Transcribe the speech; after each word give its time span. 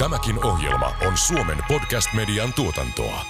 Tämäkin 0.00 0.44
ohjelma 0.44 0.92
on 1.06 1.18
Suomen 1.18 1.58
podcast-median 1.68 2.52
tuotantoa. 2.52 3.24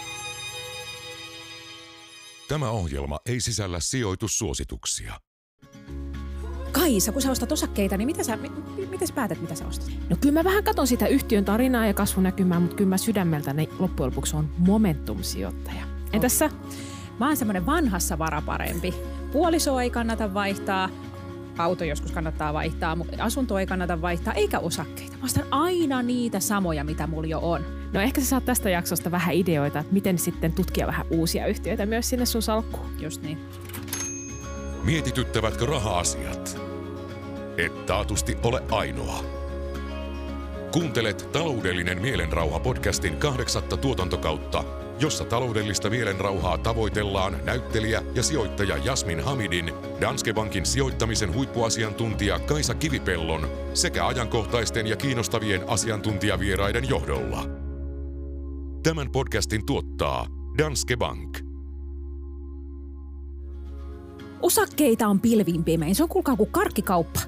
Tämä 2.49 2.71
ohjelma 2.71 3.19
ei 3.27 3.41
sisällä 3.41 3.81
sijoitussuosituksia. 3.81 5.15
Kaisa, 6.73 7.13
kun 7.13 7.23
sä 7.23 7.31
ostat 7.31 7.53
osakkeita, 7.53 7.97
niin 7.97 8.07
mitä 8.07 8.25
sä, 8.25 8.37
mi- 8.37 8.87
miten 8.91 9.09
sä 9.09 9.15
päätät, 9.15 9.41
mitä 9.41 9.55
sä 9.55 9.67
ostat? 9.67 9.91
No 10.11 10.17
kyllä 10.21 10.33
mä 10.33 10.45
vähän 10.45 10.65
katon 10.65 10.87
sitä 10.87 11.07
yhtiön 11.07 11.45
tarinaa 11.45 11.87
ja 11.87 11.95
kasvunäkymää, 11.95 12.61
mutta 12.61 12.77
kyllä 12.77 12.89
mä 12.91 12.99
sydämeltäni 12.99 13.69
loppujen 13.79 14.11
lopuksi 14.11 14.37
on 14.37 14.51
momentum-sijoittaja. 14.59 15.83
Entäs 16.13 16.39
sä? 16.39 16.51
Mä 17.21 17.27
oon 17.27 17.37
semmonen 17.37 17.67
vanhassa 17.67 18.19
vara 18.19 18.43
parempi. 18.43 18.95
Puolisoa 19.33 19.83
ei 19.83 19.91
kannata 19.91 20.35
vaihtaa, 20.35 20.89
auto 21.63 21.85
joskus 21.85 22.13
kannattaa 22.13 22.53
vaihtaa, 22.53 22.97
mutta 22.97 23.25
asunto 23.25 23.59
ei 23.59 23.67
kannata 23.67 24.03
vaihtaa, 24.03 24.35
eikä 24.35 24.59
osakkeita. 24.59 25.17
Mä 25.17 25.25
ostan 25.25 25.45
aina 25.51 26.03
niitä 26.03 26.41
samoja, 26.41 26.85
mitä 26.85 27.07
mulla 27.07 27.27
jo 27.27 27.39
on. 27.43 27.65
No 27.93 28.01
ehkä 28.01 28.21
sä 28.21 28.27
saat 28.27 28.45
tästä 28.45 28.71
jaksosta 28.71 29.11
vähän 29.11 29.35
ideoita, 29.35 29.79
että 29.79 29.93
miten 29.93 30.19
sitten 30.19 30.53
tutkia 30.53 30.87
vähän 30.87 31.07
uusia 31.11 31.47
yhtiöitä 31.47 31.87
myös 31.87 32.09
sinne 32.09 32.27
sun 32.27 32.43
salkkuun. 32.43 32.91
Just 33.01 33.23
niin. 33.23 33.39
Mietityttävätkö 34.85 35.67
raha-asiat? 35.67 36.61
Et 37.57 37.87
taatusti 37.87 38.37
ole 38.43 38.63
ainoa. 38.71 39.25
Kuuntelet 40.73 41.29
Taloudellinen 41.33 42.03
mielenrauha 42.03 42.61
podcastin 42.61 43.17
kahdeksatta 43.17 43.77
tuotantokautta, 43.77 44.65
jossa 45.01 45.25
taloudellista 45.25 45.91
mielenrauhaa 45.91 46.59
tavoitellaan 46.59 47.37
näyttelijä 47.45 48.03
ja 48.15 48.23
sijoittaja 48.23 48.77
Jasmin 48.77 49.21
Hamidin, 49.21 49.73
Danske 50.01 50.33
Bankin 50.33 50.67
sijoittamisen 50.67 51.35
huippuasiantuntija 51.35 52.39
Kaisa 52.39 52.75
Kivipellon 52.75 53.49
sekä 53.75 54.07
ajankohtaisten 54.07 54.87
ja 54.87 54.97
kiinnostavien 54.97 55.69
asiantuntijavieraiden 55.69 56.89
johdolla. 56.89 57.47
Tämän 58.83 59.11
podcastin 59.11 59.67
tuottaa 59.67 60.27
Danske 60.59 60.97
Bank. 60.97 61.39
Osakkeita 64.43 65.09
on 65.09 65.21
pilvin 65.21 65.65
pimein. 65.65 65.95
Se 65.95 66.03
on 66.03 66.09
kuulkaa 66.09 66.37
kuin 66.37 66.53
karkkikauppa 66.53 67.21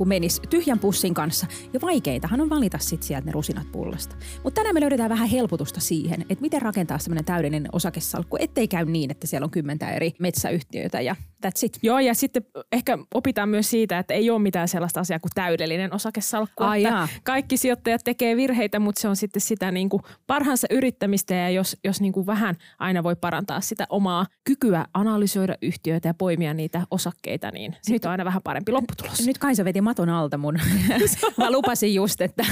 kun 0.00 0.08
menis 0.08 0.40
tyhjän 0.50 0.78
pussin 0.78 1.14
kanssa. 1.14 1.46
Ja 1.72 1.80
vaikeitahan 1.80 2.40
on 2.40 2.50
valita 2.50 2.78
sitten 2.78 3.06
sieltä 3.06 3.26
ne 3.26 3.32
rusinat 3.32 3.72
pullasta. 3.72 4.16
Mutta 4.44 4.54
tänään 4.54 4.74
me 4.74 4.80
löydetään 4.80 5.10
vähän 5.10 5.28
helpotusta 5.28 5.80
siihen, 5.80 6.20
että 6.20 6.42
miten 6.42 6.62
rakentaa 6.62 6.98
semmoinen 6.98 7.24
täydellinen 7.24 7.68
osakesalkku, 7.72 8.36
ettei 8.40 8.68
käy 8.68 8.84
niin, 8.84 9.10
että 9.10 9.26
siellä 9.26 9.44
on 9.44 9.50
kymmentä 9.50 9.90
eri 9.90 10.12
metsäyhtiöitä 10.18 11.00
ja 11.00 11.16
that's 11.46 11.64
it. 11.66 11.78
Joo, 11.82 11.98
ja 11.98 12.14
sitten 12.14 12.42
ehkä 12.72 12.98
opitaan 13.14 13.48
myös 13.48 13.70
siitä, 13.70 13.98
että 13.98 14.14
ei 14.14 14.30
ole 14.30 14.38
mitään 14.38 14.68
sellaista 14.68 15.00
asiaa 15.00 15.18
kuin 15.18 15.30
täydellinen 15.34 15.94
osakesalkku. 15.94 16.64
Ai 16.64 16.84
että 16.84 16.94
jaa. 16.96 17.08
kaikki 17.22 17.56
sijoittajat 17.56 18.00
tekee 18.04 18.36
virheitä, 18.36 18.78
mutta 18.78 19.00
se 19.00 19.08
on 19.08 19.16
sitten 19.16 19.42
sitä 19.42 19.70
niin 19.70 19.88
kuin 19.88 20.02
parhaansa 20.26 20.66
yrittämistä 20.70 21.34
ja 21.34 21.50
jos, 21.50 21.76
jos 21.84 22.00
niin 22.00 22.12
kuin 22.12 22.26
vähän 22.26 22.56
aina 22.78 23.02
voi 23.02 23.16
parantaa 23.16 23.60
sitä 23.60 23.86
omaa 23.90 24.26
kykyä 24.44 24.84
analysoida 24.94 25.54
yhtiöitä 25.62 26.08
ja 26.08 26.14
poimia 26.14 26.54
niitä 26.54 26.82
osakkeita, 26.90 27.50
niin 27.50 27.76
siitä 27.82 28.08
on 28.08 28.10
aina 28.10 28.24
vähän 28.24 28.42
parempi 28.42 28.72
lopputulos. 28.72 29.26
Nyt 29.26 29.38
Kaisa 29.38 29.64
veti 29.64 29.80
maton 29.80 30.08
alta 30.08 30.38
mun. 30.38 30.58
Mä 31.36 31.50
lupasin 31.50 31.94
just, 31.94 32.20
että 32.20 32.44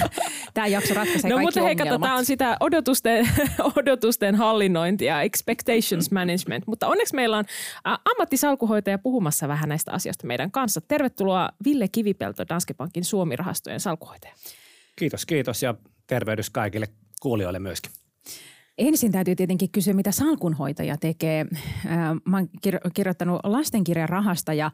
tämä 0.55 0.67
jakso 0.67 0.95
ratkaisee 0.95 1.31
No 1.31 1.37
kaikki 1.37 1.47
mutta 1.47 1.61
hei, 1.61 1.71
ongelmat. 1.71 2.01
tämä 2.01 2.17
on 2.17 2.25
sitä 2.25 2.57
odotusten, 2.61 3.29
odotusten 3.77 4.35
hallinnointia, 4.35 5.23
expectations 5.23 6.11
management. 6.11 6.67
Mutta 6.67 6.87
onneksi 6.87 7.15
meillä 7.15 7.39
on 7.39 7.45
ä, 7.89 7.99
ammattisalkuhoitaja 8.79 8.99
puhumassa 8.99 9.49
vähän 9.49 9.69
näistä 9.69 9.93
asioista 9.93 10.27
meidän 10.27 10.51
kanssa. 10.51 10.81
Tervetuloa 10.81 11.49
Ville 11.65 11.89
Kivipelto, 11.89 12.45
Danske 12.49 12.75
Bankin 12.75 13.05
Suomi-rahastojen 13.05 13.81
salkuhoitaja. 13.81 14.35
Kiitos, 14.97 15.27
kiitos 15.27 15.63
ja 15.63 15.75
tervehdys 16.07 16.51
kaikille 16.51 16.89
kuulijoille 17.23 17.59
myöskin. 17.59 17.93
Ensin 18.79 19.13
täytyy 19.13 19.37
tietenkin 19.37 19.71
kysyä, 19.71 19.95
mitä 19.95 20.13
salkunhoitaja 20.13 20.97
tekee. 20.97 21.47
Ää, 21.87 22.17
Mä 22.25 22.37
oon 22.37 22.49
kir- 22.67 22.91
kirjoittanut 22.95 23.41
lastenkirjan 23.45 24.09
rahasta 24.09 24.55
ja, 24.55 24.71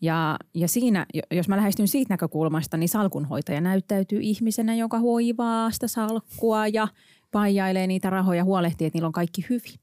ja, 0.00 0.36
ja 0.54 0.68
siinä, 0.68 1.06
jo- 1.14 1.22
jos 1.30 1.48
mä 1.48 1.56
lähestyn 1.56 1.88
siitä 1.88 2.12
näkökulmasta, 2.12 2.76
niin 2.76 2.88
salkunhoitaja 2.88 3.60
näyttäytyy 3.60 4.18
ihmisenä, 4.22 4.74
joka 4.74 4.98
hoivaa 4.98 5.70
sitä 5.70 5.88
salkkua 5.88 6.66
ja 6.66 6.88
paijailee 7.30 7.86
niitä 7.86 8.10
rahoja, 8.10 8.44
huolehtii, 8.44 8.86
että 8.86 8.96
niillä 8.96 9.06
on 9.06 9.12
kaikki 9.12 9.46
hyvin. 9.50 9.74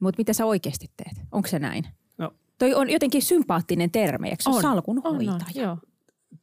Mutta 0.00 0.20
mitä 0.20 0.32
sä 0.32 0.44
oikeasti 0.46 0.86
teet? 0.96 1.26
Onko 1.32 1.48
se 1.48 1.58
näin? 1.58 1.84
Toi 2.58 2.74
on 2.74 2.90
jotenkin 2.90 3.22
sympaattinen 3.22 3.90
termi, 3.90 4.28
eikö 4.28 4.42
se 4.42 4.50
ole 4.50 4.62
salkunhoitaja? 4.62 5.32
On, 5.32 5.40
on, 5.56 5.62
joo. 5.62 5.78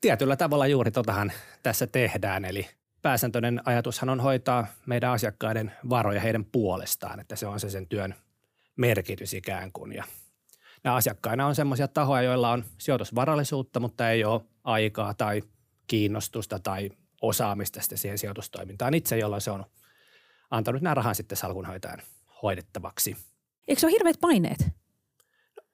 tietyllä 0.01 0.35
tavalla 0.35 0.67
juuri 0.67 0.91
totahan 0.91 1.31
tässä 1.63 1.87
tehdään, 1.87 2.45
eli 2.45 2.67
pääsääntöinen 3.01 3.61
ajatushan 3.65 4.09
on 4.09 4.19
hoitaa 4.19 4.67
meidän 4.85 5.11
asiakkaiden 5.11 5.71
varoja 5.89 6.21
heidän 6.21 6.45
puolestaan, 6.45 7.19
että 7.19 7.35
se 7.35 7.47
on 7.47 7.59
se 7.59 7.69
sen 7.69 7.87
työn 7.87 8.15
merkitys 8.75 9.33
ikään 9.33 9.71
kuin. 9.71 9.93
Ja 9.93 10.03
nämä 10.83 10.95
asiakkaina 10.95 11.47
on 11.47 11.55
sellaisia 11.55 11.87
tahoja, 11.87 12.21
joilla 12.21 12.51
on 12.51 12.65
sijoitusvarallisuutta, 12.77 13.79
mutta 13.79 14.09
ei 14.09 14.23
ole 14.25 14.41
aikaa 14.63 15.13
tai 15.13 15.41
kiinnostusta 15.87 16.59
tai 16.59 16.89
osaamista 17.21 17.81
sitten 17.81 17.97
siihen 17.97 18.17
sijoitustoimintaan 18.17 18.93
itse, 18.93 19.17
jolloin 19.17 19.41
se 19.41 19.51
on 19.51 19.65
antanut 20.51 20.81
nämä 20.81 20.93
rahan 20.93 21.15
sitten 21.15 21.37
salkunhoitajan 21.37 22.01
hoidettavaksi. 22.43 23.17
Eikö 23.67 23.79
se 23.79 23.85
ole 23.85 23.93
hirveät 23.93 24.17
paineet? 24.21 24.67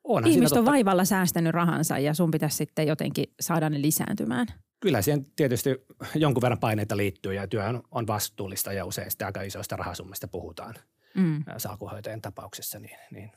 Onhan 0.10 0.32
Ihmiset 0.32 0.58
on 0.58 0.64
totta- 0.64 0.72
vaivalla 0.72 1.06
säästänyt 1.06 1.54
rahansa 1.54 1.98
ja 2.00 2.14
sun 2.14 2.32
pitäisi 2.32 2.58
sitten 2.58 2.88
jotenkin 2.88 3.26
saada 3.40 3.70
ne 3.70 3.82
lisääntymään. 3.82 4.48
Kyllä 4.80 5.02
siihen 5.02 5.26
tietysti 5.36 5.70
jonkun 6.16 6.42
verran 6.42 6.60
paineita 6.60 6.98
liittyy 6.98 7.34
ja 7.34 7.48
työ 7.48 7.64
on- 7.92 8.08
vastuullista 8.08 8.74
ja 8.74 8.86
usein 8.86 9.12
sitten 9.12 9.26
aika 9.26 9.42
isoista 9.42 9.76
rahasummista 9.76 10.28
puhutaan 10.28 10.76
Mm. 11.16 11.44
ää, 11.48 11.60
salkuhoitajan 11.60 12.22
tapauksessa, 12.22 12.80
niin, 12.80 12.98
niin 13.12 13.32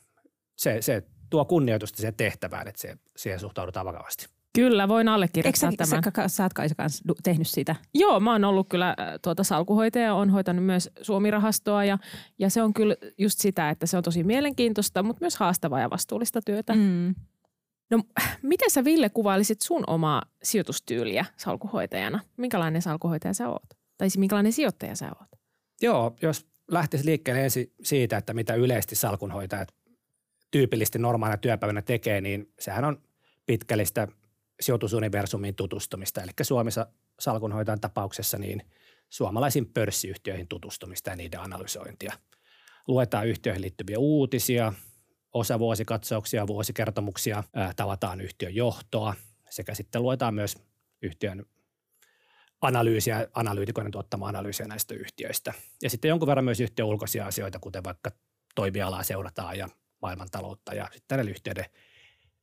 se, 0.55 0.81
se 0.81 1.03
tuo 1.29 1.45
kunnioitusta 1.45 1.97
siihen 1.97 2.13
tehtävään, 2.15 2.67
että 2.67 2.81
se, 2.81 2.97
siihen 3.17 3.39
suhtaudutaan 3.39 3.85
vakavasti. 3.85 4.25
Kyllä, 4.55 4.87
voin 4.87 5.07
Eikö 5.07 5.13
allekirjoittaa 5.13 5.71
sä, 5.71 5.77
tämän. 5.77 6.03
sä, 6.15 6.27
sä 6.27 6.43
oot 6.43 6.53
Kaisa 6.53 6.75
kanssa 6.75 7.03
du- 7.09 7.19
tehnyt 7.23 7.47
sitä? 7.47 7.75
Joo, 7.93 8.19
mä 8.19 8.31
oon 8.31 8.43
ollut 8.43 8.69
kyllä 8.69 8.89
äh, 8.89 8.95
tuota 9.21 9.43
salkuhoitaja, 9.43 10.13
on 10.13 10.29
hoitanut 10.29 10.65
myös 10.65 10.89
Suomi-rahastoa 11.01 11.85
ja, 11.85 11.97
ja 12.39 12.49
se 12.49 12.61
on 12.61 12.73
kyllä 12.73 12.95
just 13.17 13.39
sitä, 13.39 13.69
että 13.69 13.85
se 13.85 13.97
on 13.97 14.03
tosi 14.03 14.23
mielenkiintoista, 14.23 15.03
mutta 15.03 15.21
myös 15.21 15.37
haastavaa 15.37 15.79
ja 15.79 15.89
vastuullista 15.89 16.41
työtä. 16.45 16.75
Mm. 16.75 17.15
No 17.91 18.03
miten 18.41 18.71
sä 18.71 18.83
Ville 18.83 19.09
kuvailisit 19.09 19.61
sun 19.61 19.83
omaa 19.87 20.21
sijoitustyyliä 20.43 21.25
salkuhoitajana? 21.37 22.19
Minkälainen 22.37 22.81
salkuhoitaja 22.81 23.33
sä 23.33 23.49
oot? 23.49 23.65
Tai 23.97 24.09
siis 24.09 24.17
minkälainen 24.17 24.53
sijoittaja 24.53 24.95
sä 24.95 25.05
oot? 25.19 25.29
Joo, 25.81 26.15
jos 26.21 26.47
lähtisi 26.71 27.05
liikkeelle 27.05 27.43
ensin 27.43 27.73
siitä, 27.83 28.17
että 28.17 28.33
mitä 28.33 28.53
yleisesti 28.53 28.95
salkunhoitajat 28.95 29.73
tyypillisesti 30.51 30.99
normaalina 30.99 31.37
työpäivänä 31.37 31.81
tekee, 31.81 32.21
niin 32.21 32.53
sehän 32.59 32.85
on 32.85 33.01
pitkällistä 33.45 34.07
sijoitusuniversumiin 34.59 35.55
tutustumista. 35.55 36.21
Eli 36.21 36.31
Suomessa 36.41 36.87
salkunhoitajan 37.19 37.81
tapauksessa 37.81 38.37
niin 38.37 38.63
suomalaisiin 39.09 39.65
pörssiyhtiöihin 39.65 40.47
tutustumista 40.47 41.09
ja 41.09 41.15
niiden 41.15 41.39
analysointia. 41.39 42.13
Luetaan 42.87 43.27
yhtiöihin 43.27 43.61
liittyviä 43.61 43.99
uutisia, 43.99 44.73
osa 45.33 45.59
vuosikatsauksia, 45.59 46.47
vuosikertomuksia, 46.47 47.43
tavataan 47.75 48.21
yhtiön 48.21 48.55
johtoa 48.55 49.13
sekä 49.49 49.73
sitten 49.73 50.01
luetaan 50.01 50.33
myös 50.33 50.57
yhtiön 51.01 51.45
analyysiä, 52.61 53.27
analyytikoiden 53.33 53.91
tuottamaa 53.91 54.29
analyysiä 54.29 54.67
näistä 54.67 54.93
yhtiöistä. 54.93 55.53
Ja 55.81 55.89
sitten 55.89 56.09
jonkun 56.09 56.27
verran 56.27 56.45
myös 56.45 56.59
yhtiön 56.59 56.87
ulkoisia 56.87 57.25
asioita, 57.25 57.59
kuten 57.59 57.83
vaikka 57.83 58.11
toimialaa 58.55 59.03
seurataan 59.03 59.57
ja 59.57 59.69
maailmantaloutta 60.01 60.73
ja 60.73 60.89
sitten 60.93 61.17
näiden 61.17 61.31
yhtiöiden 61.31 61.65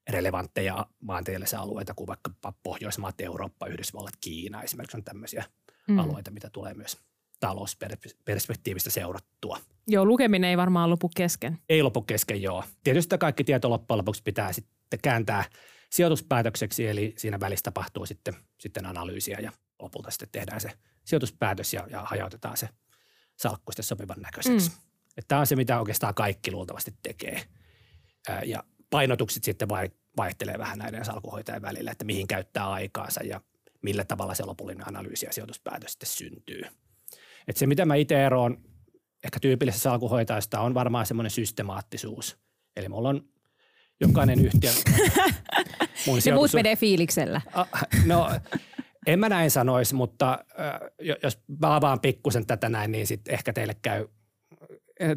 relevantteja 0.08 0.86
maantieteellisiä 1.00 1.60
alueita, 1.60 1.94
kuin 1.94 2.06
vaikka 2.06 2.30
Pohjoismaat, 2.62 3.20
Eurooppa, 3.20 3.66
Yhdysvallat, 3.66 4.14
Kiina 4.20 4.62
esimerkiksi 4.62 4.96
on 4.96 5.04
tämmöisiä 5.04 5.44
mm. 5.88 5.98
alueita, 5.98 6.30
mitä 6.30 6.50
tulee 6.50 6.74
myös 6.74 6.98
talousperspektiivistä 7.40 8.90
seurattua. 8.90 9.58
Joo, 9.86 10.04
lukeminen 10.04 10.50
ei 10.50 10.56
varmaan 10.56 10.90
lopu 10.90 11.10
kesken. 11.16 11.58
Ei 11.68 11.82
lopu 11.82 12.02
kesken, 12.02 12.42
joo. 12.42 12.64
Tietysti 12.84 13.18
kaikki 13.18 13.44
tieto 13.44 13.70
loppujen 13.70 13.98
lopuksi 13.98 14.22
pitää 14.22 14.52
sitten 14.52 15.00
kääntää 15.02 15.44
sijoituspäätökseksi, 15.90 16.86
eli 16.86 17.14
siinä 17.16 17.40
välissä 17.40 17.62
tapahtuu 17.62 18.06
sitten, 18.06 18.34
sitten 18.58 18.86
analyysiä 18.86 19.38
ja 19.42 19.52
lopulta 19.82 20.10
sitten 20.10 20.28
tehdään 20.32 20.60
se 20.60 20.70
sijoituspäätös 21.04 21.74
ja, 21.74 21.86
ja 21.90 22.02
hajautetaan 22.04 22.56
se 22.56 22.68
salkku 23.36 23.72
sitten 23.72 23.84
sopivan 23.84 24.20
näköiseksi. 24.20 24.70
Mm. 24.70 24.76
Tämä 25.28 25.40
on 25.40 25.46
se, 25.46 25.56
mitä 25.56 25.78
oikeastaan 25.78 26.14
kaikki 26.14 26.50
luultavasti 26.50 26.94
tekee. 27.02 27.42
Ja 28.44 28.64
painotukset 28.90 29.44
sitten 29.44 29.68
vai, 29.68 29.90
vaihtelee 30.16 30.58
vähän 30.58 30.78
näiden 30.78 31.04
salkuhoitajien 31.04 31.62
välillä, 31.62 31.90
että 31.90 32.04
mihin 32.04 32.26
käyttää 32.26 32.70
aikaansa 32.70 33.22
ja 33.24 33.40
millä 33.82 34.04
tavalla 34.04 34.34
se 34.34 34.44
lopullinen 34.44 34.88
analyysi 34.88 35.26
ja 35.26 35.32
sijoituspäätös 35.32 35.92
sitten 35.92 36.08
syntyy. 36.08 36.62
Et 37.48 37.56
se, 37.56 37.66
mitä 37.66 37.84
mä 37.84 37.94
itse 37.94 38.26
eroon 38.26 38.64
ehkä 39.24 39.40
tyypillisessä 39.40 39.82
salkuhoitajasta 39.82 40.60
on 40.60 40.74
varmaan 40.74 41.06
semmoinen 41.06 41.30
systemaattisuus. 41.30 42.38
Eli 42.76 42.88
mulla 42.88 43.08
on 43.08 43.24
jokainen 44.00 44.44
yhtiö. 44.44 44.70
mun 46.06 46.18
Ja 46.26 46.34
muut 46.34 46.52
menee 46.52 46.76
fiiliksellä. 46.76 47.40
Ah, 47.52 47.68
No 48.06 48.30
En 49.06 49.18
mä 49.18 49.28
näin 49.28 49.50
sanoisi, 49.50 49.94
mutta 49.94 50.38
äh, 50.60 51.16
jos 51.22 51.38
mä 51.60 51.76
avaan 51.76 52.00
pikkusen 52.00 52.46
tätä 52.46 52.68
näin, 52.68 52.92
niin 52.92 53.06
sitten 53.06 53.34
ehkä 53.34 53.52
teille 53.52 53.76
käy, 53.82 54.08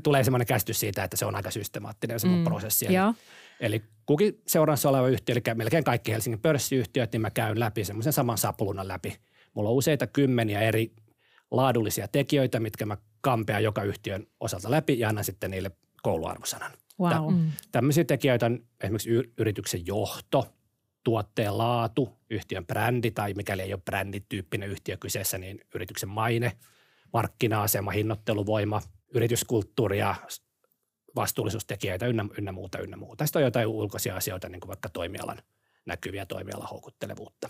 tulee 0.03 0.23
semmoinen 0.23 0.47
käsitys 0.47 0.79
siitä, 0.79 1.03
että 1.03 1.17
se 1.17 1.25
on 1.25 1.35
aika 1.35 1.51
systemaattinen 1.51 2.19
se 2.19 2.27
mm. 2.27 2.43
prosessi. 2.43 2.85
Eli, 2.85 2.93
eli 3.63 3.83
kukin 4.05 4.41
seurannassa 4.47 4.89
oleva 4.89 5.07
yhtiö, 5.07 5.35
eli 5.35 5.55
melkein 5.55 5.83
kaikki 5.83 6.11
Helsingin 6.11 6.41
pörssiyhtiöt, 6.41 7.11
niin 7.11 7.21
mä 7.21 7.29
käyn 7.29 7.59
läpi 7.59 7.85
semmoisen 7.85 8.13
saman 8.13 8.37
sapluunan 8.37 8.87
läpi. 8.87 9.17
Mulla 9.53 9.69
on 9.69 9.75
useita 9.75 10.07
kymmeniä 10.07 10.61
eri 10.61 10.91
laadullisia 11.51 12.07
tekijöitä, 12.07 12.59
mitkä 12.59 12.85
mä 12.85 12.97
kampean 13.21 13.63
joka 13.63 13.83
yhtiön 13.83 14.27
osalta 14.39 14.71
läpi 14.71 14.99
ja 14.99 15.09
annan 15.09 15.23
sitten 15.23 15.51
niille 15.51 15.71
kouluarvosanan. 16.01 16.71
Wow. 16.99 17.33
Mm. 17.33 17.51
Tämmöisiä 17.71 18.03
tekijöitä 18.03 18.45
on 18.45 18.59
esimerkiksi 18.83 19.09
yrityksen 19.37 19.85
johto, 19.85 20.55
tuotteen 21.03 21.57
laatu, 21.57 22.09
yhtiön 22.29 22.65
brändi 22.65 23.11
tai 23.11 23.33
mikäli 23.33 23.61
ei 23.61 23.73
ole 23.73 23.81
brändityyppinen 23.85 24.69
yhtiö 24.69 24.97
kyseessä, 24.97 25.37
niin 25.37 25.61
yrityksen 25.75 26.09
maine, 26.09 26.51
markkina-asema, 27.13 27.91
hinnoitteluvoima, 27.91 28.81
yrityskulttuuri 29.13 29.99
ja 29.99 30.15
vastuullisuustekijöitä 31.15 32.07
ynnä, 32.07 32.25
ynnä 32.37 32.51
muuta, 32.51 32.79
ynnä 32.79 32.97
muuta. 32.97 33.25
Sitten 33.25 33.39
on 33.39 33.43
jotain 33.43 33.67
ulkoisia 33.67 34.15
asioita, 34.15 34.49
niin 34.49 34.59
kuin 34.59 34.67
vaikka 34.67 34.89
toimialan 34.89 35.37
näkyviä 35.85 36.25
toimialan 36.25 36.69
houkuttelevuutta. 36.69 37.49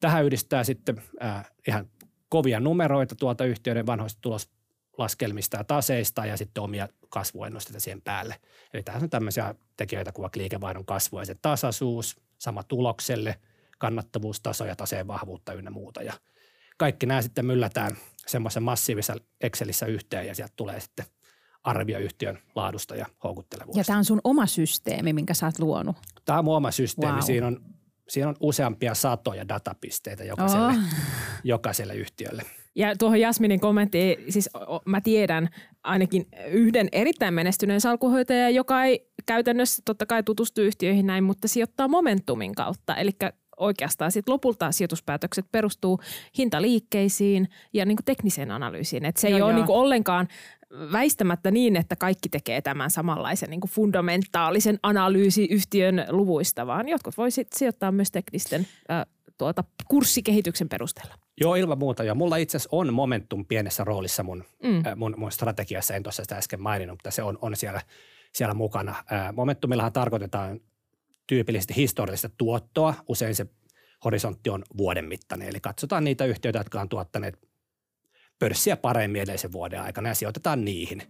Tähän 0.00 0.24
yhdistää 0.24 0.64
sitten 0.64 1.02
äh, 1.22 1.50
ihan 1.68 1.90
kovia 2.28 2.60
numeroita 2.60 3.14
tuolta 3.14 3.44
yhtiöiden 3.44 3.86
vanhoista 3.86 4.20
tuloslaskelmista 4.20 5.56
ja 5.56 5.64
taseista 5.64 6.26
ja 6.26 6.36
sitten 6.36 6.62
omia 6.62 6.88
kasvuennusteita 7.08 7.80
siihen 7.80 8.02
päälle. 8.02 8.40
Eli 8.74 8.82
tässä 8.82 9.04
on 9.04 9.10
tämmöisiä 9.10 9.54
tekijöitä 9.76 10.12
kuin 10.12 10.30
liikevaihdon 10.36 10.86
kasvu 10.86 11.18
ja 11.18 11.24
se 11.24 11.36
tasaisuus, 11.42 12.20
sama 12.38 12.62
tulokselle, 12.62 13.40
kannattavuustaso 13.78 14.64
ja 14.64 14.76
taseen 14.76 15.06
vahvuutta 15.06 15.52
ynnä 15.52 15.70
muuta. 15.70 16.02
Ja 16.02 16.12
kaikki 16.76 17.06
nämä 17.06 17.22
sitten 17.22 17.46
myllätään 17.46 17.96
semmoisen 18.26 18.62
massiivisessa 18.62 19.16
Excelissä 19.40 19.86
yhteen 19.86 20.26
ja 20.26 20.34
sieltä 20.34 20.52
tulee 20.56 20.80
sitten 20.80 21.06
arvio 21.66 21.98
yhtiön 21.98 22.38
laadusta 22.54 22.96
ja 22.96 23.06
houkuttelevuudesta. 23.24 23.80
Ja 23.80 23.84
tämä 23.84 23.98
on 23.98 24.04
sun 24.04 24.20
oma 24.24 24.46
systeemi, 24.46 25.12
minkä 25.12 25.34
sä 25.34 25.46
oot 25.46 25.58
luonut. 25.58 25.96
Tämä 26.24 26.38
on 26.38 26.44
mun 26.44 26.56
oma 26.56 26.70
systeemi. 26.70 27.16
Wow. 27.16 27.26
Siinä 27.26 27.46
on 27.46 27.60
siinä 28.08 28.28
on 28.28 28.36
useampia 28.40 28.94
satoja 28.94 29.48
datapisteitä 29.48 30.24
jokaiselle, 30.24 30.66
oh. 30.66 30.76
jokaiselle 31.44 31.94
yhtiölle. 31.94 32.42
Ja 32.74 32.96
tuohon 32.96 33.20
Jasminin 33.20 33.60
kommenttiin, 33.60 34.32
siis 34.32 34.50
mä 34.84 35.00
tiedän 35.00 35.48
ainakin 35.82 36.26
yhden 36.48 36.88
erittäin 36.92 37.34
menestyneen 37.34 37.80
salkuhoitajan, 37.80 38.54
joka 38.54 38.84
ei 38.84 39.10
käytännössä 39.26 39.82
totta 39.84 40.06
kai 40.06 40.22
tutustu 40.22 40.60
yhtiöihin 40.60 41.06
näin, 41.06 41.24
mutta 41.24 41.48
sijoittaa 41.48 41.88
momentumin 41.88 42.54
kautta. 42.54 42.96
Eli 42.96 43.10
oikeastaan 43.56 44.12
sit 44.12 44.28
lopulta 44.28 44.72
sijoituspäätökset 44.72 45.46
perustuu 45.52 46.00
hintaliikkeisiin 46.38 47.48
ja 47.72 47.84
niin 47.84 47.96
kuin 47.96 48.04
tekniseen 48.04 48.50
analyysiin. 48.50 49.04
Et 49.04 49.16
se 49.16 49.28
joo, 49.28 49.36
ei 49.36 49.38
joo. 49.38 49.46
ole 49.46 49.54
niin 49.54 49.66
kuin 49.66 49.76
ollenkaan 49.76 50.28
väistämättä 50.92 51.50
niin, 51.50 51.76
että 51.76 51.96
kaikki 51.96 52.28
tekee 52.28 52.60
tämän 52.60 52.90
samanlaisen 52.90 53.50
niin 53.50 53.60
kuin 53.60 53.70
fundamentaalisen 53.70 54.78
analyysi 54.82 55.48
yhtiön 55.50 56.06
luvuista, 56.08 56.66
vaan 56.66 56.88
jotkut 56.88 57.16
voisit 57.16 57.52
sijoittaa 57.52 57.92
myös 57.92 58.10
teknisten 58.10 58.66
äh, 58.90 59.06
tuota, 59.38 59.64
kurssikehityksen 59.88 60.68
perusteella. 60.68 61.14
Joo, 61.40 61.54
ilman 61.54 61.78
muuta. 61.78 62.04
Ja 62.04 62.14
mulla 62.14 62.36
itse 62.36 62.56
asiassa 62.56 62.76
on 62.76 62.94
momentum 62.94 63.44
pienessä 63.44 63.84
roolissa 63.84 64.22
mun, 64.22 64.44
mm. 64.62 64.86
äh, 64.86 64.96
mun, 64.96 65.14
mun 65.16 65.32
strategiassa. 65.32 65.94
En 65.94 66.02
tuossa 66.02 66.22
sitä 66.22 66.36
äsken 66.36 66.62
maininnut, 66.62 66.98
mutta 66.98 67.10
se 67.10 67.22
on, 67.22 67.38
on 67.42 67.56
siellä, 67.56 67.80
siellä 68.32 68.54
mukana. 68.54 68.90
Äh, 68.90 69.34
momentumillahan 69.34 69.92
tarkoitetaan 69.92 70.60
tyypillisesti 71.26 71.76
historiallista 71.76 72.30
tuottoa. 72.38 72.94
Usein 73.08 73.34
se 73.34 73.46
horisontti 74.04 74.50
on 74.50 74.62
vuoden 74.76 75.04
mittainen, 75.04 75.48
eli 75.48 75.60
katsotaan 75.60 76.04
niitä 76.04 76.24
yhtiöitä, 76.24 76.58
jotka 76.58 76.80
on 76.80 76.88
tuottaneet 76.88 77.45
pörssiä 78.38 78.76
paremmin 78.76 79.22
edellisen 79.22 79.52
vuoden 79.52 79.82
aikana 79.82 80.08
ja 80.08 80.14
sijoitetaan 80.14 80.64
niihin. 80.64 81.02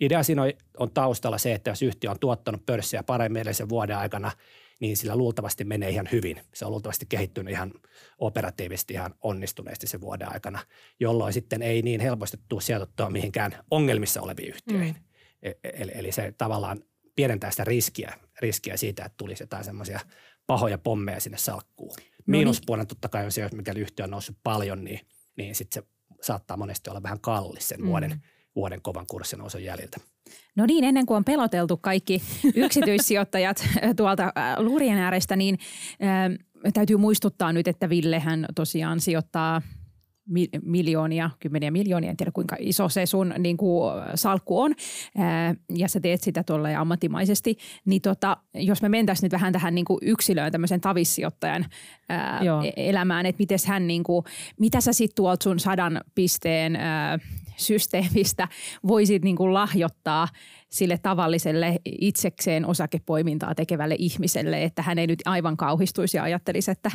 Idea 0.00 0.22
siinä 0.22 0.42
on 0.78 0.90
taustalla 0.90 1.38
se, 1.38 1.52
että 1.52 1.70
jos 1.70 1.82
yhtiö 1.82 2.10
on 2.10 2.18
tuottanut 2.20 2.66
pörssiä 2.66 3.02
paremmin 3.02 3.40
edellisen 3.40 3.68
vuoden 3.68 3.96
aikana, 3.96 4.32
niin 4.80 4.96
sillä 4.96 5.16
luultavasti 5.16 5.64
menee 5.64 5.90
ihan 5.90 6.08
hyvin. 6.12 6.40
Se 6.54 6.64
on 6.64 6.70
luultavasti 6.70 7.06
kehittynyt 7.08 7.52
ihan 7.52 7.72
operatiivisesti 8.18 8.94
ihan 8.94 9.14
onnistuneesti 9.20 9.86
sen 9.86 10.00
vuoden 10.00 10.32
aikana, 10.32 10.58
jolloin 11.00 11.32
sitten 11.32 11.62
ei 11.62 11.82
niin 11.82 12.00
helposti 12.00 12.40
tule 12.48 12.60
sijoitettua 12.60 13.10
mihinkään 13.10 13.52
ongelmissa 13.70 14.22
oleviin 14.22 14.48
yhtiöihin. 14.48 14.94
Mm. 14.94 15.02
E-, 15.42 15.50
e-, 15.64 15.72
eli, 15.74 15.92
eli 15.94 16.12
se 16.12 16.34
tavallaan 16.38 16.82
pienentää 17.16 17.50
sitä 17.50 17.64
riskiä, 17.64 18.14
riskiä 18.40 18.76
siitä, 18.76 19.04
että 19.04 19.16
tulisi 19.16 19.42
jotain 19.42 19.64
semmoisia 19.64 20.00
pahoja 20.46 20.78
pommeja 20.78 21.20
sinne 21.20 21.38
salkkuun. 21.38 21.96
No 21.96 21.96
niin. 21.96 22.24
Miinuspuolena 22.26 22.86
totta 22.86 23.08
kai 23.08 23.24
on 23.24 23.32
se, 23.32 23.44
että 23.44 23.56
mikäli 23.56 23.80
yhtiö 23.80 24.04
on 24.04 24.10
noussut 24.10 24.36
paljon, 24.42 24.84
niin, 24.84 25.00
niin 25.36 25.54
sitten 25.54 25.82
se 25.82 25.88
saattaa 26.22 26.56
monesti 26.56 26.90
olla 26.90 27.02
vähän 27.02 27.20
kallis 27.20 27.68
sen 27.68 27.80
mm. 27.80 27.86
vuoden, 27.86 28.22
vuoden 28.56 28.82
kovan 28.82 29.06
kurssin 29.10 29.38
nousun 29.38 29.64
jäljiltä. 29.64 29.96
No 30.56 30.66
niin, 30.66 30.84
ennen 30.84 31.06
kuin 31.06 31.16
on 31.16 31.24
peloteltu 31.24 31.76
kaikki 31.76 32.22
yksityissijoittajat 32.54 33.64
tuolta 33.96 34.32
luurien 34.58 34.98
äärestä, 34.98 35.36
niin 35.36 35.58
äh, 36.02 36.72
täytyy 36.74 36.96
muistuttaa 36.96 37.52
nyt, 37.52 37.68
että 37.68 37.88
Villehän 37.88 38.46
tosiaan 38.54 39.00
sijoittaa– 39.00 39.62
miljoonia, 40.62 41.30
kymmeniä 41.40 41.70
miljoonia, 41.70 42.10
en 42.10 42.16
tiedä 42.16 42.32
kuinka 42.32 42.56
iso 42.58 42.88
se 42.88 43.06
sun 43.06 43.34
niin 43.38 43.56
kuin, 43.56 43.92
salkku 44.14 44.60
on, 44.60 44.74
ää, 45.18 45.54
ja 45.74 45.88
sä 45.88 46.00
teet 46.00 46.20
sitä 46.20 46.42
tuolla 46.42 46.68
ammattimaisesti, 46.78 47.56
niin 47.84 48.02
tota, 48.02 48.36
jos 48.54 48.82
me 48.82 48.88
mentäisiin 48.88 49.22
nyt 49.22 49.32
vähän 49.32 49.52
tähän 49.52 49.74
niin 49.74 49.84
kuin 49.84 49.98
yksilöön, 50.02 50.52
tämmöisen 50.52 50.80
tavissijoittajan 50.80 51.66
ää, 52.08 52.40
e-, 52.64 52.88
elämään, 52.88 53.26
että 53.26 53.40
miten 53.42 53.58
hän, 53.66 53.86
niin 53.86 54.02
kuin, 54.02 54.24
mitä 54.58 54.80
sä 54.80 54.92
sitten 54.92 55.14
tuolta 55.14 55.44
sun 55.44 55.60
sadan 55.60 56.00
pisteen 56.14 56.76
ää, 56.76 57.18
systeemistä 57.60 58.48
voisit 58.86 59.24
niin 59.24 59.36
kuin 59.36 59.54
lahjoittaa 59.54 60.28
sille 60.68 60.98
tavalliselle 60.98 61.76
itsekseen 61.84 62.66
osakepoimintaa 62.66 63.54
tekevälle 63.54 63.96
ihmiselle, 63.98 64.64
että 64.64 64.82
hän 64.82 64.98
ei 64.98 65.06
nyt 65.06 65.22
aivan 65.24 65.56
kauhistuisi 65.56 66.16
ja 66.16 66.22
ajattelisi, 66.22 66.70
että 66.70 66.90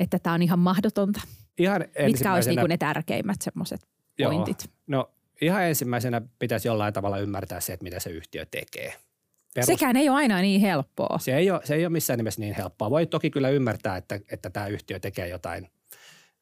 että 0.00 0.18
tämä 0.18 0.34
on 0.34 0.42
ihan 0.42 0.58
mahdotonta. 0.58 1.20
Ihan 1.58 1.84
Mitkä 2.06 2.34
olisi 2.34 2.48
niin 2.50 2.60
kuin 2.60 2.68
ne 2.68 2.76
tärkeimmät 2.76 3.42
semmoiset 3.42 3.80
pointit? 4.22 4.70
No 4.86 5.10
ihan 5.40 5.64
ensimmäisenä 5.64 6.22
pitäisi 6.38 6.68
jollain 6.68 6.94
tavalla 6.94 7.18
ymmärtää 7.18 7.60
se, 7.60 7.72
että 7.72 7.84
mitä 7.84 8.00
se 8.00 8.10
yhtiö 8.10 8.46
tekee. 8.46 8.94
Perus... 9.54 9.66
Sekään 9.66 9.96
ei 9.96 10.08
ole 10.08 10.16
aina 10.16 10.40
niin 10.40 10.60
helppoa. 10.60 11.18
Se 11.18 11.36
ei 11.36 11.50
ole, 11.50 11.60
se 11.64 11.74
ei 11.74 11.84
ole 11.84 11.92
missään 11.92 12.18
nimessä 12.18 12.40
niin 12.40 12.54
helppoa. 12.54 12.90
Voi 12.90 13.06
toki 13.06 13.30
kyllä 13.30 13.48
ymmärtää, 13.48 13.96
että, 13.96 14.20
että 14.30 14.50
tämä 14.50 14.66
yhtiö 14.66 15.00
tekee 15.00 15.28
jotain 15.28 15.70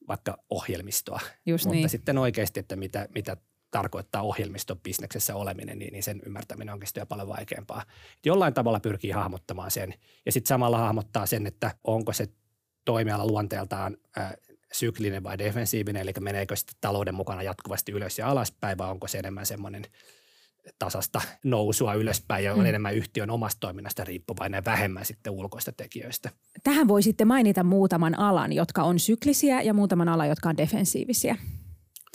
vaikka 0.09 0.39
ohjelmistoa, 0.51 1.21
Just 1.47 1.65
mutta 1.65 1.77
niin. 1.77 1.89
sitten 1.89 2.19
oikeasti, 2.19 2.61
että 2.61 2.77
mitä, 2.77 3.09
mitä 3.15 3.37
tarkoittaa 3.71 4.23
ohjelmistobisneksessä 4.23 5.37
oleminen, 5.37 5.79
niin, 5.79 5.93
niin 5.93 6.03
sen 6.03 6.23
ymmärtäminen 6.27 6.75
onkin 6.75 6.87
sitten 6.87 7.06
paljon 7.06 7.29
vaikeampaa. 7.29 7.83
Jollain 8.25 8.55
tavalla 8.55 8.81
pyrkii 8.81 9.11
hahmottamaan 9.11 9.71
sen 9.71 9.94
ja 10.27 10.33
sitten 10.33 10.49
samalla 10.49 10.79
hahmottaa 10.79 11.27
sen, 11.27 11.47
että 11.47 11.75
onko 11.85 12.13
se 12.13 12.29
toimiala 12.85 13.27
luonteeltaan 13.27 13.97
ää, 14.17 14.35
syklinen 14.75 15.23
vai 15.23 15.39
defensiivinen, 15.39 16.03
eli 16.03 16.13
meneekö 16.21 16.57
sitten 16.57 16.77
talouden 16.81 17.15
mukana 17.15 17.43
jatkuvasti 17.43 17.93
ylös 17.93 18.19
ja 18.19 18.29
alaspäin 18.29 18.79
vai 18.79 18.91
onko 18.91 19.09
se 19.09 19.19
enemmän 19.19 19.47
semmoinen 19.47 19.85
tasasta 20.79 21.21
nousua 21.45 21.95
ylöspäin 21.95 22.45
ja 22.45 22.53
on 22.53 22.59
mm. 22.59 22.67
enemmän 22.67 22.95
yhtiön 22.95 23.31
omasta 23.31 23.61
toiminnasta 23.61 24.05
riippuvainen 24.05 24.59
ja 24.59 24.65
vähemmän 24.65 25.05
sitten 25.05 25.33
ulkoista 25.33 25.73
tekijöistä. 25.73 26.31
Tähän 26.65 26.89
voi 26.89 27.03
sitten 27.03 27.29
mainita 27.29 27.63
muutaman 27.65 28.19
alan, 28.19 28.53
jotka 28.53 28.83
on 28.83 28.99
syklisiä 28.99 29.63
ja 29.63 29.75
muutaman 29.75 30.09
alan, 30.09 30.29
jotka 30.29 30.49
on 30.49 30.57
defensiivisiä. 30.57 31.37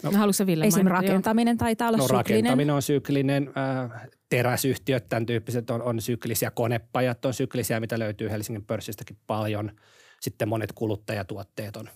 No, 0.02 0.10
Haluatko 0.12 0.46
Ville 0.46 0.66
Esimerkiksi 0.66 1.06
rakentaminen 1.06 1.58
taitaa 1.58 1.88
olla 1.88 1.98
no, 1.98 2.02
syklinen. 2.02 2.24
rakentaminen 2.24 2.74
on 2.74 2.82
syklinen. 2.82 3.50
Äh, 3.56 4.08
teräsyhtiöt, 4.28 5.08
tämän 5.08 5.26
tyyppiset 5.26 5.70
on, 5.70 5.82
on 5.82 6.00
syklisiä. 6.00 6.50
Konepajat 6.50 7.24
on 7.24 7.34
syklisiä, 7.34 7.80
mitä 7.80 7.98
löytyy 7.98 8.30
Helsingin 8.30 8.64
pörssistäkin 8.64 9.16
paljon. 9.26 9.72
Sitten 10.20 10.48
monet 10.48 10.72
kuluttajatuotteet 10.72 11.76
on, 11.76 11.88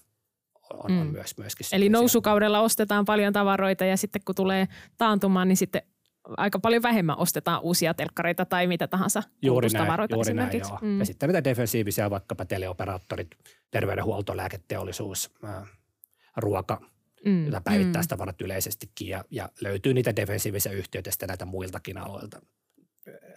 on, 0.72 0.92
mm. 0.92 1.00
on 1.00 1.06
myös 1.06 1.38
myöskin. 1.38 1.66
Eli 1.72 1.88
nousukaudella 1.88 2.60
ostetaan 2.60 3.04
paljon 3.04 3.32
tavaroita 3.32 3.84
ja 3.84 3.96
sitten 3.96 4.22
kun 4.24 4.34
tulee 4.34 4.68
taantumaan, 4.98 5.48
niin 5.48 5.56
sitten 5.56 5.82
aika 6.36 6.58
paljon 6.58 6.82
vähemmän 6.82 7.18
ostetaan 7.18 7.62
uusia 7.62 7.94
telkkareita 7.94 8.44
tai 8.44 8.66
mitä 8.66 8.88
tahansa 8.88 9.22
juuri 9.42 9.68
näin, 9.68 9.88
juuri 10.10 10.34
näin, 10.34 10.58
joo. 10.58 10.78
Mm. 10.82 10.98
Ja 10.98 11.06
sitten 11.06 11.28
mitä 11.28 11.44
defensiivisiä, 11.44 12.10
vaikkapa 12.10 12.44
teleoperaattorit, 12.44 13.30
terveydenhuolto, 13.70 14.36
lääketeollisuus, 14.36 15.30
äh, 15.44 15.70
ruoka– 16.36 16.80
mm. 17.24 17.44
jota 17.44 17.60
päivittäistavarat 17.60 18.40
mm. 18.40 18.44
yleisestikin 18.44 19.08
ja, 19.08 19.24
ja 19.30 19.48
löytyy 19.60 19.94
niitä 19.94 20.16
defensiivisiä 20.16 20.72
yhtiöitä 20.72 21.10
sitten 21.10 21.26
näitä 21.28 21.44
muiltakin 21.44 21.98
aloilta 21.98 22.40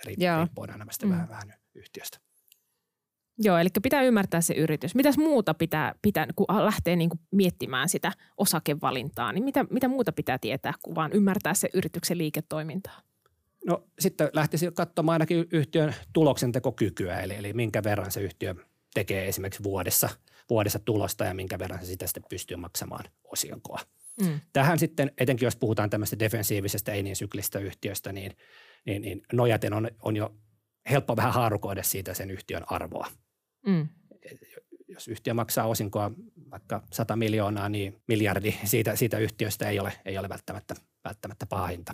riippuen 0.06 0.72
aina 0.72 0.86
mm. 0.86 1.10
vähän, 1.10 1.30
vähän 1.30 1.54
yhtiöstä. 1.76 2.20
Joo, 3.40 3.58
eli 3.58 3.70
pitää 3.82 4.02
ymmärtää 4.02 4.42
se 4.42 4.54
yritys. 4.54 4.96
Mitäs 4.96 5.18
muuta 5.18 5.54
pitää, 5.54 5.96
pitää 6.02 6.28
kun 6.36 6.46
lähtee 6.66 6.96
niin 6.96 7.10
kuin 7.10 7.20
miettimään 7.32 7.90
sitä 7.90 8.12
osakevalintaa, 8.38 9.32
niin 9.32 9.44
mitä, 9.44 9.66
mitä 9.70 9.88
muuta 9.88 10.12
pitää 10.12 10.38
tietää, 10.38 10.74
kun 10.84 10.96
vaan 10.96 11.12
ymmärtää 11.14 11.54
se 11.54 11.70
yrityksen 11.74 12.18
liiketoimintaa? 12.18 13.02
No 13.66 13.84
sitten 14.00 14.30
lähtisi 14.34 14.72
katsomaan 14.74 15.14
ainakin 15.14 15.46
yhtiön 15.52 15.96
tuloksentekokykyä, 16.14 17.20
eli, 17.20 17.36
eli 17.36 17.54
minkä 17.54 17.84
verran 17.84 18.12
se 18.12 18.22
yhtiö 18.22 18.56
tekee 18.94 19.28
esimerkiksi 19.28 19.64
vuodessa 19.64 20.10
vuodessa 20.50 20.80
tulosta 20.80 21.26
ja 21.26 21.34
minkä 21.34 21.60
verran 21.60 21.80
se 21.80 21.86
sitä 21.86 22.08
sitten 22.08 22.24
pystyy 22.30 22.58
maksamaan 22.58 23.06
osinkoa. 23.24 23.80
Mm. 24.22 24.40
Tähän 24.54 24.80
sitten, 24.80 25.12
etenkin 25.18 25.46
jos 25.46 25.56
puhutaan 25.56 25.90
tämmöistä 25.90 26.20
defensiivisestä, 26.20 26.92
ei 26.92 27.04
niin 27.04 27.16
syklistä 27.16 27.60
yhtiöstä, 27.60 28.12
niin, 28.12 28.32
niin, 28.86 29.02
niin 29.02 29.22
nojaten 29.34 29.74
on, 29.74 29.90
on 30.02 30.16
jo 30.16 30.36
helppo 30.90 31.16
vähän 31.16 31.34
haarukoida 31.34 31.84
siitä 31.84 32.14
sen 32.14 32.32
yhtiön 32.32 32.64
arvoa. 32.68 33.08
Mm. 33.68 33.88
Jos 34.88 35.08
yhtiö 35.08 35.34
maksaa 35.34 35.66
osinkoa 35.66 36.12
vaikka 36.52 36.84
100 36.94 37.16
miljoonaa, 37.16 37.70
niin 37.70 38.02
miljardi 38.08 38.56
siitä, 38.64 38.96
siitä 38.96 39.18
yhtiöstä 39.18 39.70
ei 39.70 39.80
ole, 39.80 39.94
ei 40.06 40.18
ole 40.18 40.30
välttämättä, 40.30 40.76
välttämättä 41.04 41.46
paha 41.46 41.68
hinta. 41.68 41.94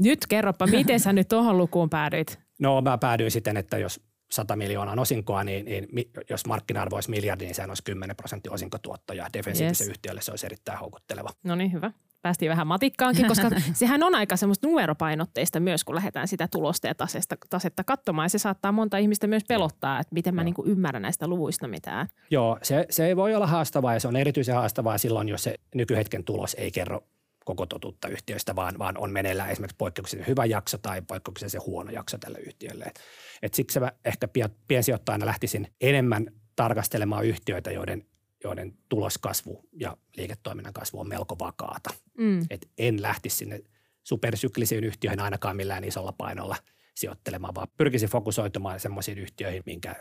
Nyt 0.00 0.26
kerropa, 0.26 0.66
miten 0.66 1.00
sä 1.00 1.12
nyt 1.12 1.28
tuohon 1.28 1.58
lukuun 1.58 1.90
päädyit? 1.90 2.38
No 2.58 2.80
mä 2.80 2.98
päädyin 2.98 3.30
siten, 3.30 3.56
että 3.56 3.78
jos 3.78 4.00
100 4.30 4.56
miljoonaa 4.56 4.94
osinkoa, 4.98 5.44
niin, 5.44 5.64
niin 5.64 5.88
jos 6.30 6.46
markkina-arvo 6.46 6.94
olisi 6.94 7.10
miljardi, 7.10 7.44
niin 7.44 7.54
sehän 7.54 7.70
olisi 7.70 7.82
10 7.84 8.16
prosenttia 8.16 8.52
osinkotuotto 8.52 9.12
ja 9.12 9.26
defensiivisen 9.32 9.84
Yes. 9.86 9.90
yhtiölle 9.90 10.22
se 10.22 10.30
olisi 10.30 10.46
erittäin 10.46 10.78
houkutteleva. 10.78 11.28
No 11.44 11.54
niin, 11.54 11.72
hyvä. 11.72 11.92
Päästiin 12.22 12.50
vähän 12.50 12.66
matikkaankin, 12.66 13.28
koska 13.28 13.50
sehän 13.74 14.02
on 14.02 14.14
aika 14.14 14.36
semmoista 14.36 14.66
numeropainotteista 14.66 15.60
myös, 15.60 15.84
kun 15.84 15.94
lähdetään 15.94 16.28
sitä 16.28 16.48
tulosta 16.48 16.86
ja 16.86 16.94
tasesta, 16.94 17.36
tasetta 17.50 17.84
katsomaan. 17.84 18.24
Ja 18.24 18.28
se 18.28 18.38
saattaa 18.38 18.72
monta 18.72 18.98
ihmistä 18.98 19.26
myös 19.26 19.44
pelottaa, 19.48 20.00
että 20.00 20.14
miten 20.14 20.34
mä 20.34 20.44
niinku 20.44 20.64
ymmärrän 20.66 21.02
näistä 21.02 21.26
luvuista 21.26 21.68
mitään. 21.68 22.08
Joo, 22.30 22.58
se, 22.62 22.86
se 22.90 23.06
ei 23.06 23.16
voi 23.16 23.34
olla 23.34 23.46
haastavaa 23.46 23.94
ja 23.94 24.00
se 24.00 24.08
on 24.08 24.16
erityisen 24.16 24.54
haastavaa 24.54 24.98
silloin, 24.98 25.28
jos 25.28 25.42
se 25.42 25.54
nykyhetken 25.74 26.24
tulos 26.24 26.54
ei 26.54 26.70
kerro 26.70 27.04
koko 27.44 27.66
totuutta 27.66 28.08
yhtiöstä, 28.08 28.56
vaan, 28.56 28.78
vaan 28.78 28.98
on 28.98 29.12
meneillään 29.12 29.50
esimerkiksi 29.50 29.76
poikkeuksellisen 29.78 30.30
hyvä 30.30 30.44
jakso 30.44 30.78
tai 30.78 31.02
poikkeuksellisen 31.02 31.60
huono 31.66 31.90
jakso 31.90 32.18
tälle 32.18 32.38
yhtiölle. 32.38 32.84
Et, 32.84 33.00
et 33.42 33.54
siksi 33.54 33.80
mä 33.80 33.92
ehkä 34.04 34.28
pien, 34.28 34.50
piensijoittajana 34.68 35.26
lähtisin 35.26 35.68
enemmän 35.80 36.26
tarkastelemaan 36.56 37.24
yhtiöitä, 37.24 37.70
joiden, 37.70 38.04
joiden 38.44 38.74
tuloskasvu 38.88 39.68
ja 39.72 39.96
liiketoiminnan 40.16 40.72
kasvu 40.72 41.00
on 41.00 41.08
melko 41.08 41.36
vakaata. 41.38 41.90
Mm. 42.18 42.40
Et 42.50 42.70
en 42.78 43.02
lähtisi 43.02 43.36
sinne 43.36 43.60
supersyklisiin 44.02 44.84
yhtiöihin 44.84 45.20
ainakaan 45.20 45.56
millään 45.56 45.84
isolla 45.84 46.12
painolla 46.12 46.56
sijoittelemaan, 46.94 47.54
vaan 47.54 47.68
pyrkisin 47.76 48.08
fokusoitumaan 48.08 48.80
semmoisiin 48.80 49.18
yhtiöihin, 49.18 49.62
minkä 49.66 49.96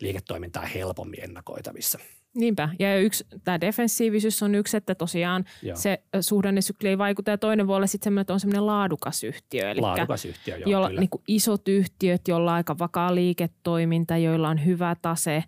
liiketoiminta 0.00 0.60
on 0.60 0.66
helpommin 0.66 1.24
ennakoitavissa. 1.24 1.98
Niinpä. 2.34 2.68
Ja 2.78 2.98
yksi, 2.98 3.24
tämä 3.44 3.60
defensiivisyys 3.60 4.42
on 4.42 4.54
yksi, 4.54 4.76
että 4.76 4.94
tosiaan 4.94 5.44
Joo. 5.62 5.76
se 5.76 6.02
suhdannesykli 6.20 6.88
ei 6.88 6.98
vaikuta. 6.98 7.30
Ja 7.30 7.38
toinen 7.38 7.66
voi 7.66 7.76
olla 7.76 7.86
sitten 7.86 8.04
semmoinen, 8.04 8.20
että 8.20 8.32
on 8.32 8.40
semmoinen 8.40 8.66
laadukas 8.66 9.24
yhtiö. 9.24 9.70
Eli 9.70 9.80
Laadukas 9.80 10.24
yhtiö, 10.24 10.56
joo, 10.56 10.70
jolla, 10.70 10.88
kyllä. 10.88 11.00
niin 11.00 11.10
isot 11.28 11.68
yhtiöt, 11.68 12.28
joilla 12.28 12.50
on 12.50 12.56
aika 12.56 12.78
vakaa 12.78 13.14
liiketoiminta, 13.14 14.16
joilla 14.16 14.48
on 14.48 14.64
hyvä 14.64 14.96
tase, 15.02 15.44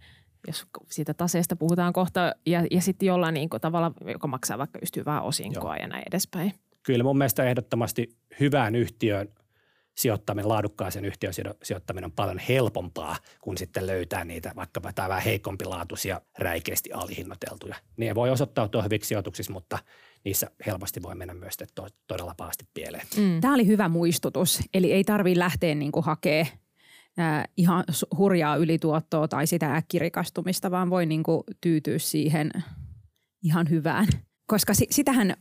jos 0.46 0.66
siitä 0.90 1.14
taseesta 1.14 1.56
puhutaan 1.56 1.92
kohta, 1.92 2.32
ja, 2.46 2.66
ja 2.70 2.80
sitten 2.80 3.06
jolla 3.06 3.30
niin 3.30 3.48
kuin 3.48 3.60
tavalla, 3.60 3.92
joka 4.06 4.26
maksaa 4.26 4.58
vaikka 4.58 4.78
just 4.82 4.96
hyvää 4.96 5.22
osinkoa 5.22 5.76
ja 5.76 5.86
näin 5.86 6.02
edespäin. 6.06 6.52
Kyllä 6.82 7.04
mun 7.04 7.18
mielestä 7.18 7.44
ehdottomasti 7.44 8.16
hyvään 8.40 8.74
yhtiöön 8.74 9.28
sijoittaminen, 9.94 10.48
laadukkaaseen 10.48 11.04
yhtiön 11.04 11.34
sijo- 11.34 11.54
sijoittaminen 11.62 12.04
on 12.04 12.12
paljon 12.12 12.38
helpompaa, 12.38 13.16
kun 13.40 13.58
sitten 13.58 13.86
löytää 13.86 14.24
niitä 14.24 14.52
vaikkapa 14.56 14.92
tämä 14.92 15.08
vähän 15.08 15.22
heikompilaatuisia, 15.22 16.20
räikeästi 16.38 16.92
alihinnoiteltuja. 16.92 17.74
Ne 17.96 18.14
voi 18.14 18.30
osoittautua 18.30 18.82
hyviksi 18.82 19.08
sijoituksiksi, 19.08 19.52
mutta 19.52 19.78
niissä 20.24 20.50
helposti 20.66 21.02
voi 21.02 21.14
mennä 21.14 21.34
myös 21.34 21.56
to- 21.74 21.86
todella 22.06 22.34
pahasti 22.36 22.64
pieleen. 22.74 23.06
Mm. 23.16 23.40
Tämä 23.40 23.54
oli 23.54 23.66
hyvä 23.66 23.88
muistutus. 23.88 24.60
Eli 24.74 24.92
ei 24.92 25.04
tarvitse 25.04 25.38
lähteä 25.38 25.74
niin 25.74 25.92
kuin 25.92 26.04
hakea 26.04 26.46
ää, 27.18 27.44
ihan 27.56 27.84
hurjaa 28.18 28.56
ylituottoa 28.56 29.28
tai 29.28 29.46
sitä 29.46 29.76
äkkirikastumista, 29.76 30.70
vaan 30.70 30.90
voi 30.90 31.06
niin 31.06 31.22
kuin 31.22 31.42
tyytyä 31.60 31.98
siihen 31.98 32.50
ihan 33.42 33.70
hyvään. 33.70 34.06
Koska 34.46 34.74
si- 34.74 34.86
sitähän 34.90 35.34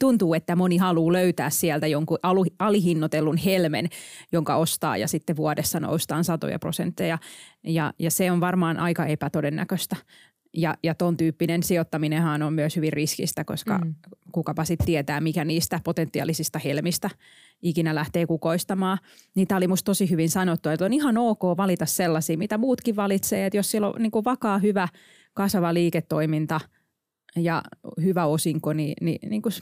tuntuu, 0.00 0.34
että 0.34 0.56
moni 0.56 0.76
haluaa 0.76 1.12
löytää 1.12 1.50
sieltä 1.50 1.86
jonkun 1.86 2.18
alihinnoitellun 2.58 3.36
helmen, 3.36 3.88
jonka 4.32 4.56
ostaa 4.56 4.96
ja 4.96 5.08
sitten 5.08 5.36
vuodessa 5.36 5.80
noustaan 5.80 6.24
satoja 6.24 6.58
prosentteja. 6.58 7.18
Ja, 7.64 7.92
ja 7.98 8.10
se 8.10 8.30
on 8.30 8.40
varmaan 8.40 8.76
aika 8.76 9.06
epätodennäköistä. 9.06 9.96
Ja, 10.56 10.76
ja 10.82 10.94
ton 10.94 11.16
tyyppinen 11.16 11.62
sijoittaminenhan 11.62 12.42
on 12.42 12.52
myös 12.52 12.76
hyvin 12.76 12.92
riskistä, 12.92 13.44
koska 13.44 13.78
Mm. 13.78 13.94
kukapa 14.32 14.64
sitten 14.64 14.86
tietää, 14.86 15.20
mikä 15.20 15.44
niistä 15.44 15.80
potentiaalisista 15.84 16.58
helmistä 16.58 17.10
ikinä 17.62 17.94
lähtee 17.94 18.26
kukoistamaan. 18.26 18.98
Niin 19.34 19.48
tämä 19.48 19.56
oli 19.56 19.68
musta 19.68 19.84
tosi 19.84 20.10
hyvin 20.10 20.28
sanottu, 20.30 20.68
että 20.68 20.84
on 20.84 20.92
ihan 20.92 21.18
ok 21.18 21.42
valita 21.56 21.86
sellaisia, 21.86 22.38
mitä 22.38 22.58
muutkin 22.58 22.96
valitsee. 22.96 23.46
Että 23.46 23.56
jos 23.56 23.70
siellä 23.70 23.88
on 23.88 24.02
niin 24.02 24.10
kuin 24.10 24.24
vakaa, 24.24 24.58
hyvä, 24.58 24.88
kasvava 25.34 25.74
liiketoiminta 25.74 26.60
ja 27.36 27.62
hyvä 28.02 28.24
osinko, 28.26 28.72
niin, 28.72 28.94
niin, 29.00 29.30
niin, 29.30 29.42
kuin, 29.42 29.52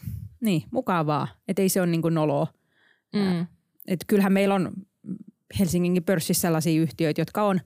niin 0.41 0.63
mukavaa. 0.71 1.29
Että 1.49 1.63
ei 1.63 1.69
se 1.69 1.81
ole 1.81 1.91
niin 1.91 2.03
kuin 2.03 2.15
noloa. 2.15 2.47
Mm. 3.15 3.47
Et 3.89 4.01
kyllähän 4.07 4.33
meillä 4.33 4.55
on 4.55 4.73
Helsingin 5.59 6.05
pörssissä 6.05 6.41
sellaisia 6.41 6.83
yhtiöitä, 6.83 7.21
jotka 7.21 7.43
on 7.43 7.61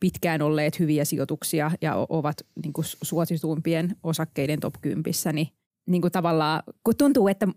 pitkään 0.00 0.42
olleet 0.42 0.78
hyviä 0.78 1.04
sijoituksia 1.04 1.70
ja 1.80 2.06
ovat 2.08 2.36
niin 2.62 2.72
kuin 2.72 2.84
suosituimpien 3.02 3.96
osakkeiden 4.02 4.60
top 4.60 4.74
10, 4.80 5.04
niin, 5.32 5.48
niin 5.86 6.02
kuin 6.02 6.12
tavallaan, 6.12 6.62
kun 6.84 6.96
tuntuu, 6.96 7.28
että, 7.28 7.48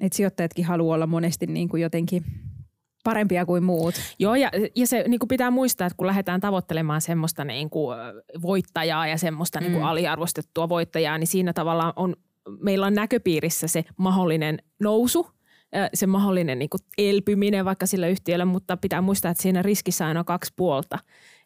että 0.00 0.16
sijoittajatkin 0.16 0.64
haluaa 0.64 0.94
olla 0.94 1.06
monesti 1.06 1.46
niin 1.46 1.68
kuin 1.68 1.82
jotenkin 1.82 2.24
parempia 3.04 3.46
kuin 3.46 3.64
muut. 3.64 3.94
Joo, 4.18 4.34
ja, 4.34 4.50
ja 4.74 4.86
se 4.86 5.04
niin 5.08 5.18
kuin 5.18 5.28
pitää 5.28 5.50
muistaa, 5.50 5.86
että 5.86 5.96
kun 5.96 6.06
lähdetään 6.06 6.40
tavoittelemaan 6.40 7.00
semmoista 7.00 7.44
niin 7.44 7.70
kuin, 7.70 7.96
voittajaa 8.42 9.06
ja 9.06 9.18
semmoista 9.18 9.60
niin 9.60 9.72
kuin 9.72 9.82
Mm. 9.82 9.88
aliarvostettua 9.88 10.68
voittajaa, 10.68 11.18
niin 11.18 11.26
siinä 11.26 11.52
tavallaan 11.52 11.92
on, 11.96 12.16
meillä 12.60 12.86
on 12.86 12.94
näköpiirissä 12.94 13.68
se 13.68 13.84
mahdollinen 13.96 14.58
nousu, 14.80 15.26
se 15.94 16.06
mahdollinen 16.06 16.58
niin 16.58 16.70
kuin 16.70 16.80
elpyminen 16.98 17.64
vaikka 17.64 17.86
sillä 17.86 18.08
yhtiöllä, 18.08 18.44
mutta 18.44 18.76
pitää 18.76 19.00
muistaa, 19.00 19.30
että 19.30 19.42
siinä 19.42 19.62
riskissä 19.62 20.06
aina 20.06 20.20
on 20.20 20.26
kaksi 20.26 20.52
puolta. 20.56 20.98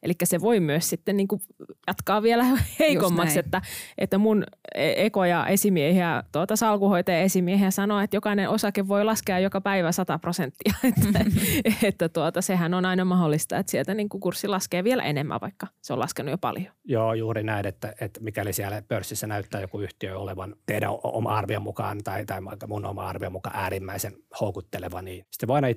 Eli 0.03 0.13
se 0.25 0.41
voi 0.41 0.61
myös 0.61 0.91
sitten 0.91 1.17
niin 1.17 1.29
kuin 1.29 1.43
jatkaa 1.87 2.23
vielä 2.23 2.45
heikommaksi, 2.79 3.39
että, 3.39 3.63
että 3.99 4.19
mun 4.19 4.45
e- 4.75 5.07
ekoja 5.07 5.47
esimiehiä, 5.47 6.23
tuota 6.33 6.57
salkuhoitaja 6.57 7.21
esimiehiä 7.21 7.71
sanoo, 7.71 8.01
että 8.01 8.17
jokainen 8.17 8.49
osake 8.49 8.89
voi 8.89 9.05
laskea 9.05 9.39
joka 9.39 9.61
päivä 9.61 9.93
100 9.93 10.19
prosenttia. 10.19 10.73
Että, 10.89 11.25
että 11.89 12.09
tuota, 12.09 12.43
sehän 12.43 12.75
on 12.75 12.85
aina 12.85 13.05
mahdollista, 13.05 13.59
että 13.59 13.71
sieltä 13.71 13.95
niin 13.95 14.09
kuin 14.09 14.21
kurssi 14.21 14.49
laskee 14.49 14.85
vielä 14.85 15.03
enemmän, 15.03 15.41
vaikka 15.41 15.67
se 15.83 15.93
on 15.93 15.99
laskenut 15.99 16.31
jo 16.31 16.39
paljon. 16.39 16.73
Joo, 16.85 17.15
juuri 17.15 17.43
näin, 17.43 17.67
että, 17.67 17.95
että 18.01 18.21
mikäli 18.21 18.53
siellä 18.53 18.83
pörssissä 18.89 19.27
näyttää 19.27 19.61
joku 19.61 19.81
yhtiö 19.81 20.19
olevan 20.19 20.57
teidän 20.67 20.91
oma 21.03 21.39
arvion 21.39 21.63
mukaan 21.63 21.99
tai, 22.05 22.27
tai 22.27 22.45
vaikka 22.45 22.67
mun 22.67 22.87
oma 22.87 23.09
arvion 23.09 23.33
mukaan 23.33 23.57
äärimmäisen 23.57 24.13
houkutteleva, 24.41 25.03
niin 25.03 25.27
sitten 25.31 25.47
voi 25.47 25.57
aina 25.57 25.69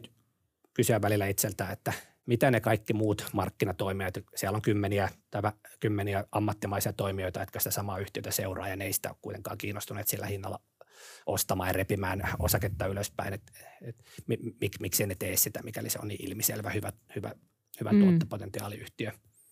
kysyä 0.73 1.01
välillä 1.01 1.27
itseltä, 1.27 1.71
että 1.71 1.93
mitä 2.31 2.51
ne 2.51 2.59
kaikki 2.59 2.93
muut 2.93 3.25
markkinatoimijat, 3.33 4.13
siellä 4.35 4.55
on 4.55 4.61
kymmeniä, 4.61 5.09
tai 5.31 5.41
vä- 5.41 5.69
kymmeniä 5.79 6.25
ammattimaisia 6.31 6.93
toimijoita, 6.93 7.39
jotka 7.39 7.59
sitä 7.59 7.71
samaa 7.71 7.99
yhtiötä 7.99 8.31
seuraa 8.31 8.67
ja 8.67 8.75
ne 8.75 8.85
ei 8.85 8.93
sitä 8.93 9.09
ole 9.09 9.17
kuitenkaan 9.21 9.57
kiinnostuneet 9.57 10.07
sillä 10.07 10.25
hinnalla 10.25 10.59
ostamaan 11.25 11.69
ja 11.69 11.73
repimään 11.73 12.21
osaketta 12.39 12.85
ylöspäin, 12.87 13.33
että 13.33 13.51
et, 13.81 13.95
mi, 14.27 14.37
mik, 14.61 14.79
miksi 14.79 15.05
ne 15.05 15.15
tee 15.15 15.37
sitä, 15.37 15.63
mikäli 15.63 15.89
se 15.89 15.99
on 16.01 16.07
niin 16.07 16.29
ilmiselvä 16.29 16.69
hyvä, 16.69 16.93
hyvä, 17.15 17.31
hyvä 17.79 17.91
Mm. 17.91 17.99
tuottopotentiaaliyhtiö. 18.03 19.11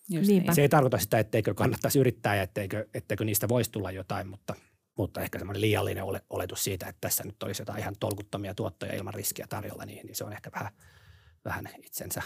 Niinpä. 0.10 0.54
Se 0.54 0.62
ei 0.62 0.70
tarkoita 0.70 0.98
sitä, 0.98 1.20
etteikö 1.20 1.54
kannattaisi 1.54 2.00
yrittää 2.00 2.36
ja 2.36 2.44
etteikö, 2.44 2.88
etteikö 2.94 3.26
niistä 3.26 3.50
voisi 3.50 3.72
tulla 3.72 3.92
jotain, 3.92 4.28
mutta, 4.28 4.56
mutta 4.98 5.22
ehkä 5.22 5.40
semmoinen 5.40 5.62
liiallinen 5.62 6.04
ole, 6.04 6.22
oletus 6.30 6.64
siitä, 6.64 6.88
että 6.88 7.02
tässä 7.02 7.24
nyt 7.24 7.44
olisi 7.44 7.62
jotain 7.62 7.80
ihan 7.80 7.96
tolkuttomia 8.00 8.56
tuottoja 8.56 8.96
ilman 8.96 9.14
riskiä 9.14 9.46
tarjolla, 9.50 9.86
niin, 9.86 10.06
niin 10.06 10.16
se 10.16 10.24
on 10.24 10.34
ehkä 10.34 10.52
vähän, 10.56 10.72
vähän 11.46 11.68
itsensä 11.84 12.22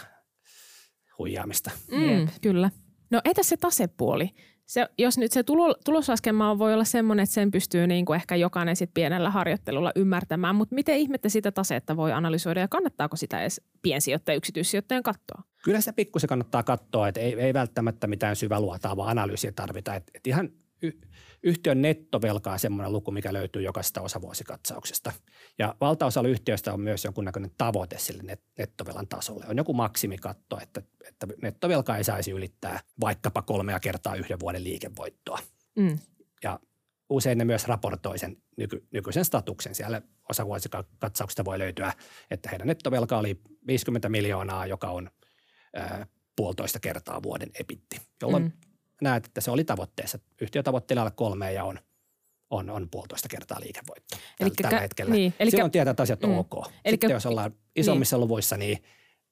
huijaamista. 1.17 1.71
Mm, 1.91 2.27
kyllä. 2.41 2.69
No 3.11 3.21
entäs 3.25 3.49
se 3.49 3.57
tasepuoli? 3.57 4.29
Se, 4.65 4.87
jos 4.97 5.17
nyt 5.17 5.31
se 5.31 5.43
tulo, 5.43 5.75
tuloslaskelma 5.85 6.59
voi 6.59 6.73
olla 6.73 6.83
semmoinen, 6.83 7.23
että 7.23 7.33
sen 7.33 7.51
pystyy 7.51 7.87
niin 7.87 8.05
kuin 8.05 8.15
ehkä 8.15 8.35
jokainen 8.35 8.75
sit 8.75 8.89
pienellä 8.93 9.29
harjoittelulla 9.29 9.91
ymmärtämään, 9.95 10.55
mutta 10.55 10.75
miten 10.75 10.97
ihmettä 10.97 11.29
sitä 11.29 11.51
tasetta 11.51 11.97
voi 11.97 12.11
analysoida 12.11 12.59
ja 12.59 12.67
kannattaako 12.67 13.15
sitä 13.15 13.41
edes 13.41 13.61
piensijoittaja, 13.81 14.35
yksityissijoittajan 14.35 15.03
katsoa? 15.03 15.43
Kyllä 15.63 15.79
sitä 15.79 15.93
pikkusen 15.93 16.27
kannattaa 16.27 16.63
katsoa, 16.63 17.07
että 17.07 17.19
ei, 17.19 17.39
ei 17.39 17.53
välttämättä 17.53 18.07
mitään 18.07 18.35
syväluotaavaa 18.35 19.09
analyysiä 19.09 19.51
tarvita. 19.51 19.95
Että, 19.95 20.11
että 20.15 20.29
ihan 20.29 20.49
y, 20.83 20.91
yhtiön 21.43 21.81
nettovelka 21.81 22.51
on 22.51 22.59
semmoinen 22.59 22.91
luku, 22.91 23.11
mikä 23.11 23.33
löytyy 23.33 23.61
jokaisesta 23.61 24.01
osavuosikatsauksesta. 24.01 25.11
Ja 25.59 25.75
valtaosalla 25.81 26.29
yhtiöistä 26.29 26.73
on 26.73 26.81
myös 26.81 27.05
jonkunnäköinen 27.05 27.51
tavoite 27.57 27.97
sille 27.97 28.23
net, 28.23 28.41
nettovelan 28.57 29.07
tasolle. 29.07 29.45
On 29.47 29.57
joku 29.57 29.73
maksimikatto, 29.73 30.59
että, 30.61 30.81
että 31.07 31.27
nettovelka 31.41 31.97
ei 31.97 32.03
saisi 32.03 32.31
ylittää 32.31 32.79
vaikkapa 33.01 33.41
kolmea 33.41 33.79
kertaa 33.79 34.15
yhden 34.15 34.39
vuoden 34.39 34.63
liikevoittoa. 34.63 35.39
Mm. 35.75 35.99
Ja 36.43 36.59
usein 37.09 37.37
ne 37.37 37.45
myös 37.45 37.67
raportoi 37.67 38.19
sen 38.19 38.37
nyky, 38.57 38.87
nykyisen 38.91 39.25
statuksen. 39.25 39.75
Siellä 39.75 40.01
osavuosikatsauksesta 40.29 41.45
voi 41.45 41.59
löytyä, 41.59 41.93
että 42.31 42.49
heidän 42.49 42.67
nettovelka 42.67 43.17
oli 43.17 43.41
50 43.67 44.09
miljoonaa, 44.09 44.65
joka 44.65 44.89
on 44.89 45.09
puolitoista 46.35 46.79
kertaa 46.79 47.23
vuoden 47.23 47.49
epitti, 47.59 48.01
jolloin 48.21 48.43
Mm. 48.43 48.51
Näet, 49.01 49.25
että 49.25 49.41
se 49.41 49.51
oli 49.51 49.63
tavoitteessa. 49.63 50.19
Yhtiö 50.41 50.63
tavoittelee 50.63 51.01
alle 51.01 51.11
kolme 51.15 51.53
ja 51.53 51.63
on, 51.63 51.79
on, 52.49 52.69
on 52.69 52.87
puolitoista 52.91 53.27
kertaa 53.29 53.59
liikevoitto 53.59 54.17
Elikkä 54.39 54.63
tällä 54.63 54.79
hetkellä. 54.79 55.11
niin, 55.11 55.33
elikkä- 55.39 55.57
Silloin 55.57 55.71
tietää, 55.71 55.91
että 55.91 56.03
asiat 56.03 56.23
on 56.23 56.29
Mm. 56.29 56.37
ok. 56.37 56.53
Elikkä- 56.55 56.89
Sitten 56.89 57.09
jos 57.11 57.25
ollaan 57.25 57.51
isommissa 57.75 58.17
luvuissa, 58.17 58.57
niin 58.57 58.83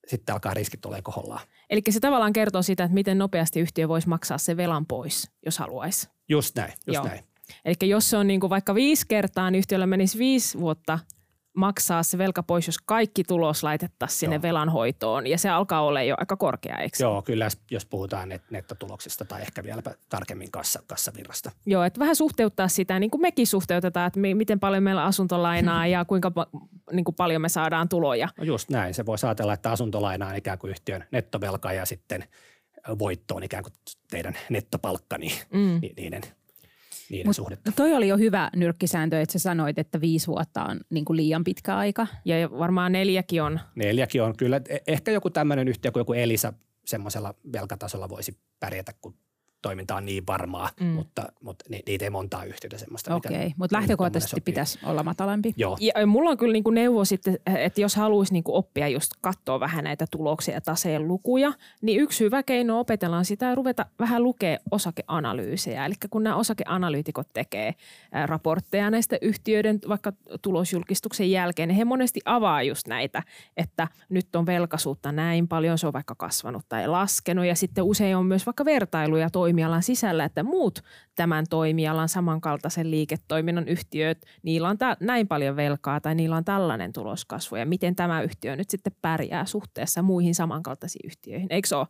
sitten 0.07 0.33
alkaa 0.33 0.53
riskit 0.53 0.81
tulee 0.81 1.01
kohollaan. 1.01 1.47
Eli 1.69 1.81
se 1.89 1.99
tavallaan 1.99 2.33
kertoo 2.33 2.61
sitä, 2.61 2.83
että 2.83 2.93
miten 2.93 3.17
nopeasti 3.17 3.59
yhtiö 3.59 3.87
voisi 3.87 4.09
maksaa 4.09 4.37
se 4.37 4.57
velan 4.57 4.85
pois, 4.85 5.31
jos 5.45 5.57
haluaisi. 5.57 6.09
Just 6.29 6.55
näin, 6.55 6.71
just 6.87 6.95
Joo. 6.95 7.05
näin. 7.07 7.23
Eli 7.65 7.75
jos 7.89 8.09
se 8.09 8.17
on 8.17 8.27
niin 8.27 8.39
kuin 8.39 8.49
vaikka 8.49 8.75
viisi 8.75 9.05
kertaa, 9.07 9.51
niin 9.51 9.59
yhtiöllä 9.59 9.87
menisi 9.87 10.17
viisi 10.17 10.59
vuotta 10.59 10.99
maksaa 11.53 12.03
se 12.03 12.17
velka 12.17 12.43
pois, 12.43 12.67
jos 12.67 12.77
kaikki 12.85 13.23
tulos 13.23 13.63
laitettaisiin 13.63 14.19
sinne 14.19 14.35
Joo. 14.35 14.41
velanhoitoon. 14.41 15.27
Ja 15.27 15.37
se 15.37 15.49
alkaa 15.49 15.81
olla 15.81 16.01
jo 16.03 16.15
aika 16.17 16.37
korkea, 16.37 16.77
eikö? 16.77 16.97
Joo, 16.99 17.21
kyllä 17.21 17.47
jos- 17.71 17.85
puhutaan 17.85 18.29
net, 18.29 18.41
nettotuloksesta 18.49 19.25
tai 19.25 19.41
ehkä 19.41 19.63
vieläpä 19.63 19.95
tarkemmin 20.09 20.51
kassa, 20.51 20.83
kassavirrasta. 20.87 21.51
Joo, 21.65 21.83
että 21.83 21.99
vähän 21.99 22.15
suhteuttaa 22.15 22.67
sitä, 22.67 22.99
niin 22.99 23.11
kuin 23.11 23.21
mekin 23.21 23.47
suhteutetaan, 23.47 24.07
että 24.07 24.19
mi- 24.19 24.35
miten 24.35 24.59
paljon 24.59 24.83
meillä 24.83 25.03
asuntolainaa 25.05 25.87
ja 25.87 26.05
kuinka 26.05 26.29
pa- 26.39 26.59
niin 26.91 27.05
kuin 27.05 27.15
paljon 27.15 27.41
me 27.41 27.49
saadaan 27.49 27.89
tuloja. 27.89 28.29
No 28.37 28.43
just 28.43 28.69
näin. 28.69 28.93
Se 28.93 29.05
voi 29.05 29.17
ajatella, 29.23 29.53
että 29.53 29.71
asuntolaina 29.71 30.27
on 30.27 30.35
ikään 30.35 30.57
kuin 30.57 30.71
yhtiön 30.71 31.03
nettovelka 31.11 31.73
ja 31.73 31.85
sitten 31.85 32.23
voitto 32.99 33.35
on 33.35 33.43
ikään 33.43 33.63
kuin 33.63 33.73
teidän 34.09 34.33
nettopalkka, 34.49 35.17
niin 35.17 35.31
Mm. 35.53 35.79
ni- 35.81 35.93
niiden, 35.97 36.21
niiden 37.11 37.27
Mut 37.27 37.35
suhdetta. 37.35 37.71
toi 37.71 37.93
oli 37.93 38.07
jo 38.07 38.17
hyvä 38.17 38.49
nyrkkisääntö, 38.55 39.21
että 39.21 39.33
sä 39.33 39.39
sanoit, 39.39 39.79
että 39.79 40.01
viisi 40.01 40.27
vuotta 40.27 40.63
on 40.63 40.79
niin 40.89 41.05
kuin 41.05 41.17
liian 41.17 41.43
pitkä 41.43 41.77
aika. 41.77 42.07
Ja 42.25 42.51
varmaan 42.59 42.91
neljäkin 42.91 43.43
on. 43.43 43.59
Neljäkin 43.75 44.23
on 44.23 44.37
kyllä. 44.37 44.61
Eh- 44.69 44.81
Ehkä 44.87 45.11
joku 45.11 45.29
tämmöinen 45.29 45.67
yhtiö 45.67 45.91
kuin 45.91 46.01
joku 46.01 46.13
Elisa 46.13 46.53
semmoisella 46.85 47.33
velkatasolla 47.53 48.09
voisi 48.09 48.37
pärjätä, 48.59 48.93
kun 49.01 49.13
toiminta 49.61 49.95
on 49.95 50.05
niin 50.05 50.27
varmaa, 50.27 50.69
Mm. 50.79 50.85
mutta, 50.87 51.23
mutta 51.43 51.65
ni- 51.69 51.83
niitä 51.87 52.05
ei 52.05 52.09
montaa 52.09 52.43
yhtiötä 52.43 52.77
semmoista. 52.77 53.15
Okei, 53.15 53.33
mutta 53.33 53.55
mihin 53.57 53.71
lähtökohtaisesti 53.71 54.41
pitäisi 54.41 54.79
olla 54.85 55.03
matalampi. 55.03 55.53
Joo, 55.57 55.77
Ja 55.79 56.05
mulla 56.07 56.29
on 56.29 56.37
kyllä 56.37 56.53
niin 56.53 56.63
kuin 56.63 56.73
neuvo 56.75 57.05
sitten, 57.05 57.39
että 57.45 57.81
jos 57.81 57.95
haluaisi 57.95 58.33
niin 58.33 58.43
kuin 58.43 58.55
oppia 58.55 58.87
just 58.87 59.11
katsoa 59.21 59.59
vähän 59.59 59.83
näitä 59.83 60.05
tuloksia 60.11 60.53
ja 60.53 60.61
taseen 60.61 61.07
lukuja, 61.07 61.53
niin 61.81 61.99
yksi 62.01 62.23
hyvä 62.23 62.43
keino 62.43 62.79
opetellaan 62.79 63.25
sitä 63.25 63.45
ja 63.45 63.55
ruveta 63.55 63.85
vähän 63.99 64.23
lukea 64.23 64.57
osakeanalyysejä. 64.71 65.85
Eli 65.85 65.93
kun 66.09 66.23
nämä 66.23 66.35
osakeanalyytikot 66.35 67.27
tekee 67.33 67.75
raportteja 68.25 68.89
näistä 68.89 69.17
yhtiöiden 69.21 69.79
vaikka 69.89 70.13
tulosjulkistuksen 70.41 71.31
jälkeen, 71.31 71.67
niin 71.69 71.75
he 71.77 71.85
monesti 71.85 72.19
avaa 72.25 72.63
just 72.63 72.87
näitä, 72.87 73.23
että 73.57 73.87
nyt 74.09 74.35
on 74.35 74.45
velkaisuutta 74.45 75.11
näin 75.11 75.47
paljon, 75.47 75.77
se 75.77 75.87
on 75.87 75.93
vaikka 75.93 76.15
kasvanut 76.15 76.65
tai 76.69 76.87
laskenut 76.87 77.45
ja 77.45 77.55
sitten 77.55 77.83
usein 77.83 78.15
on 78.17 78.25
myös 78.25 78.45
vaikka 78.45 78.65
vertailuja 78.65 79.29
toimialan 79.51 79.83
sisällä, 79.83 80.25
että 80.25 80.43
muut 80.43 80.79
tämän 81.15 81.45
toimialan 81.49 82.09
samankaltaisen 82.09 82.91
liiketoiminnan 82.91 83.67
yhtiöt, 83.67 84.25
niillä 84.43 84.69
on 84.69 84.77
tä- 84.77 84.97
näin 84.99 85.27
paljon 85.27 85.55
velkaa 85.55 86.01
tai 86.01 86.15
niillä 86.15 86.35
on 86.35 86.45
tällainen 86.45 86.93
tuloskasvu 86.93 87.55
ja 87.55 87.65
miten 87.65 87.95
tämä 87.95 88.21
yhtiö 88.21 88.55
nyt 88.55 88.69
sitten 88.69 88.93
pärjää 89.01 89.45
suhteessa 89.45 90.01
muihin 90.01 90.35
samankaltaisiin 90.35 91.07
yhtiöihin. 91.07 91.47
Eikö 91.49 91.67
se 91.67 91.75
ole? 91.75 91.87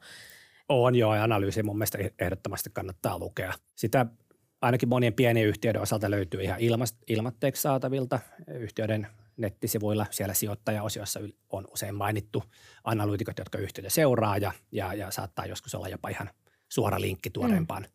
on 0.69 0.95
joo 0.95 1.15
ja 1.15 1.23
analyysi 1.23 1.63
mun 1.63 1.77
mielestä 1.77 1.97
ehdottomasti 2.19 2.69
kannattaa 2.73 3.19
lukea. 3.19 3.53
Sitä 3.75 4.05
ainakin 4.61 4.89
monien 4.89 5.13
pienien 5.13 5.47
yhtiöiden 5.47 5.81
osalta 5.81 6.11
löytyy 6.11 6.41
ihan 6.41 6.59
ilmatteeksi 7.07 7.61
saatavilta 7.61 8.19
yhtiöiden 8.47 9.07
nettisivuilla. 9.37 10.05
Siellä 10.11 10.33
sijoittajaosiossa 10.33 11.19
on 11.49 11.67
usein 11.71 11.95
mainittu 11.95 12.43
analyytikot, 12.83 13.37
jotka 13.39 13.57
yhtiötä 13.57 13.89
seuraa 13.89 14.37
ja, 14.37 14.51
ja, 14.71 14.93
ja 14.93 15.11
saattaa 15.11 15.45
joskus 15.45 15.75
olla 15.75 15.89
jopa 15.89 16.09
ihan 16.09 16.29
suora 16.71 17.01
linkki 17.01 17.29
tuoreempaan, 17.29 17.83
mm. 17.83 17.89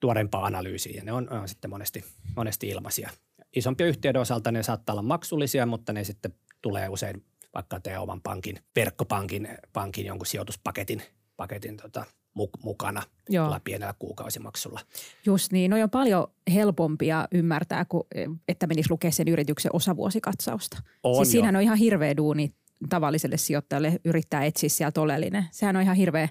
tuoreempaan 0.00 0.44
analyysiin 0.44 0.96
ja 0.96 1.04
ne 1.04 1.12
on, 1.12 1.32
on 1.32 1.48
sitten 1.48 1.70
monesti, 1.70 2.04
monesti 2.36 2.68
ilmaisia. 2.68 3.10
Isompien 3.56 3.88
yhtiöiden 3.88 4.20
osalta 4.20 4.52
ne 4.52 4.62
saattaa 4.62 4.92
olla 4.92 5.02
maksullisia, 5.02 5.66
mutta 5.66 5.92
ne 5.92 6.04
sitten 6.04 6.34
tulee 6.62 6.88
usein 6.88 7.24
vaikka 7.54 7.80
teidän 7.80 8.02
oman 8.02 8.20
pankin, 8.20 8.58
verkkopankin 8.76 9.48
pankin 9.72 10.06
jonkun 10.06 10.26
sijoituspaketin 10.26 11.02
paketin 11.36 11.76
tota, 11.76 12.04
muk- 12.38 12.62
mukana 12.62 13.02
Joo. 13.28 13.60
pienellä 13.64 13.94
kuukausimaksulla. 13.98 14.80
Just 15.26 15.52
niin, 15.52 15.70
no 15.70 15.82
on 15.82 15.90
paljon 15.90 16.26
helpompia 16.54 17.28
ymmärtää, 17.32 17.84
kuin, 17.84 18.02
että 18.48 18.66
menisi 18.66 18.90
lukea 18.90 19.10
sen 19.10 19.28
yrityksen 19.28 19.70
osavuosikatsausta. 19.74 20.82
On 21.02 21.14
siis 21.14 21.28
jo. 21.28 21.30
siinähän 21.32 21.56
on 21.56 21.62
ihan 21.62 21.78
hirveä 21.78 22.16
duuni 22.16 22.54
tavalliselle 22.88 23.36
sijoittajalle 23.36 24.00
yrittää 24.04 24.44
etsiä 24.44 24.68
sieltä 24.68 25.00
oleellinen. 25.00 25.44
Sehän 25.50 25.76
on 25.76 25.82
ihan 25.82 25.96
hirveä, 25.96 26.28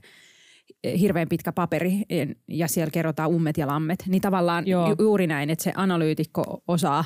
hirveän 1.00 1.30
pitkä 1.30 1.52
paperi 1.52 2.02
ja 2.48 2.68
siellä 2.68 2.92
kerrotaan 2.92 3.30
ummet 3.30 3.58
ja 3.58 3.68
lammet. 3.68 4.04
Niin 4.08 4.22
tavallaan 4.22 4.68
Joo. 4.68 4.90
ju- 4.90 4.96
juuri 5.00 5.28
näin, 5.28 5.50
että 5.50 5.64
se 5.64 5.72
analyytikko 5.76 6.62
osaa 6.68 7.06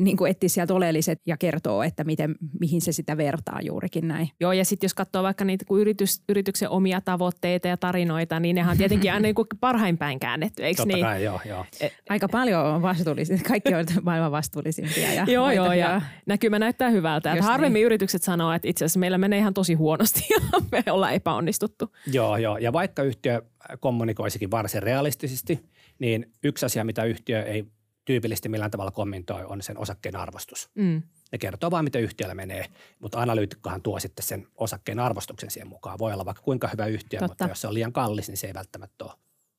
niin 0.00 0.16
kuin 0.16 0.30
etsiä 0.30 0.48
sieltä 0.48 0.74
oleelliset 0.74 1.20
ja 1.26 1.36
kertoo, 1.36 1.82
että 1.82 2.04
miten, 2.04 2.34
mihin 2.60 2.80
se 2.80 2.92
sitä 2.92 3.16
vertaa 3.16 3.60
juurikin 3.62 4.08
näin. 4.08 4.28
Joo, 4.40 4.52
ja 4.52 4.64
sitten 4.64 4.84
jos 4.84 4.94
katsoo 4.94 5.22
vaikka 5.22 5.44
niitä 5.44 5.64
kun 5.64 5.80
yritys, 5.80 6.22
yrityksen 6.28 6.70
omia 6.70 7.00
tavoitteita 7.00 7.68
ja 7.68 7.76
tarinoita, 7.76 8.40
niin 8.40 8.56
nehän 8.56 8.70
on 8.70 8.78
tietenkin 8.78 9.12
aina 9.12 9.22
niin 9.22 9.34
kuin 9.34 9.46
parhain 9.60 9.98
päin 9.98 10.20
käännetty, 10.20 10.64
eikö 10.64 10.76
Totta 10.76 10.94
niin? 10.94 11.06
kai, 11.06 11.24
joo, 11.24 11.40
joo. 11.44 11.64
Aika 12.08 12.28
paljon 12.28 12.64
on 12.64 12.82
vastuullisia, 12.82 13.38
kaikki 13.48 13.74
on 13.74 13.84
maailman 14.02 14.32
vastuullisimpia. 14.32 15.12
Ja 15.12 15.24
Joo, 15.28 15.50
joo, 15.50 15.72
ja 15.72 16.02
näkymä 16.26 16.58
näyttää 16.58 16.90
hyvältä. 16.90 17.32
Että 17.32 17.44
harvemmin 17.44 17.74
niin. 17.74 17.86
yritykset 17.86 18.22
sanoo, 18.22 18.52
että 18.52 18.68
itse 18.68 18.84
asiassa 18.84 19.00
meillä 19.00 19.18
menee 19.18 19.38
ihan 19.38 19.54
tosi 19.54 19.74
huonosti 19.74 20.20
ja 20.34 20.60
me 20.72 20.92
ollaan 20.92 21.14
epäonnistuttu. 21.14 21.92
Joo, 22.12 22.36
joo. 22.36 22.58
Ja 22.58 22.72
vaikka 22.72 23.02
yhtiö 23.02 23.42
kommunikoisikin 23.80 24.50
varsin 24.50 24.82
realistisesti, 24.82 25.64
niin 25.98 26.32
yksi 26.44 26.66
asia, 26.66 26.84
mitä 26.84 27.04
yhtiö 27.04 27.42
ei 27.42 27.64
tyypillisesti 28.06 28.48
millään 28.48 28.70
tavalla 28.70 28.90
kommentoi, 28.90 29.44
on 29.44 29.62
sen 29.62 29.78
osakkeen 29.78 30.16
arvostus. 30.16 30.70
Mm. 30.74 31.02
Ne 31.32 31.38
kertoo 31.38 31.70
vain, 31.70 31.84
miten 31.84 32.02
yhtiöllä 32.02 32.34
menee, 32.34 32.66
mutta 32.98 33.20
analyytikkohan 33.20 33.82
tuo 33.82 34.00
sitten 34.00 34.26
sen 34.26 34.46
osakkeen 34.54 34.98
arvostuksen 35.00 35.50
siihen 35.50 35.68
mukaan. 35.68 35.98
Voi 35.98 36.12
olla 36.12 36.24
vaikka 36.24 36.42
kuinka 36.42 36.68
hyvä 36.68 36.86
yhtiö, 36.86 37.18
Totta. 37.18 37.30
mutta 37.30 37.48
jos 37.48 37.60
se 37.60 37.68
on 37.68 37.74
liian 37.74 37.92
kallis, 37.92 38.28
niin 38.28 38.36
se 38.36 38.46
ei 38.46 38.54
välttämättä 38.54 39.04
ole 39.04 39.12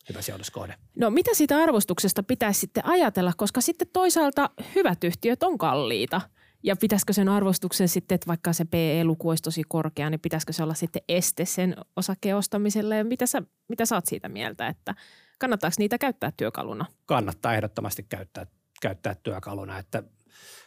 hyvä 0.10 0.22
sijoituskohde. 0.22 0.76
No 0.96 1.10
mitä 1.10 1.32
siitä 1.34 1.58
arvostuksesta 1.58 2.24
pitäisi 2.24 2.60
sitten 2.60 2.86
ajatella, 2.86 3.34
koska 3.38 3.62
sitten 3.62 3.88
toisaalta 3.94 4.50
hyvät 4.76 5.04
yhtiöt 5.04 5.44
on 5.44 5.58
kalliita. 5.58 6.22
Ja 6.64 6.76
pitäisikö 6.76 7.14
sen 7.14 7.30
arvostuksen 7.30 7.88
sitten, 7.88 8.16
että 8.16 8.28
vaikka 8.28 8.54
se 8.54 8.66
PE-luku 8.66 9.30
olisi 9.30 9.44
tosi 9.44 9.62
korkea, 9.68 10.10
niin 10.10 10.20
pitäisikö 10.20 10.54
se 10.54 10.64
olla 10.64 10.74
sitten 10.74 11.02
este 11.10 11.46
sen 11.46 11.76
osakkeen 11.96 12.36
ostamiselle? 12.36 12.98
Ja 12.98 13.04
mitä 13.04 13.26
sä, 13.26 13.42
mitä 13.70 13.86
sä 13.86 13.96
oot 13.96 14.06
siitä 14.06 14.30
mieltä, 14.30 14.68
että 14.68 14.96
kannattaako 15.38 15.76
niitä 15.78 15.98
käyttää 15.98 16.32
työkaluna? 16.38 16.86
kannattaa 17.06 17.56
ehdottomasti 17.56 18.04
käyttää, 18.04 18.46
käyttää 18.82 19.16
työkaluna. 19.16 19.78
Että, 19.78 19.98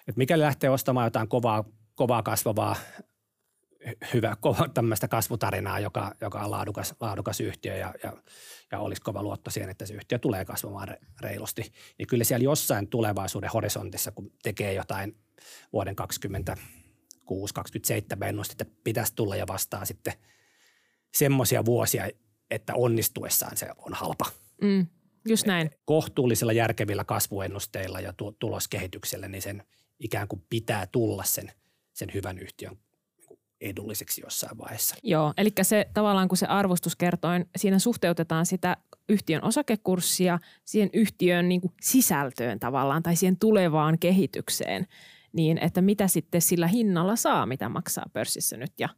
että 0.09 0.19
mikäli 0.19 0.43
lähtee 0.43 0.71
ostamaan 0.71 1.07
jotain 1.07 1.29
kovaa, 1.29 1.65
kovaa 1.95 2.23
kasvavaa, 2.23 2.77
hy- 3.87 4.15
hyvä, 4.15 4.37
tämmöistä 4.75 5.09
kasvutarinaa, 5.09 5.81
joka, 5.81 6.15
joka 6.21 6.41
on 6.41 6.51
laadukas, 6.51 6.95
laadukas 7.01 7.41
yhtiö 7.41 7.77
ja, 7.77 7.95
ja, 8.03 8.13
ja 8.73 8.79
olisi 8.79 9.03
kova 9.03 9.23
luotto 9.23 9.51
siihen, 9.51 9.71
että 9.71 9.87
se 9.87 9.95
yhtiö 9.95 10.19
tulee 10.19 10.45
kasvamaan 10.45 10.89
re, 10.89 10.99
reilusti, 11.21 11.73
niin 11.99 12.07
kyllä 12.07 12.25
siellä 12.25 12.45
jossain 12.45 12.89
tulevaisuuden 12.89 13.51
horisontissa, 13.55 14.13
kun 14.13 14.33
tekee 14.43 14.75
jotain 14.75 15.17
vuoden 15.73 15.97
2026-2027 18.23 18.25
ennustetta, 18.29 18.65
pitäisi 18.85 19.15
tulla 19.15 19.37
ja 19.37 19.47
vastaa 19.47 19.85
sitten 19.85 20.13
semmoisia 21.15 21.65
vuosia, 21.65 22.09
että 22.51 22.75
onnistuessaan 22.75 23.57
se 23.57 23.69
on 23.79 23.95
halpa 23.95 24.27
Mm, 24.63 24.87
just 25.29 25.47
näin. 25.47 25.71
kohtuullisilla 25.85 26.53
järkevillä 26.53 27.05
kasvuennusteilla 27.05 28.01
ja 28.01 28.13
tu- 28.13 28.37
tuloskehityksellä, 28.39 29.29
niin 29.29 29.43
sen 29.43 29.63
ikään 30.01 30.29
kuin 30.29 30.43
pitää 30.51 30.87
tulla 30.87 31.25
sen, 31.25 31.53
sen 31.93 32.09
hyvän 32.15 32.39
yhtiön 32.39 32.77
niinku 33.19 33.39
edulliseksi 33.61 34.21
jossain 34.25 34.59
vaiheessa. 34.59 34.97
Joo, 35.03 35.35
eli 35.37 35.51
se 35.63 35.87
tavallaan 35.95 36.29
kun 36.29 36.37
se 36.39 36.47
arvostus 36.47 36.97
kertoin, 36.97 37.47
siinä 37.57 37.79
suhteutetaan 37.79 38.47
sitä 38.47 38.77
yhtiön 39.09 39.45
osakekurssia 39.45 40.39
siihen 40.65 40.91
yhtiön 40.93 41.49
niin 41.49 41.61
kuin 41.61 41.73
sisältöön 41.81 42.61
tavallaan 42.61 43.03
tai 43.03 43.17
siihen 43.17 43.39
tulevaan 43.39 43.99
kehitykseen, 43.99 44.87
niin 45.33 45.59
että 45.59 45.83
mitä 45.83 46.09
sitten 46.09 46.43
sillä 46.43 46.67
hinnalla 46.67 47.17
saa, 47.17 47.47
mitä 47.47 47.69
maksaa 47.69 48.05
pörssissä 48.13 48.57
nyt 48.57 48.73
ja 48.79 48.89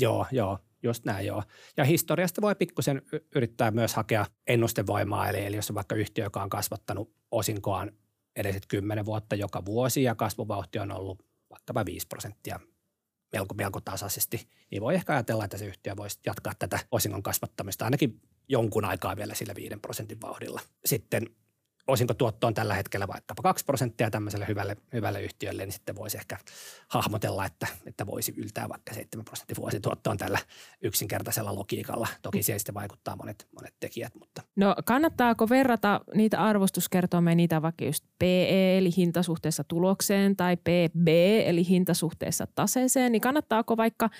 Joo, 0.00 0.26
joo, 0.32 0.58
just 0.82 1.04
näin 1.04 1.26
joo. 1.26 1.42
Ja 1.76 1.84
historiasta 1.84 2.40
voi 2.40 2.54
pikkusen 2.54 3.02
yrittää 3.34 3.70
myös 3.70 3.94
hakea 3.94 4.26
ennustevoimaa, 4.46 5.28
eli, 5.28 5.46
eli 5.46 5.56
jos 5.56 5.70
on 5.70 5.74
vaikka 5.74 5.94
yhtiö, 5.94 6.24
joka 6.24 6.42
on 6.42 6.50
kasvattanut 6.50 7.12
osinkoaan 7.30 7.92
edelliset 8.36 8.66
kymmenen 8.66 9.06
vuotta 9.06 9.36
joka 9.36 9.64
vuosi 9.64 10.02
ja 10.02 10.14
kasvuvauhti 10.14 10.78
on 10.78 10.92
ollut 10.92 11.26
vaikkapa 11.50 11.84
5 11.84 12.06
prosenttia 12.06 12.60
melko, 13.32 13.54
melko 13.54 13.80
tasaisesti, 13.80 14.48
niin 14.70 14.82
voi 14.82 14.94
ehkä 14.94 15.12
ajatella, 15.12 15.44
että 15.44 15.58
se 15.58 15.66
yhtiö 15.66 15.96
voisi 15.96 16.18
jatkaa 16.26 16.52
tätä 16.58 16.78
osingon 16.92 17.22
kasvattamista 17.22 17.84
ainakin 17.84 18.20
jonkun 18.48 18.84
aikaa 18.84 19.16
vielä 19.16 19.34
sillä 19.34 19.54
5 19.54 19.76
prosentin 19.76 20.20
vauhdilla. 20.20 20.60
Sitten 20.84 21.26
osinkotuotto 21.88 22.46
on 22.46 22.54
tällä 22.54 22.74
hetkellä 22.74 23.08
vaikkapa 23.08 23.42
2 23.42 23.64
prosenttia 23.64 24.10
tämmöiselle 24.10 24.48
hyvälle, 24.48 24.76
hyvälle 24.92 25.22
yhtiölle, 25.22 25.64
niin 25.64 25.72
sitten 25.72 25.96
voisi 25.96 26.16
ehkä 26.16 26.38
hahmotella, 26.88 27.44
että, 27.44 27.66
että 27.86 28.06
voisi 28.06 28.34
yltää 28.36 28.68
vaikka 28.68 28.94
7 28.94 29.24
prosenttia 29.24 29.56
vuosituottoon 29.56 30.16
tällä 30.16 30.38
yksinkertaisella 30.82 31.54
logiikalla. 31.54 32.08
Toki 32.22 32.42
siihen 32.42 32.60
sitten 32.60 32.74
vaikuttaa 32.74 33.16
monet, 33.16 33.46
monet 33.54 33.74
tekijät. 33.80 34.14
Mutta. 34.14 34.42
No 34.56 34.74
kannattaako 34.84 35.48
verrata 35.48 36.00
niitä 36.14 36.42
arvostuskertoimia, 36.44 37.34
niitä 37.34 37.62
vaikka 37.62 37.84
just 37.84 38.04
PE 38.18 38.78
eli 38.78 38.90
hinta 38.96 39.22
suhteessa 39.22 39.64
tulokseen 39.64 40.36
tai 40.36 40.56
PB 40.56 41.08
eli 41.44 41.68
hinta 41.68 41.94
suhteessa 41.94 42.46
taseeseen, 42.54 43.12
niin 43.12 43.22
kannattaako 43.22 43.76
vaikka 43.76 44.10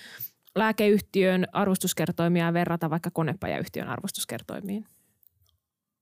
lääkeyhtiön 0.56 1.46
arvostuskertoimia 1.52 2.52
verrata 2.52 2.90
vaikka 2.90 3.10
konepajayhtiön 3.10 3.88
arvostuskertoimiin? 3.88 4.86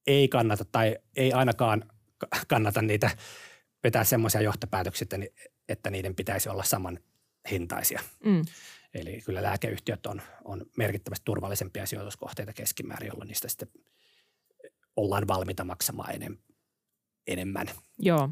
Ei 0.07 0.29
kannata 0.29 0.65
tai 0.65 0.97
ei 1.17 1.33
ainakaan 1.33 1.85
kannata 2.49 2.83
niitä 2.83 3.11
vetää 3.85 4.05
semmoisia 4.05 4.41
johtopäätöksiä, 4.41 5.07
että, 5.69 5.91
niiden 5.91 6.15
pitäisi 6.15 6.49
olla 6.49 6.65
saman 6.65 6.99
hintaisia. 7.51 8.01
Mm. 8.25 8.45
Eli 8.95 9.21
kyllä 9.25 9.43
lääkeyhtiöt 9.43 10.07
on, 10.07 10.23
on 10.45 10.67
merkittävästi 10.77 11.25
turvallisempia 11.25 11.87
sijoituskohteita 11.87 12.53
keskimäärin, 12.53 13.09
jolloin 13.09 13.29
niistä 13.29 13.49
sitten 13.49 13.69
ollaan 14.97 15.29
valmiita 15.29 15.65
maksamaan 15.65 16.15
enem, 16.15 16.37
enemmän. 17.27 17.67
Joo. 17.99 18.31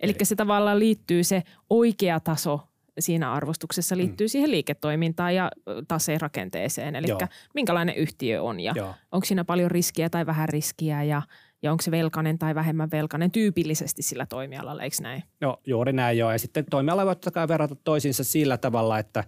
Eli, 0.00 0.12
Eli 0.12 0.24
se 0.24 0.36
tavallaan 0.36 0.78
liittyy 0.78 1.24
se 1.24 1.42
oikea 1.70 2.20
taso 2.20 2.68
siinä 2.98 3.32
arvostuksessa 3.32 3.96
liittyy 3.96 4.26
mm. 4.26 4.28
siihen 4.28 4.50
liiketoimintaan 4.50 5.34
ja 5.34 5.50
taserakenteeseen. 5.88 6.96
Eli 6.96 7.08
Joo. 7.08 7.20
minkälainen 7.54 7.94
yhtiö 7.94 8.42
on 8.42 8.60
ja 8.60 8.72
Joo. 8.76 8.94
onko 9.12 9.24
siinä 9.24 9.44
paljon 9.44 9.70
riskiä 9.70 10.10
tai 10.10 10.26
vähän 10.26 10.48
riskiä 10.48 11.02
ja, 11.02 11.22
ja 11.62 11.70
onko 11.70 11.82
se 11.82 11.90
velkainen 11.90 12.38
tai 12.38 12.54
vähemmän 12.54 12.90
velkainen 12.90 13.30
tyypillisesti 13.30 14.02
sillä 14.02 14.26
toimialalla, 14.26 14.82
eikö 14.82 14.96
näin? 15.00 15.22
Joo, 15.40 15.60
juuri 15.66 15.92
näin 15.92 16.18
joo. 16.18 16.32
Ja 16.32 16.38
sitten 16.38 16.64
toimiala 16.70 17.06
voi 17.06 17.14
totta 17.14 17.30
kai 17.30 17.48
verrata 17.48 17.74
toisiinsa 17.74 18.24
sillä 18.24 18.56
tavalla, 18.56 18.98
että, 18.98 19.24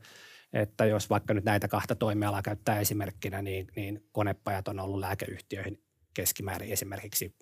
että 0.52 0.84
jos 0.84 1.10
vaikka 1.10 1.34
nyt 1.34 1.44
näitä 1.44 1.68
kahta 1.68 1.94
toimialaa 1.94 2.42
käyttää 2.42 2.80
esimerkkinä, 2.80 3.42
niin, 3.42 3.66
niin 3.76 4.04
konepajat 4.12 4.68
on 4.68 4.80
ollut 4.80 5.00
lääkeyhtiöihin 5.00 5.82
keskimäärin 6.14 6.72
esimerkiksi 6.72 7.34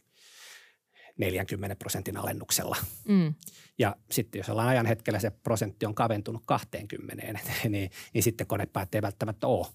40 1.19 1.77
prosentin 1.77 2.17
alennuksella. 2.17 2.77
Mm. 3.09 3.35
Ja 3.79 3.97
sitten 4.11 4.39
jos 4.39 4.49
ollaan 4.49 4.69
ajan 4.69 4.87
hetkellä 4.87 5.19
se 5.19 5.31
prosentti 5.31 5.87
on 5.87 5.95
kaventunut 5.95 6.43
20, 6.47 7.23
niin, 7.69 7.91
niin 8.15 8.23
sitten 8.23 8.47
konepäät 8.47 8.95
ei 8.95 9.03
välttämättä 9.03 9.47
ole, 9.47 9.67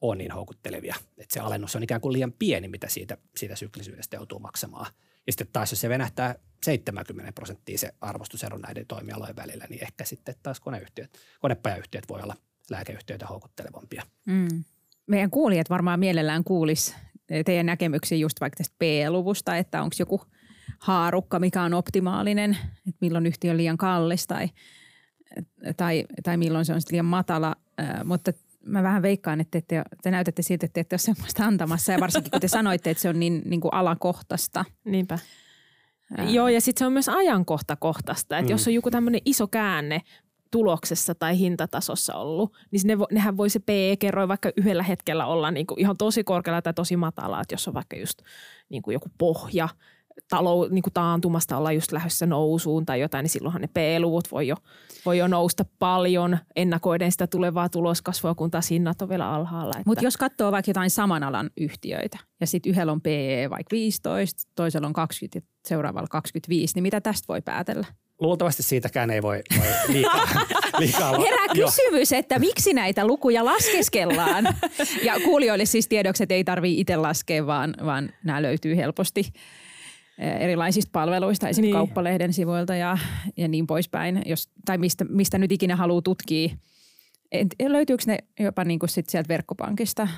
ole 0.00 0.16
niin 0.16 0.32
houkuttelevia. 0.32 0.94
Että 1.18 1.34
se 1.34 1.40
alennus 1.40 1.76
on 1.76 1.82
ikään 1.82 2.00
kuin 2.00 2.12
liian 2.12 2.32
pieni, 2.32 2.68
mitä 2.68 2.88
siitä, 2.88 3.16
siitä 3.36 3.56
syklisyydestä 3.56 4.16
joutuu 4.16 4.38
maksamaan. 4.38 4.86
Ja 5.26 5.32
sitten 5.32 5.48
taas 5.52 5.72
jos 5.72 5.80
se 5.80 5.88
venähtää 5.88 6.34
70 6.64 7.32
prosenttia 7.32 7.78
se 7.78 7.94
arvostusero 8.00 8.58
näiden 8.58 8.86
toimialojen 8.86 9.36
välillä, 9.36 9.66
niin 9.70 9.82
ehkä 9.82 10.04
sitten 10.04 10.34
taas 10.42 10.60
koneyhtiöt, 10.60 11.18
konepajayhtiöt 11.40 12.08
voi 12.08 12.22
olla 12.22 12.36
lääkeyhtiöitä 12.70 13.26
houkuttelevampia. 13.26 14.02
Mm. 14.26 14.64
Meidän 15.06 15.30
kuulijat 15.30 15.70
varmaan 15.70 16.00
mielellään 16.00 16.44
kuulis 16.44 16.94
teidän 17.44 17.66
näkemyksiä 17.66 18.18
just 18.18 18.40
vaikka 18.40 18.56
tästä 18.56 18.74
P-luvusta, 18.78 19.56
että 19.56 19.82
onko 19.82 19.96
joku– 19.98 20.20
haarukka, 20.78 21.38
mikä 21.38 21.62
on 21.62 21.74
optimaalinen, 21.74 22.58
että 22.88 22.98
milloin 23.00 23.26
yhtiö 23.26 23.50
on 23.50 23.56
liian 23.56 23.76
kallis 23.76 24.26
tai, 24.26 24.48
tai, 25.76 26.04
tai 26.22 26.36
milloin 26.36 26.64
se 26.64 26.72
on 26.72 26.80
liian 26.90 27.04
matala. 27.04 27.56
Mutta 28.04 28.32
mä 28.64 28.82
vähän 28.82 29.02
veikkaan, 29.02 29.40
että 29.40 29.60
te, 29.68 29.82
te 30.02 30.10
näytätte 30.10 30.42
siltä, 30.42 30.66
että 30.66 30.74
te 30.74 30.80
ette 30.80 30.94
ole 30.94 30.98
semmoista 30.98 31.44
antamassa 31.44 31.92
ja 31.92 32.00
varsinkin 32.00 32.30
kun 32.30 32.40
te 32.40 32.48
sanoitte, 32.48 32.90
että 32.90 33.00
se 33.00 33.08
on 33.08 33.20
niin, 33.20 33.42
niin 33.44 33.60
kuin 33.60 33.74
alakohtaista. 33.74 34.64
Niinpä. 34.84 35.18
Ää. 36.16 36.30
Joo, 36.30 36.48
ja 36.48 36.60
sitten 36.60 36.78
se 36.78 36.86
on 36.86 36.92
myös 36.92 37.08
ajankohtakohtaista. 37.08 38.38
Että 38.38 38.48
mm. 38.48 38.54
jos 38.54 38.66
on 38.66 38.74
joku 38.74 38.90
tämmöinen 38.90 39.20
iso 39.24 39.46
käänne 39.46 40.02
tuloksessa 40.50 41.14
tai 41.14 41.38
hintatasossa 41.38 42.14
ollut, 42.14 42.56
niin 42.70 42.80
ne, 42.84 42.96
nehän 43.12 43.36
voi 43.36 43.50
se 43.50 43.58
PE-kerroin 43.58 44.28
vaikka 44.28 44.50
yhdellä 44.56 44.82
hetkellä 44.82 45.26
olla 45.26 45.50
niin 45.50 45.66
kuin 45.66 45.80
ihan 45.80 45.96
tosi 45.96 46.24
korkealla 46.24 46.62
tai 46.62 46.74
tosi 46.74 46.96
matala, 46.96 47.40
että 47.40 47.54
jos 47.54 47.68
on 47.68 47.74
vaikka 47.74 47.96
just 47.96 48.22
niin 48.68 48.82
kuin 48.82 48.92
joku 48.92 49.08
pohja– 49.18 49.68
talou, 50.28 50.68
niin 50.68 50.82
kuin 50.82 50.92
taantumasta 50.92 51.56
olla 51.56 51.72
just 51.72 51.92
lähdössä 51.92 52.26
nousuun 52.26 52.86
tai 52.86 53.00
jotain, 53.00 53.22
niin 53.22 53.30
silloinhan 53.30 53.62
ne 53.62 53.68
P-luvut 53.68 54.32
voi 54.32 54.48
jo, 54.48 54.56
voi 55.06 55.18
jo 55.18 55.28
nousta 55.28 55.64
paljon 55.78 56.38
ennakoiden 56.56 57.12
sitä 57.12 57.26
tulevaa 57.26 57.68
tuloskasvua, 57.68 58.34
kun 58.34 58.50
taas 58.50 58.70
hinnat 58.70 59.02
on 59.02 59.08
vielä 59.08 59.32
alhaalla. 59.32 59.70
Että... 59.70 59.82
Mutta 59.86 60.04
jos 60.04 60.16
katsoo 60.16 60.52
vaikka 60.52 60.70
jotain 60.70 60.90
saman 60.90 61.22
alan 61.22 61.50
yhtiöitä 61.56 62.18
ja 62.40 62.46
sitten 62.46 62.70
yhdellä 62.70 62.92
on 62.92 63.00
PE 63.00 63.50
vaikka 63.50 63.70
15, 63.72 64.50
toisella 64.54 64.86
on 64.86 64.92
20 64.92 65.38
ja 65.38 65.42
seuraavalla 65.68 66.08
25, 66.10 66.74
niin 66.74 66.82
mitä 66.82 67.00
tästä 67.00 67.28
voi 67.28 67.42
päätellä? 67.42 67.86
luultavasti 68.20 68.62
siitäkään 68.62 69.10
ei 69.10 69.22
voi, 69.22 69.42
voi 69.58 69.66
liikaa, 69.88 70.28
liikaa 70.78 71.18
Herää 71.18 71.54
kysymys, 71.54 72.12
että 72.12 72.38
miksi 72.38 72.72
näitä 72.72 73.06
lukuja 73.06 73.44
laskeskellaan. 73.44 74.44
Ja 75.02 75.14
kuulijoille 75.24 75.64
siis 75.64 75.88
tiedoksi, 75.88 76.22
että 76.22 76.34
ei 76.34 76.44
tarvitse 76.44 76.80
itse 76.80 76.96
laskea, 76.96 77.46
vaan, 77.46 77.74
vaan 77.84 78.10
nämä 78.24 78.42
löytyy 78.42 78.76
helposti 78.76 79.32
erilaisista 80.20 80.90
palveluista, 80.92 81.48
esimerkiksi 81.48 81.72
niin. 81.72 81.86
kauppalehden 81.86 82.32
sivuilta 82.32 82.74
ja, 82.74 82.98
ja 83.36 83.48
niin 83.48 83.66
poispäin, 83.66 84.22
jos, 84.26 84.50
tai 84.64 84.78
mistä, 84.78 85.04
mistä 85.04 85.38
nyt 85.38 85.52
ikinä 85.52 85.76
haluaa 85.76 86.02
tutkia. 86.02 86.48
En, 87.32 87.48
löytyykö 87.66 88.02
ne 88.06 88.18
jopa 88.40 88.64
niin 88.64 88.78
kuin 88.78 88.90
sit 88.90 89.08
sieltä 89.08 89.28
verkkopankista? 89.28 90.08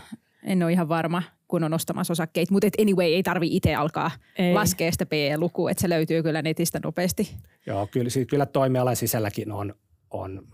En 0.42 0.62
ole 0.62 0.72
ihan 0.72 0.88
varma, 0.88 1.22
kun 1.48 1.64
on 1.64 1.74
ostamassa 1.74 2.12
osakkeita, 2.12 2.52
mutta 2.52 2.68
anyway, 2.80 3.06
ei 3.06 3.22
tarvi 3.22 3.56
itse 3.56 3.74
alkaa 3.74 4.10
ei. 4.38 4.54
laskea 4.54 4.92
sitä 4.92 5.06
PE-lukua, 5.06 5.70
että 5.70 5.80
se 5.80 5.88
löytyy 5.88 6.22
kyllä 6.22 6.42
netistä 6.42 6.80
nopeasti. 6.84 7.36
Joo, 7.66 7.86
kyllä, 7.86 8.10
kyllä 8.30 8.46
toimialan 8.46 8.96
sisälläkin 8.96 9.52
on, 9.52 9.74
on 10.10 10.48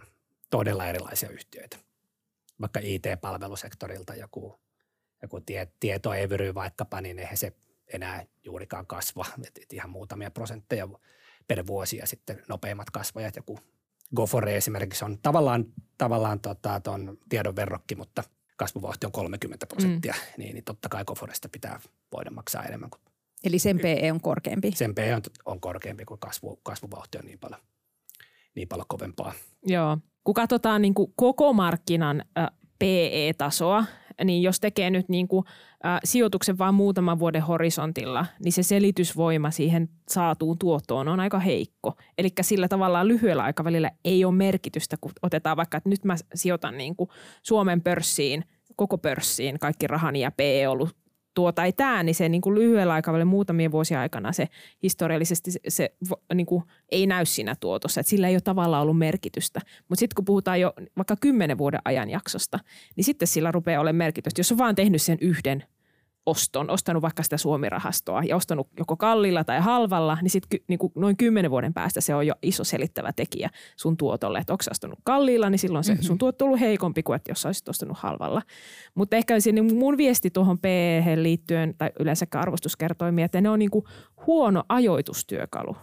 todella 0.51 0.87
erilaisia 0.87 1.31
yhtiöitä. 1.31 1.77
Vaikka 2.61 2.81
IT-palvelusektorilta 2.83 4.15
joku, 4.15 4.61
joku 5.23 5.41
tie, 5.41 5.69
tietoevry 5.81 6.55
vaikkapa, 6.55 7.01
niin 7.01 7.19
eihän 7.19 7.37
se– 7.37 7.53
enää 7.93 8.27
juurikaan 8.45 8.87
kasva, 8.87 9.25
et, 9.47 9.59
et 9.63 9.73
ihan 9.73 9.91
muutamia 9.91 10.31
prosentteja 10.31 10.89
per 11.49 11.67
vuosi 11.67 11.97
ja 11.97 12.07
sitten 12.07 12.43
nopeimmat 12.49 12.91
kasvajat, 12.91 13.37
joku 13.37 13.59
Gofore 14.17 14.57
esimerkiksi 14.57 15.05
on 15.05 15.19
tavallaan, 15.23 15.65
tavallaan 15.99 16.41
tota, 16.41 16.81
ton 16.81 17.19
tiedon 17.29 17.57
verrokki, 17.57 17.95
mutta 17.95 18.25
kasvuvauhti 18.57 19.07
on 19.07 19.13
30 19.13 19.67
prosenttia, 19.67 20.15
mm. 20.17 20.43
niin, 20.43 20.55
niin 20.55 20.65
totta 20.65 20.89
kai 20.89 21.05
Goforesta 21.05 21.49
pitää 21.49 21.81
voida 22.13 22.31
maksaa 22.31 22.65
enemmän 22.65 22.91
kuin 22.91 23.01
Eli 23.45 23.59
sen 23.59 23.79
PE 23.79 24.13
on 24.13 24.21
korkeampi? 24.21 24.73
Sen 24.73 24.95
PE 24.95 25.15
on, 25.15 25.23
on 25.45 25.61
korkeampi, 25.61 26.05
kuin 26.05 26.21
kasvu, 26.21 26.61
kasvuvauhti 26.63 27.19
on 27.19 27.25
niin 27.25 27.39
paljon, 27.39 27.61
niin 28.55 28.69
paljon 28.69 28.87
kovempaa. 28.89 29.33
Joo. 29.67 29.99
Kun 30.25 30.35
katsotaan 30.35 30.83
niin 30.83 30.95
kuin 30.95 31.13
koko 31.17 31.53
markkinan 31.53 32.25
äh, 32.39 32.49
PE-tasoa, 32.79 33.85
niin 34.25 34.43
jos 34.43 34.61
tekee 34.61 34.91
nyt 34.91 35.09
niin 35.09 35.29
kuin, 35.29 35.45
ä, 35.87 36.01
sijoituksen 36.05 36.59
vain 36.59 36.75
muutaman 36.75 37.19
vuoden 37.19 37.43
horisontilla, 37.43 38.27
niin 38.45 38.53
se 38.53 38.63
selitysvoima 38.63 39.51
siihen 39.51 39.89
saatuun 40.09 40.59
tuottoon 40.59 41.09
on 41.09 41.21
aika 41.21 41.39
heikko. 41.39 41.95
Eli 42.19 42.29
sillä 42.41 42.69
tavalla 42.69 43.09
lyhyellä 43.09 43.43
aikavälillä 43.43 43.91
ei 44.05 44.25
ole 44.25 44.35
merkitystä, 44.35 44.97
kun 45.01 45.13
otetaan 45.23 45.57
vaikka, 45.57 45.77
että 45.77 45.89
nyt 45.89 46.05
mä 46.05 46.17
sijoitan 46.35 46.79
niin 46.79 46.97
kuin 46.97 47.11
Suomen 47.43 47.83
pörssiin, 47.83 48.45
koko 48.77 48.99
pörssiin, 48.99 49.59
kaikki 49.59 49.87
rahani 49.87 50.21
ja 50.21 50.31
PE 50.31 50.69
on 50.69 50.73
ollut 50.73 50.97
tuo 51.39 51.53
tai 51.53 51.73
tämä, 51.73 52.03
niin 52.03 52.15
se 52.15 52.29
niin 52.29 52.41
kuin 52.41 52.55
lyhyellä 52.55 52.93
aikavälillä 52.93 53.25
muutamien 53.25 53.73
vuosien 53.73 54.01
aikana 54.01 54.33
se 54.33 54.49
historiallisesti 54.83 55.51
se, 55.51 55.61
se 55.69 55.95
niin 56.35 56.47
kuin 56.47 56.63
ei 56.89 57.07
näy 57.07 57.25
siinä 57.25 57.55
tuotossa, 57.61 58.01
että 58.01 58.11
sillä 58.11 58.29
ei 58.29 58.35
ole 58.35 58.41
tavallaan 58.41 58.83
ollut 58.83 58.99
merkitystä. 58.99 59.61
Mutta 59.89 60.01
sitten 60.01 60.15
kun 60.15 60.25
puhutaan 60.25 60.61
jo 60.61 60.73
vaikka 60.97 61.17
kymmenen 61.21 61.59
vuoden 61.59 61.81
ajanjaksosta, 61.85 62.59
niin 62.97 63.05
sitten 63.05 63.29
sillä 63.29 63.53
rupeaa 63.53 63.81
olemaan 63.81 63.97
merkitystä. 63.97 64.41
Jos 64.41 64.53
on 64.53 64.59
vaan 64.59 64.75
tehnyt 64.75 65.03
sen 65.03 65.19
yhden 65.21 65.65
oston, 66.31 66.71
ostanut 66.71 67.03
vaikka 67.03 67.23
sitä 67.23 67.37
Suomirahastoa 67.37 68.23
ja 68.23 68.37
ostanut 68.37 68.69
joko 68.79 68.97
kallilla 68.97 69.45
tai 69.45 69.61
halvalla, 69.61 70.19
niin 70.23 70.31
sitten 70.31 70.61
niin 70.69 70.79
noin 70.95 71.17
kymmenen 71.17 71.51
vuoden 71.51 71.75
päästä 71.75 72.01
se 72.01 72.15
on 72.15 72.27
jo 72.27 72.35
iso 72.43 72.65
selittävä 72.65 73.13
tekijä 73.13 73.51
sun 73.77 73.97
tuotolle. 73.97 74.39
Että 74.39 74.53
onko 74.53 74.65
ostanut 74.71 74.99
kallilla, 75.05 75.51
niin 75.51 75.59
silloin 75.59 75.85
se 75.85 75.93
mm-hmm. 75.93 76.07
sun 76.07 76.19
tuotto 76.19 76.45
on 76.45 76.47
ollut 76.47 76.61
heikompi 76.61 77.03
kuin, 77.03 77.17
että 77.17 77.31
jos 77.31 77.47
olisit 77.47 77.69
ostanut 77.69 77.99
halvalla. 77.99 78.43
Mutta 78.95 79.17
ehkä 79.17 79.41
se, 79.41 79.53
niin 79.53 79.75
mun 79.77 79.97
viesti 79.97 80.31
tuohon 80.31 80.59
PE 80.59 81.03
liittyen 81.17 81.75
tai 81.79 81.91
yleensä 82.01 82.27
arvostuskertoimia, 82.35 83.25
että 83.25 83.41
ne 83.41 83.51
on 83.51 83.59
niin 83.59 83.71
kuin 83.71 83.85
huono 84.27 84.65
ajoitustyökalu. 84.69 85.77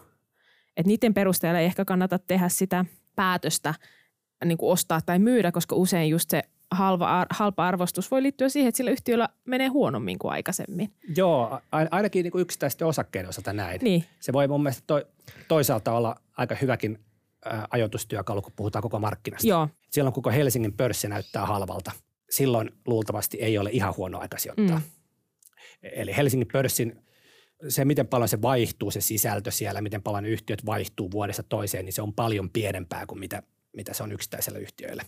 Että 0.78 0.88
niiden 0.88 1.14
perusteella 1.14 1.60
ei 1.60 1.66
ehkä 1.66 1.86
kannata 1.86 2.20
tehdä 2.20 2.50
sitä 2.50 2.86
päätöstä 3.16 3.74
niin 4.46 4.58
kuin 4.58 4.72
ostaa 4.72 5.02
tai 5.02 5.20
myydä, 5.20 5.52
koska 5.52 5.76
usein 5.76 6.10
just 6.10 6.30
se 6.30 6.44
halva, 6.72 7.26
halpa 7.30 7.68
arvostus 7.68 8.12
voi 8.12 8.24
liittyä 8.24 8.50
siihen, 8.50 8.70
että 8.70 8.78
sillä 8.78 8.92
yhtiöllä 8.92 9.30
menee 9.46 9.68
huonommin 9.68 10.20
kuin 10.20 10.32
aikaisemmin. 10.32 10.94
Joo, 11.18 11.62
ainakin 11.92 12.24
niin 12.24 12.32
kuin 12.32 12.42
yksittäisten 12.42 12.88
osakkeiden 12.88 13.30
osalta 13.30 13.54
näin. 13.54 13.80
Niin. 13.84 14.06
Se 14.20 14.34
voi 14.34 14.48
mun 14.48 14.64
mielestä 14.64 14.84
to, 14.88 15.04
toisaalta 15.48 15.92
olla 15.92 16.16
aika 16.38 16.56
hyväkin 16.56 17.00
ä, 17.46 17.68
ajoitustyökalu, 17.70 18.42
kun 18.42 18.54
puhutaan 18.56 18.84
koko 18.84 19.00
markkinasta. 19.00 19.48
Joo. 19.48 19.70
Silloin 19.92 20.14
koko 20.14 20.30
Helsingin 20.32 20.74
pörssi 20.74 21.08
näyttää 21.08 21.46
halvalta. 21.46 21.92
Silloin 22.30 22.72
luultavasti 22.86 23.38
ei 23.42 23.58
ole 23.58 23.70
ihan 23.74 23.94
huono 23.98 24.20
aika 24.20 24.38
sijoittaa. 24.38 24.78
Mm. 24.78 24.84
Eli 25.84 26.16
Helsingin 26.16 26.48
pörssin 26.54 27.06
se, 27.70 27.86
miten 27.86 28.08
paljon 28.08 28.30
se 28.30 28.42
vaihtuu, 28.42 28.92
se 28.92 29.02
sisältö 29.02 29.52
siellä, 29.52 29.82
miten 29.82 30.04
paljon 30.04 30.26
yhtiöt 30.26 30.66
vaihtuu 30.66 31.12
vuodesta 31.12 31.44
toiseen, 31.44 31.86
niin 31.86 31.94
se 31.94 32.02
on 32.02 32.14
paljon 32.14 32.50
pienempää 32.50 33.06
kuin 33.06 33.20
mitä, 33.20 33.44
mitä 33.76 33.94
se 33.94 34.04
on 34.04 34.12
yksittäisellä 34.12 34.60
yhtiöillä. 34.60 35.04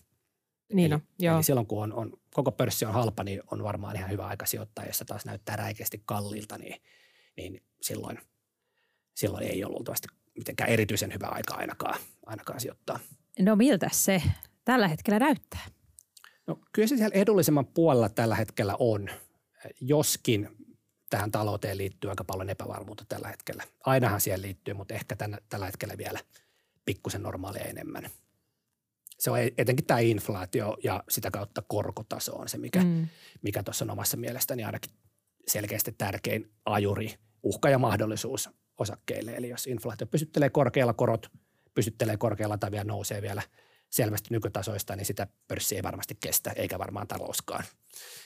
Niin 0.73 0.86
eli, 0.86 0.93
on, 0.93 1.01
joo. 1.19 1.36
eli 1.36 1.43
silloin 1.43 1.67
kun 1.67 1.84
on, 1.84 1.93
on, 1.93 2.13
koko 2.34 2.51
pörssi 2.51 2.86
on 2.86 2.93
halpa, 2.93 3.23
niin 3.23 3.41
on 3.51 3.63
varmaan 3.63 3.95
ihan 3.95 4.12
hyvä 4.12 4.27
aika 4.27 4.45
sijoittaa. 4.45 4.86
Jos 4.86 4.97
se 4.97 5.06
taas 5.06 5.25
näyttää 5.25 5.56
räikeästi 5.56 6.01
kalliilta, 6.06 6.58
niin, 6.58 6.82
niin 7.38 7.63
silloin, 7.82 8.19
silloin 9.13 9.43
ei 9.47 9.63
ole 9.63 9.71
luultavasti 9.71 10.08
mitenkään 10.38 10.69
erityisen 10.69 11.13
hyvä 11.13 11.27
aika 11.27 11.53
ainakaan, 11.53 11.99
ainakaan 12.25 12.60
sijoittaa. 12.60 12.99
No 13.39 13.56
miltä 13.56 13.89
se 13.91 14.21
tällä 14.65 14.88
hetkellä 14.88 15.19
näyttää? 15.19 15.65
No 16.47 16.60
kyllä 16.71 16.88
se 16.88 16.97
siellä 16.97 17.15
edullisemman 17.15 17.65
puolella 17.65 18.10
tällä 18.10 18.36
hetkellä 18.36 18.75
on, 18.80 19.10
joskin 19.82 20.49
tähän 21.10 21.32
talouteen 21.32 21.77
liittyy 21.77 22.10
aika 22.10 22.23
paljon 22.23 22.49
epävarmuutta 22.49 23.06
tällä 23.10 23.27
hetkellä. 23.27 23.63
Ainahan 23.86 24.21
siihen 24.21 24.41
liittyy, 24.41 24.73
mutta 24.73 24.93
ehkä 24.93 25.15
tänä, 25.15 25.38
tällä 25.49 25.65
hetkellä 25.65 25.97
vielä 25.97 26.19
pikkusen 26.86 27.23
normaalia 27.23 27.63
enemmän. 27.63 28.10
Se 29.19 29.32
on 29.32 29.39
e-, 29.39 29.53
etenkin 29.58 29.86
tämä 29.86 29.99
inflaatio 29.99 30.77
ja 30.84 31.03
sitä 31.10 31.32
kautta 31.32 31.63
korkotaso 31.67 32.36
on 32.36 32.49
se, 32.49 32.58
mikä, 32.58 32.84
mm. 32.84 33.08
mikä 33.41 33.63
tuossa 33.63 33.86
on 33.86 33.91
omassa 33.91 34.17
mielestäni 34.17 34.63
ainakin 34.63 34.93
selkeästi 35.47 35.95
tärkein 35.97 36.51
ajuri, 36.65 37.13
uhka 37.43 37.69
ja 37.69 37.80
mahdollisuus 37.80 38.49
osakkeille. 38.77 39.36
Eli 39.36 39.49
jos 39.49 39.67
inflaatio 39.67 40.08
pysyttelee 40.08 40.49
korkealla, 40.49 40.93
korot 40.93 41.27
pysyttelee 41.75 42.17
korkealla 42.17 42.58
tai 42.58 42.71
vielä 42.71 42.84
nousee 42.84 43.21
vielä– 43.21 43.41
selvästi 43.89 44.27
nykytasoista, 44.32 44.95
niin 44.95 45.06
sitä 45.06 45.27
pörssi 45.47 45.75
ei 45.75 45.84
varmasti 45.84 46.17
kestä, 46.19 46.51
eikä 46.51 46.80
varmaan 46.80 47.08
talouskaan. 47.08 47.63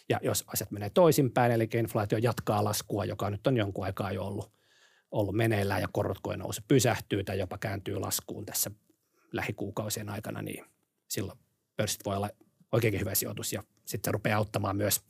Ja 0.09 0.19
jos 0.23 0.43
asiat 0.47 0.71
menee 0.71 0.89
toisinpäin, 0.89 1.51
eli 1.51 1.69
inflaatio 1.73 2.17
jatkaa 2.17 2.63
laskua, 2.63 3.05
joka 3.05 3.29
nyt 3.29 3.47
on 3.47 3.57
jonkun 3.57 3.85
aikaa 3.85 4.11
jo 4.11 4.23
ollut, 4.23 4.51
ollut 5.11 5.35
meneillään 5.35 5.81
ja 5.81 5.87
korotkojen 5.91 6.39
nousu 6.39 6.61
pysähtyy 6.67 7.23
tai 7.23 7.39
jopa 7.39 7.57
kääntyy 7.57 7.99
laskuun 7.99 8.45
tässä 8.45 8.71
lähikuukausien 9.31 10.09
aikana, 10.09 10.41
niin 10.41 10.65
silloin 11.11 11.39
pörssit 11.75 12.05
voi 12.05 12.15
olla 12.15 12.29
oikeinkin 12.71 12.99
hyvä 12.99 13.15
sijoitus 13.15 13.53
ja 13.53 13.63
sitten 13.85 14.07
se 14.07 14.11
rupeaa 14.11 14.37
auttamaan 14.37 14.75
myös 14.75 15.01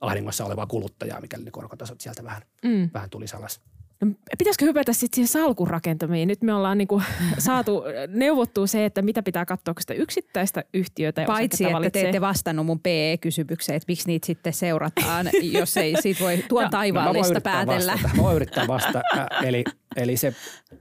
ahdingossa 0.00 0.44
olevaa 0.44 0.66
kuluttajaa, 0.66 1.20
mikäli 1.20 1.44
ne 1.44 1.50
korkotasot 1.50 2.00
sieltä 2.00 2.24
vähän, 2.24 2.42
mm. 2.64 2.90
vähän 2.94 3.10
tulisi 3.10 3.36
alas. 3.36 3.60
No, 4.04 4.12
pitäisikö 4.38 4.64
hypätä 4.64 4.92
sitten 4.92 5.16
siihen 5.16 5.28
salkun 5.28 5.68
rakentamiin? 5.68 6.28
Nyt 6.28 6.42
me 6.42 6.54
ollaan 6.54 6.78
niinku 6.78 7.02
saatu 7.38 7.82
neuvottua 8.08 8.66
se, 8.66 8.84
että 8.84 9.02
mitä 9.02 9.22
pitää 9.22 9.44
katsoa, 9.44 9.74
kun 9.74 9.82
sitä 9.82 9.94
yksittäistä 9.94 10.64
yhtiötä 10.74 11.24
Paitsi, 11.26 11.64
että 11.64 11.76
valitsee. 11.76 12.02
te 12.02 12.08
ette 12.08 12.20
vastannut 12.20 12.66
mun 12.66 12.80
PE-kysymykseen, 12.80 13.76
että 13.76 13.84
miksi 13.88 14.06
niitä 14.06 14.26
sitten 14.26 14.52
seurataan, 14.52 15.26
jos 15.60 15.76
ei 15.76 16.02
siitä 16.02 16.20
voi 16.20 16.44
tuon 16.48 16.64
no, 16.64 16.70
taivaallista 16.70 17.34
no, 17.34 17.40
päätellä. 17.40 17.92
Vastata. 17.92 18.16
Mä 18.16 18.22
voin 18.22 18.36
yrittää 18.36 18.66
vastata. 18.66 19.02
eli 19.42 19.64
eli 19.96 20.16
se, 20.16 20.34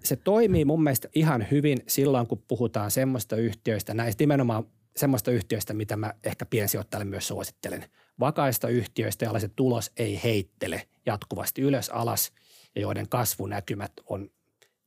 se 0.03 0.15
toimii 0.15 0.65
mun 0.65 0.83
mielestä 0.83 1.07
ihan 1.15 1.47
hyvin 1.51 1.77
silloin, 1.87 2.27
kun 2.27 2.43
puhutaan 2.47 2.91
semmoista 2.91 3.35
yhtiöistä, 3.35 3.93
näistä 3.93 4.21
nimenomaan 4.21 4.63
semmoista 4.95 5.31
yhtiöistä, 5.31 5.73
mitä 5.73 5.97
mä 5.97 6.13
ehkä 6.23 6.45
piensijoittajalle 6.45 7.05
myös 7.05 7.27
suosittelen. 7.27 7.85
Vakaista 8.19 8.67
yhtiöistä, 8.67 9.25
joilla 9.25 9.39
se 9.39 9.49
tulos 9.55 9.91
ei 9.97 10.19
heittele 10.23 10.81
jatkuvasti 11.05 11.61
ylös 11.61 11.89
alas– 11.89 12.31
ja 12.77 12.81
joiden 12.81 13.09
kasvunäkymät 13.09 13.91
on 14.05 14.29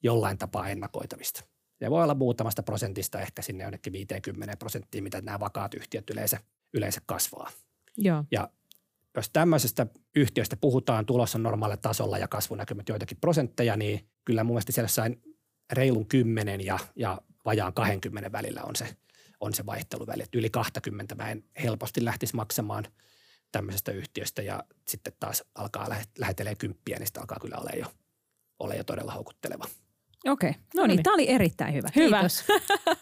jollain 0.03 0.39
tapaa 0.39 0.69
ennakoitavista. 0.69 1.45
Ja 1.81 1.91
voi 1.91 2.03
olla 2.03 2.15
muutamasta 2.15 2.63
prosentista 2.63 3.21
ehkä 3.21 3.43
sinne 3.43 3.65
jonnekin 3.65 3.93
50 3.93 4.57
prosenttiin, 4.57 5.05
mitä 5.05 5.21
nämä 5.21 5.41
vakaat 5.41 5.75
yhtiöt 5.75 6.11
yleensä, 6.11 6.39
yleensä 6.75 7.01
kasvaa. 7.07 7.51
Joo. 7.97 8.25
Ja 8.31 8.51
jos 9.17 9.31
tämmöisestä 9.31 9.87
yhtiöstä 10.17 10.57
puhutaan, 10.57 11.07
tulos 11.07 11.35
on 11.35 11.43
normaalilla 11.43 11.77
tasolla 11.77 12.19
ja 12.19 12.29
kasvunäkymät 12.29 12.89
joitakin 12.89 13.19
prosentteja, 13.21 13.77
niin 13.77 14.09
kyllä 14.25 14.45
mun 14.45 14.55
mielestä 14.55 14.73
siellä 14.73 14.85
jossain 14.85 15.23
reilun 15.73 16.07
10 16.07 16.61
ja, 16.61 16.79
ja 16.97 17.21
vajaan 17.45 17.73
20 17.73 18.33
välillä 18.33 18.63
on 18.63 18.77
se, 18.77 18.97
on 19.41 19.55
se 19.55 19.67
vaihteluväli. 19.67 20.23
Et 20.23 20.35
yli 20.35 20.51
20 20.51 21.15
mä 21.15 21.31
en 21.31 21.45
helposti 21.63 22.05
lähtisi 22.05 22.37
maksamaan– 22.37 22.85
tämmöisestä 23.53 23.93
yhtiöstä 23.93 24.43
ja 24.43 24.65
sitten 24.89 25.13
taas 25.21 25.45
alkaa 25.55 25.89
lähetelee 26.19 26.55
kymppiä, 26.55 26.99
niin 26.99 27.07
sitten 27.07 27.21
alkaa 27.21 27.39
kyllä 27.41 27.57
olla 27.57 27.71
jo, 27.77 27.87
ole 28.59 28.77
jo 28.77 28.85
todella 28.85 29.13
houkutteleva. 29.13 29.65
Okei, 30.27 30.51
okay. 30.51 30.63
no, 30.75 30.83
no 30.83 30.87
niin, 30.87 31.03
tämä 31.03 31.15
oli 31.15 31.29
erittäin 31.31 31.75
hyvä. 31.75 31.89
Hyvä. 31.97 32.21
Kiitos. 32.21 32.45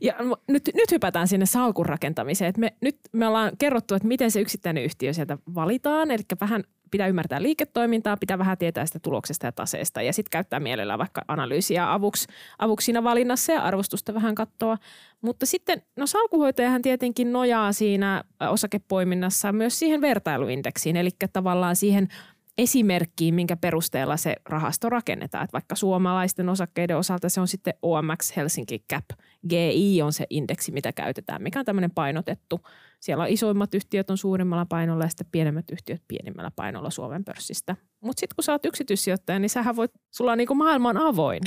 ja 0.00 0.14
nyt, 0.48 0.70
nyt 0.74 0.92
hypätään 0.92 1.28
sinne 1.28 1.46
salkun 1.46 1.86
rakentamiseen. 1.86 2.52
me, 2.58 2.72
nyt 2.80 2.98
me 3.12 3.26
ollaan 3.26 3.52
kerrottu, 3.58 3.94
että 3.94 4.08
miten 4.08 4.30
se 4.30 4.40
yksittäinen 4.40 4.84
yhtiö 4.84 5.12
sieltä 5.12 5.38
valitaan, 5.54 6.10
eli 6.10 6.22
vähän 6.40 6.64
pitää 6.90 7.06
ymmärtää 7.06 7.42
liiketoimintaa, 7.42 8.16
pitää 8.16 8.38
vähän 8.38 8.58
tietää 8.58 8.86
sitä 8.86 8.98
tuloksesta 8.98 9.46
ja 9.46 9.52
taseesta 9.52 10.02
ja 10.02 10.12
sitten 10.12 10.30
käyttää 10.30 10.60
mielellään 10.60 10.98
vaikka 10.98 11.22
analyysiä 11.28 11.92
avuksi, 11.92 12.28
avuksi 12.58 12.84
siinä 12.84 13.04
valinnassa 13.04 13.52
ja 13.52 13.62
arvostusta 13.62 14.14
vähän 14.14 14.34
katsoa. 14.34 14.78
Mutta 15.20 15.46
sitten, 15.46 15.82
no 15.96 16.06
salkuhoitajahan 16.06 16.82
tietenkin 16.82 17.32
nojaa 17.32 17.72
siinä 17.72 18.24
osakepoiminnassa 18.50 19.52
myös 19.52 19.78
siihen 19.78 20.00
vertailuindeksiin, 20.00 20.96
eli 20.96 21.10
tavallaan 21.32 21.76
siihen 21.76 22.08
esimerkkiin, 22.58 23.34
minkä 23.34 23.56
perusteella 23.56 24.16
se 24.16 24.36
rahasto 24.48 24.88
rakennetaan. 24.88 25.44
Että 25.44 25.52
vaikka 25.52 25.74
suomalaisten 25.74 26.48
osakkeiden 26.48 26.96
osalta 26.96 27.28
se 27.28 27.40
on 27.40 27.48
sitten 27.48 27.74
OMX 27.82 28.36
Helsinki 28.36 28.84
Cap. 28.92 29.04
GI 29.48 30.02
on 30.02 30.12
se 30.12 30.26
indeksi, 30.30 30.72
mitä 30.72 30.92
käytetään, 30.92 31.42
mikä 31.42 31.58
on 31.58 31.64
tämmöinen 31.64 31.90
painotettu. 31.90 32.60
Siellä 33.00 33.24
on 33.24 33.30
isoimmat 33.30 33.74
yhtiöt 33.74 34.10
on 34.10 34.18
suurimmalla 34.18 34.66
painolla 34.66 35.04
ja 35.04 35.08
sitten 35.08 35.26
pienemmät 35.32 35.70
yhtiöt 35.70 36.02
pienimmällä 36.08 36.50
painolla 36.56 36.90
Suomen 36.90 37.24
pörssistä. 37.24 37.76
Mutta 38.00 38.20
sitten 38.20 38.36
kun 38.36 38.44
sä 38.44 38.52
oot 38.52 38.64
yksityissijoittaja, 38.64 39.38
niin 39.38 39.50
sähän 39.50 39.76
voit, 39.76 39.90
sulla 40.10 40.32
on 40.32 40.38
niin 40.38 40.48
kuin 40.48 40.58
maailman 40.58 40.96
avoin. 40.96 41.42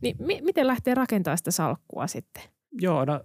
Niin 0.00 0.16
mi- 0.18 0.40
miten 0.42 0.66
lähtee 0.66 0.94
rakentamaan 0.94 1.38
sitä 1.38 1.50
salkkua 1.50 2.06
sitten? 2.06 2.42
Joo, 2.72 3.04
no 3.04 3.20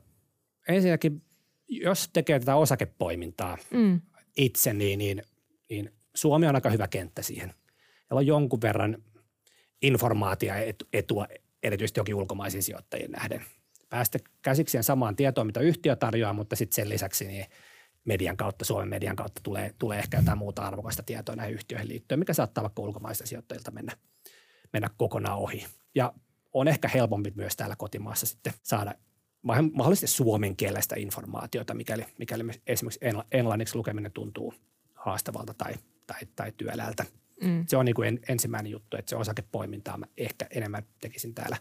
ensinnäkin, 0.67 1.21
jos 1.67 2.09
tekee 2.13 2.39
tätä 2.39 2.55
osakepoimintaa 2.55 3.57
mm. 3.71 4.01
itse, 4.38 4.73
niin, 4.73 4.99
niin, 4.99 5.23
niin 5.69 5.91
Suomi 6.15 6.47
on 6.47 6.56
aika 6.56 6.69
hyvä 6.69 6.88
kenttä 6.88 7.21
siihen. 7.21 7.49
Siellä 7.49 8.19
on 8.19 8.28
jonkun 8.28 8.62
verran 8.62 9.04
informaatiota 9.82 10.60
etua, 10.93 11.28
erityisesti 11.63 11.99
jokin 11.99 12.15
ulkomaisiin 12.15 12.63
sijoittajien 12.63 13.12
nähden. 13.12 13.45
Päästä 13.89 14.19
käsikseen 14.41 14.84
samaan 14.84 15.15
tietoon, 15.15 15.47
mitä 15.47 15.60
yhtiö 15.60 15.95
tarjoaa, 15.95 16.34
mutta 16.34 16.56
sitten 16.56 16.76
sen 16.76 16.89
lisäksi 16.89 17.26
niin 17.26 17.45
median 18.06 18.38
kautta, 18.38 18.65
Suomen 18.65 18.89
median 18.89 19.15
kautta 19.15 19.41
tulee, 19.43 19.73
tulee 19.80 19.99
ehkä 19.99 20.17
jotain 20.17 20.38
muuta 20.38 20.62
arvokasta 20.62 21.04
tietoa 21.04 21.36
näihin 21.36 21.56
yhtiöihin 21.56 21.89
liittyen, 21.89 22.19
mikä 22.19 22.34
saattaa 22.34 22.63
vaikka 22.63 22.82
ulkomaista 22.82 23.28
sijoittajilta 23.28 23.71
mennä, 23.71 23.97
mennä 24.73 24.89
kokonaan 24.97 25.38
ohi. 25.38 25.65
Ja 25.95 26.13
on 26.54 26.67
ehkä 26.67 26.88
helpompi 26.88 27.32
myös 27.36 27.56
täällä 27.56 27.76
kotimaassa 27.76 28.26
sitten 28.26 28.54
saada 28.63 28.95
mahdollisesti 29.73 30.08
suomenkielistä 30.08 30.95
informaatiota, 30.97 31.73
mikäli, 31.73 32.06
mikäli 32.17 32.43
esimerkiksi 32.67 32.99
englanniksi 33.32 33.76
lukeminen 33.76 34.12
tuntuu 34.12 34.54
haastavalta 34.93 35.54
tai 35.54 35.73
tai, 36.13 36.28
tai 36.36 36.52
työläältä. 36.58 37.06
Mm. 37.43 37.65
Se 37.67 37.78
on 37.78 37.86
niin 37.86 37.95
kuin 37.95 38.08
en, 38.08 38.19
ensimmäinen 38.30 38.71
juttu, 38.71 38.97
että 38.97 39.10
se 39.10 39.15
osakepoimintaa 39.15 39.97
mä 39.97 40.06
ehkä 40.17 40.47
enemmän 40.49 40.84
tekisin 41.02 41.36
täällä, 41.36 41.58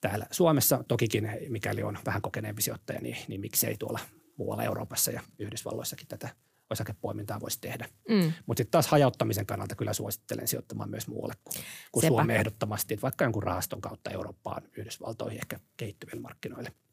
täällä 0.00 0.26
Suomessa. 0.30 0.84
Tokikin, 0.88 1.30
mikäli 1.48 1.82
on 1.82 1.98
vähän 2.06 2.22
kokeneempi 2.22 2.62
sijoittaja, 2.62 3.00
niin, 3.00 3.16
niin 3.28 3.40
miksei 3.40 3.76
tuolla 3.76 4.00
muualla 4.36 4.64
Euroopassa 4.64 5.10
ja 5.10 5.20
Yhdysvalloissakin 5.38 6.08
tätä 6.08 6.28
osakepoimintaa 6.70 7.40
voisi 7.40 7.60
tehdä. 7.60 7.88
Mm. 8.08 8.32
Mutta 8.46 8.60
sitten 8.60 8.70
taas 8.70 8.86
hajauttamisen 8.86 9.46
kannalta 9.46 9.74
kyllä 9.74 9.92
suosittelen 9.92 10.48
sijoittamaan 10.48 10.90
myös 10.90 11.08
muualle 11.08 11.34
kuin, 11.44 11.64
kuin 11.92 12.06
Suomeen 12.06 12.38
ehdottomasti, 12.38 12.98
vaikka 13.02 13.24
jonkun 13.24 13.42
rahaston 13.42 13.80
kautta 13.80 14.10
Eurooppaan, 14.10 14.62
Yhdysvaltoihin, 14.76 15.38
ehkä 15.38 15.60
kehittyville 15.76 16.20
markkinoille– 16.20 16.72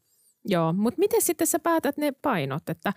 Joo, 0.44 0.72
mutta 0.72 0.98
miten 0.98 1.22
sitten 1.22 1.46
sä 1.46 1.58
päätät 1.58 1.96
ne 1.96 2.12
painot? 2.22 2.68
Että 2.68 2.92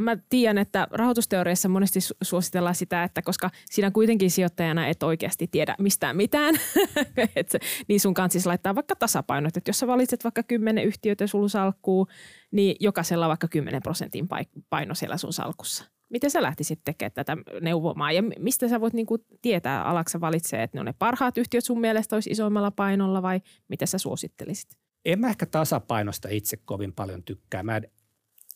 mä 0.00 0.16
tiedän, 0.28 0.58
että 0.58 0.88
rahoitusteoriassa 0.90 1.68
monesti 1.68 2.00
suositellaan 2.22 2.74
sitä, 2.74 3.04
että 3.04 3.22
koska 3.22 3.50
siinä 3.70 3.90
kuitenkin 3.90 4.30
sijoittajana 4.30 4.86
et 4.86 5.02
oikeasti 5.02 5.46
tiedä 5.46 5.74
mistään 5.78 6.16
mitään, 6.16 6.54
et 7.36 7.52
niin 7.88 8.00
sun 8.00 8.14
kanssa 8.14 8.32
siis 8.32 8.46
laittaa 8.46 8.74
vaikka 8.74 8.96
tasapainot. 8.96 9.56
Että 9.56 9.68
jos 9.68 9.78
sä 9.78 9.86
valitset 9.86 10.24
vaikka 10.24 10.42
kymmenen 10.42 10.84
yhtiötä 10.84 11.26
sun 11.26 11.50
salkkuu, 11.50 12.06
niin 12.50 12.76
jokaisella 12.80 13.28
vaikka 13.28 13.48
10 13.48 13.82
prosentin 13.82 14.28
paino 14.70 14.94
siellä 14.94 15.16
sun 15.16 15.32
salkussa. 15.32 15.84
Miten 16.10 16.30
sä 16.30 16.42
lähtisit 16.42 16.80
tekemään 16.84 17.12
tätä 17.12 17.36
neuvomaan 17.60 18.14
ja 18.14 18.22
mistä 18.22 18.68
sä 18.68 18.80
voit 18.80 18.94
niinku 18.94 19.18
tietää, 19.42 19.84
alaksa 19.84 20.20
valitsee, 20.20 20.62
että 20.62 20.76
ne 20.76 20.80
on 20.80 20.86
ne 20.86 20.94
parhaat 20.98 21.38
yhtiöt 21.38 21.64
sun 21.64 21.80
mielestä 21.80 22.16
olisi 22.16 22.30
isoimmalla 22.30 22.70
painolla 22.70 23.22
vai 23.22 23.40
mitä 23.68 23.86
sä 23.86 23.98
suosittelisit? 23.98 24.83
En 25.04 25.20
mä 25.20 25.28
ehkä 25.28 25.46
tasapainosta 25.46 26.28
itse 26.28 26.56
kovin 26.56 26.92
paljon 26.92 27.22
tykkää. 27.22 27.62
Mä 27.62 27.76
en, 27.76 27.90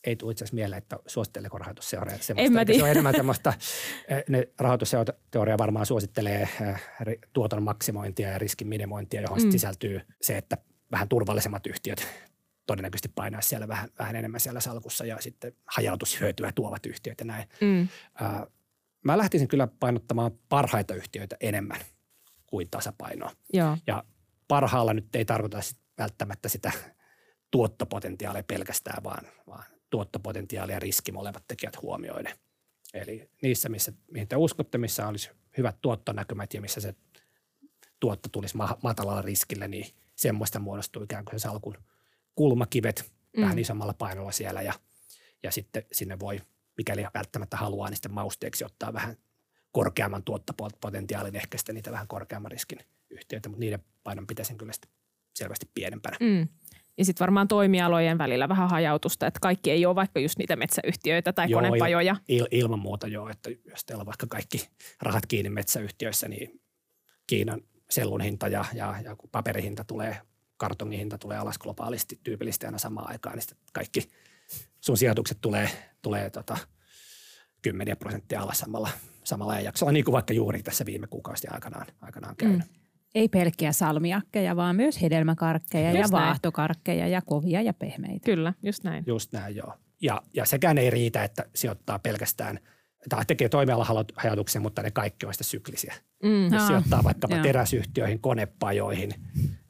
ei 0.04 0.16
tule 0.16 0.32
itse 0.32 0.44
asiassa 0.44 0.54
mieleen, 0.54 0.78
että 0.78 0.98
suositteleeko 1.06 1.58
rahoitusseuraa. 1.58 2.14
En 2.36 2.52
mä 2.52 2.64
Se 2.76 2.82
on 2.82 2.88
enemmän 2.88 3.14
tämmöistä, 3.14 3.50
eh, 4.08 4.24
ne 4.28 4.48
rahoitusteoria 4.58 5.58
varmaan 5.58 5.86
suosittelee 5.86 6.42
eh, 6.42 6.80
tuoton 7.32 7.62
maksimointia 7.62 8.28
ja 8.28 8.38
riskin 8.38 8.68
minimointia, 8.68 9.20
johon 9.20 9.42
mm. 9.42 9.50
sisältyy 9.50 10.00
se, 10.22 10.36
että 10.36 10.58
vähän 10.92 11.08
turvallisemmat 11.08 11.66
yhtiöt 11.66 12.06
todennäköisesti 12.66 13.12
painaa 13.14 13.40
siellä 13.40 13.68
vähän, 13.68 13.90
vähän 13.98 14.16
enemmän 14.16 14.40
siellä 14.40 14.60
salkussa 14.60 15.04
ja 15.04 15.16
sitten 15.20 15.52
hajautushyötyä 15.66 16.52
tuovat 16.54 16.86
yhtiöt 16.86 17.20
ja 17.20 17.26
näin. 17.26 17.48
Mm. 17.60 17.88
Mä 19.04 19.18
lähtisin 19.18 19.48
kyllä 19.48 19.68
painottamaan 19.80 20.32
parhaita 20.48 20.94
yhtiöitä 20.94 21.36
enemmän 21.40 21.80
kuin 22.46 22.68
tasapainoa. 22.70 23.30
Joo. 23.52 23.76
Ja 23.86 24.04
parhaalla 24.48 24.94
nyt 24.94 25.16
ei 25.16 25.24
tarkoita 25.24 25.62
sit 25.62 25.78
välttämättä 25.98 26.48
sitä 26.48 26.72
tuottopotentiaalia 27.50 28.42
pelkästään, 28.42 29.04
vaan, 29.04 29.26
vaan 29.46 29.64
tuottopotentiaali 29.90 30.72
ja 30.72 30.78
riski 30.78 31.12
molemmat 31.12 31.44
tekijät 31.48 31.82
huomioiden. 31.82 32.34
Eli 32.94 33.30
niissä, 33.42 33.68
missä, 33.68 33.92
mihin 34.10 34.28
te 34.28 34.36
uskotte, 34.36 34.78
missä 34.78 35.06
olisi 35.06 35.30
hyvät 35.56 35.76
tuottonäkymät 35.80 36.54
ja 36.54 36.60
missä 36.60 36.80
se 36.80 36.94
tuotto 38.00 38.28
tulisi 38.28 38.56
ma- 38.56 38.78
matalalla 38.82 39.22
riskillä, 39.22 39.68
niin 39.68 39.86
semmoista 40.16 40.58
muodostuu 40.58 41.02
ikään 41.02 41.24
kuin 41.24 41.40
se 41.40 41.42
salkun 41.42 41.78
kulmakivet 42.34 43.12
mm. 43.36 43.42
vähän 43.42 43.58
isommalla 43.58 43.94
painolla 43.94 44.32
siellä 44.32 44.62
ja, 44.62 44.72
ja 45.42 45.52
sitten 45.52 45.84
sinne 45.92 46.18
voi, 46.20 46.40
mikäli 46.76 47.06
välttämättä 47.14 47.56
haluaa, 47.56 47.88
niin 47.88 47.96
sitten 47.96 48.14
mausteeksi 48.14 48.64
ottaa 48.64 48.92
vähän 48.92 49.16
korkeamman 49.72 50.22
tuottopotentiaalin, 50.22 51.36
ehkä 51.36 51.58
sitten 51.58 51.74
niitä 51.74 51.92
vähän 51.92 52.08
korkeamman 52.08 52.50
riskin 52.50 52.78
yhtiöitä, 53.10 53.48
mutta 53.48 53.60
niiden 53.60 53.84
painon 54.04 54.26
pitäisi 54.26 54.54
kyllä 54.54 54.72
sitten 54.72 54.90
selvästi 55.38 55.70
pienempänä. 55.74 56.16
Mm. 56.20 56.48
Ja 56.98 57.04
sitten 57.04 57.24
varmaan 57.24 57.48
toimialojen 57.48 58.18
välillä 58.18 58.48
vähän 58.48 58.70
hajautusta, 58.70 59.26
että 59.26 59.40
kaikki 59.40 59.70
ei 59.70 59.86
ole 59.86 59.94
vaikka 59.94 60.20
just 60.20 60.38
niitä 60.38 60.56
metsäyhtiöitä 60.56 61.32
tai 61.32 61.50
joo, 61.50 61.62
konepajoja. 61.62 62.16
Il, 62.28 62.46
ilman 62.50 62.78
muuta 62.78 63.06
joo, 63.06 63.28
että 63.28 63.50
jos 63.50 63.84
teillä 63.84 64.02
on 64.02 64.06
vaikka 64.06 64.26
kaikki 64.26 64.68
rahat 65.02 65.26
kiinni 65.26 65.50
metsäyhtiöissä, 65.50 66.28
niin 66.28 66.60
Kiinan 67.28 67.60
sellun 67.90 68.20
hinta 68.20 68.48
ja, 68.48 68.64
ja, 68.74 68.94
ja 69.04 69.16
kun 69.16 69.30
paperihinta 69.30 69.84
tulee, 69.84 70.20
kartongin 70.56 70.98
hinta 70.98 71.18
tulee 71.18 71.38
alas 71.38 71.58
globaalisti 71.58 72.20
tyypillisesti 72.22 72.66
aina 72.66 72.78
samaan 72.78 73.10
aikaan, 73.10 73.34
niin 73.34 73.42
sitten 73.42 73.58
kaikki 73.72 74.10
sun 74.80 74.98
sijoitukset 74.98 75.38
tulee, 75.40 75.70
tulee 76.02 76.30
tota, 76.30 76.58
kymmeniä 77.62 77.96
prosenttia 77.96 78.40
alas 78.40 78.58
samalla, 78.58 78.90
samalla 79.24 79.60
jaksolla, 79.60 79.92
niin 79.92 80.04
kuin 80.04 80.12
vaikka 80.12 80.32
juuri 80.34 80.62
tässä 80.62 80.86
viime 80.86 81.06
kuukausien 81.06 81.54
aikanaan, 81.54 81.86
aikanaan 82.00 82.36
käynyt. 82.36 82.58
Mm. 82.58 82.77
Ei 83.18 83.28
pelkkiä 83.28 83.72
salmiakkeja, 83.72 84.56
vaan 84.56 84.76
myös 84.76 85.02
hedelmäkarkkeja 85.02 85.88
just 85.88 85.96
ja 85.96 86.18
näin. 86.18 86.26
vaahtokarkkeja 86.26 87.08
ja 87.08 87.22
kovia 87.22 87.62
ja 87.62 87.74
pehmeitä. 87.74 88.24
Kyllä, 88.24 88.54
just 88.62 88.84
näin. 88.84 89.04
Just 89.06 89.32
näin, 89.32 89.56
joo. 89.56 89.74
Ja, 90.02 90.22
ja 90.34 90.44
sekään 90.44 90.78
ei 90.78 90.90
riitä, 90.90 91.24
että 91.24 91.44
sijoittaa 91.54 91.98
pelkästään, 91.98 92.58
tai 93.08 93.24
tekee 93.24 93.48
toimialahajautuksen, 93.48 94.62
mutta 94.62 94.82
ne 94.82 94.90
kaikki 94.90 95.26
ovat 95.26 95.36
syklisiä. 95.40 95.94
Mm, 96.22 96.52
Jos 96.52 96.66
sijoittaa 96.66 97.04
vaikkapa 97.04 97.34
joo. 97.34 97.42
teräsyhtiöihin, 97.42 98.20
konepajoihin, 98.20 99.10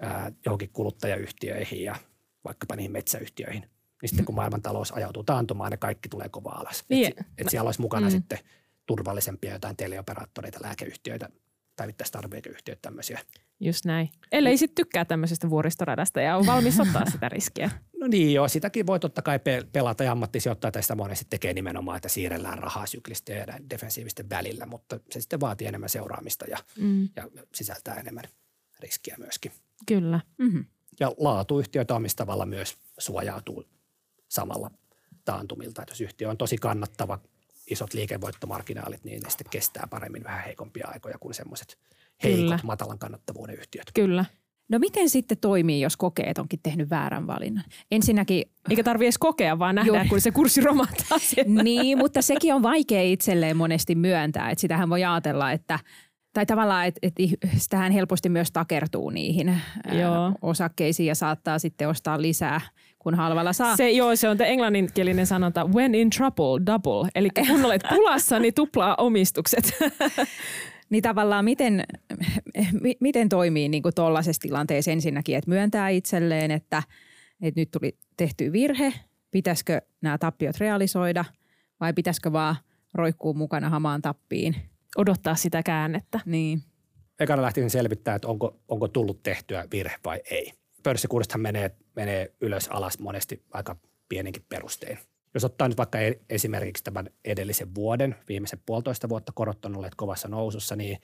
ää, 0.01 0.33
johonkin 0.45 0.71
kuluttajayhtiöihin 0.73 1.83
ja 1.83 1.97
vaikkapa 2.45 2.77
niihin 2.77 2.93
metsäyhtiöihin, 2.93 3.63
niin 4.03 4.09
sitten 4.09 4.25
kun 4.25 4.35
maailmantalous 4.35 4.93
ajautuu 4.93 5.25
taantumaan, 5.25 5.71
ne 5.71 5.77
kaikki 5.77 6.09
tulee 6.09 6.29
kova 6.29 6.51
alas. 6.51 6.85
Niin. 6.89 7.09
Että 7.09 7.25
et 7.39 7.49
siellä 7.49 7.69
olisi 7.69 7.81
mukana 7.81 8.07
mm. 8.07 8.11
sitten 8.11 8.39
turvallisempia 8.87 9.53
jotain 9.53 9.77
teleoperaattoreita, 9.77 10.59
lääkeyhtiöitä, 10.63 11.29
päivittäistarvikeyhtiöt 11.79 12.83
tämmöisiä. 12.83 13.21
Just 13.61 13.85
näin. 13.85 14.11
Ellei 14.33 14.57
sitten 14.57 14.75
tykkää 14.85 15.05
tämmöisestä 15.05 15.51
vuoristoradasta 15.51 16.21
ja 16.21 16.37
on 16.37 16.47
valmis 16.47 16.81
ottaa 16.81 17.11
sitä 17.11 17.29
riskiä. 17.29 17.71
No 18.01 18.07
niin 18.07 18.35
joo, 18.35 18.49
sitäkin 18.49 18.87
voi 18.87 19.01
totta 19.01 19.23
kai 19.23 19.41
pelata 19.73 20.05
ja 20.05 20.13
ammattisijoittaa 20.13 20.71
tai 20.71 20.83
sitä 20.83 20.95
monesti 20.95 21.27
tekee 21.31 21.55
nimenomaan, 21.55 21.97
että 21.97 22.09
siirrellään 22.09 22.59
rahaa 22.59 22.87
syklistä 22.87 23.33
ja 23.33 23.47
defensiivisten 23.71 24.31
välillä, 24.31 24.67
mutta 24.67 25.01
se 25.11 25.21
sitten 25.21 25.41
vaatii 25.41 25.67
enemmän 25.67 25.89
seuraamista 25.89 26.45
ja, 26.51 26.59
mm. 26.81 27.09
ja 27.17 27.29
sisältää 27.55 27.95
enemmän 27.95 28.25
riskiä 28.81 29.17
myöskin. 29.19 29.53
Kyllä. 29.87 30.21
Mm-hmm. 30.39 30.65
Ja 31.01 31.13
laatuyhtiöitä 31.19 31.95
omistavalla 31.95 32.47
myös 32.47 32.77
suojautuu 32.99 33.65
samalla 34.29 34.71
taantumilta. 35.25 35.83
Että 35.83 35.93
jos 35.93 36.01
yhtiö 36.01 36.31
on 36.31 36.37
tosi 36.39 36.57
kannattava, 36.57 37.19
isot 37.71 37.95
liikevoittomarginaalit, 37.95 39.05
niin 39.05 39.23
ne 39.23 39.31
sitten 39.31 39.51
kestää 39.51 39.87
paremmin 39.91 40.25
vähän 40.25 40.45
heikompia 40.45 40.89
aikoja 40.89 41.19
kuin 41.19 41.35
semmoiset 41.35 41.79
heikot, 42.23 42.41
Kyllä. 42.41 42.59
matalan 42.63 42.99
kannattavuuden 42.99 43.59
yhtiöt. 43.59 43.87
Kyllä. 43.95 44.25
No 44.69 44.79
miten 44.79 45.11
sitten 45.11 45.39
toimii, 45.39 45.81
jos 45.81 45.97
kokee, 45.97 46.27
että 46.27 46.43
onkin 46.43 46.61
tehnyt 46.63 46.91
väärän 46.91 47.27
valinnan? 47.27 47.65
Ensinnäkin... 47.91 48.45
Eikä 48.71 48.83
tarvitse 48.83 49.07
edes 49.07 49.19
kokea, 49.19 49.59
vaan 49.59 49.75
nähdään, 49.75 50.09
kun 50.09 50.21
se 50.21 50.31
kurssi 50.31 50.61
romahtaa 50.61 51.19
Niin, 51.63 51.99
mutta 51.99 52.23
sekin 52.23 52.55
on 52.55 52.63
vaikea 52.63 53.03
itselleen 53.03 53.57
monesti 53.57 53.95
myöntää. 53.95 54.51
Että 54.51 54.61
sitähän 54.61 54.91
voi 54.91 55.05
ajatella, 55.05 55.53
että 55.53 55.79
tai 56.33 56.47
tavallaan, 56.47 56.87
että, 56.87 56.99
että 57.03 57.23
sitähän 57.57 57.93
helposti 57.93 58.29
myös 58.29 58.53
takertuu 58.53 59.11
niihin 59.11 59.61
Joo. 59.93 60.33
osakkeisiin 60.43 61.07
ja 61.07 61.15
saattaa 61.15 61.59
sitten 61.59 61.89
ostaa 61.89 62.23
lisää– 62.23 62.61
kun 62.99 63.15
halvalla 63.15 63.53
saa. 63.53 63.77
Se, 63.77 63.91
joo, 63.91 64.17
se 64.17 64.29
on 64.29 64.43
englanninkielinen 64.43 65.27
sanonta 65.27 65.65
when 65.65 65.95
in 65.95 66.11
trouble, 66.11 66.67
double. 66.67 67.11
Eli 67.15 67.31
kun 67.31 67.65
olet 67.67 67.83
pulassa, 67.89 68.39
niin 68.39 68.55
tuplaa 68.55 68.95
omistukset. 68.99 69.65
niin 70.91 71.03
tavallaan 71.03 71.45
miten, 71.45 71.85
miten 73.01 73.29
toimii 73.29 73.69
niin 73.69 73.83
tuollaisessa 73.95 74.41
tilanteessa 74.41 74.91
ensinnäkin, 74.91 75.37
että 75.37 75.51
myöntää 75.51 75.89
itselleen, 75.89 76.51
että, 76.51 76.83
että 77.43 77.61
nyt 77.61 77.71
tuli 77.71 77.99
tehty 78.17 78.53
virhe, 78.53 78.93
pitäisikö 79.31 79.81
nämä 80.01 80.19
tappiot 80.19 80.59
realisoida 80.59 81.25
vai 81.81 81.93
pitäisikö 81.93 82.33
vaan 82.33 82.57
roikkuu 82.95 83.35
mukana 83.35 83.71
hamaan 83.71 84.03
tappiin. 84.03 84.57
Odottaa 84.97 85.35
sitä 85.35 85.63
käännettä. 85.63 86.21
Niin. 86.27 86.63
Ekana 87.21 87.43
lähtisin 87.43 87.71
selvittää, 87.71 88.15
että 88.15 88.29
onko, 88.29 88.57
onko 88.69 88.89
tullut 88.89 89.23
tehtyä 89.23 89.65
virhe 89.73 89.97
vai 90.05 90.21
ei 90.31 90.53
pörssikursithan 90.83 91.41
menee, 91.41 91.71
menee 91.99 92.35
ylös 92.41 92.69
alas 92.69 92.99
monesti 92.99 93.43
aika 93.51 93.77
pieninkin 94.09 94.45
perustein. 94.49 94.99
Jos 95.35 95.45
ottaa 95.45 95.69
nyt 95.69 95.77
vaikka 95.77 96.01
e-, 96.01 96.21
esimerkiksi 96.31 96.85
tämän 96.85 97.11
edellisen 97.25 97.75
vuoden, 97.75 98.17
viimeisen 98.29 98.63
puolitoista 98.67 99.09
vuotta 99.09 99.33
korot 99.35 99.65
on 99.65 99.77
olleet 99.77 99.95
kovassa 99.95 100.29
nousussa, 100.29 100.77
niin 100.77 100.99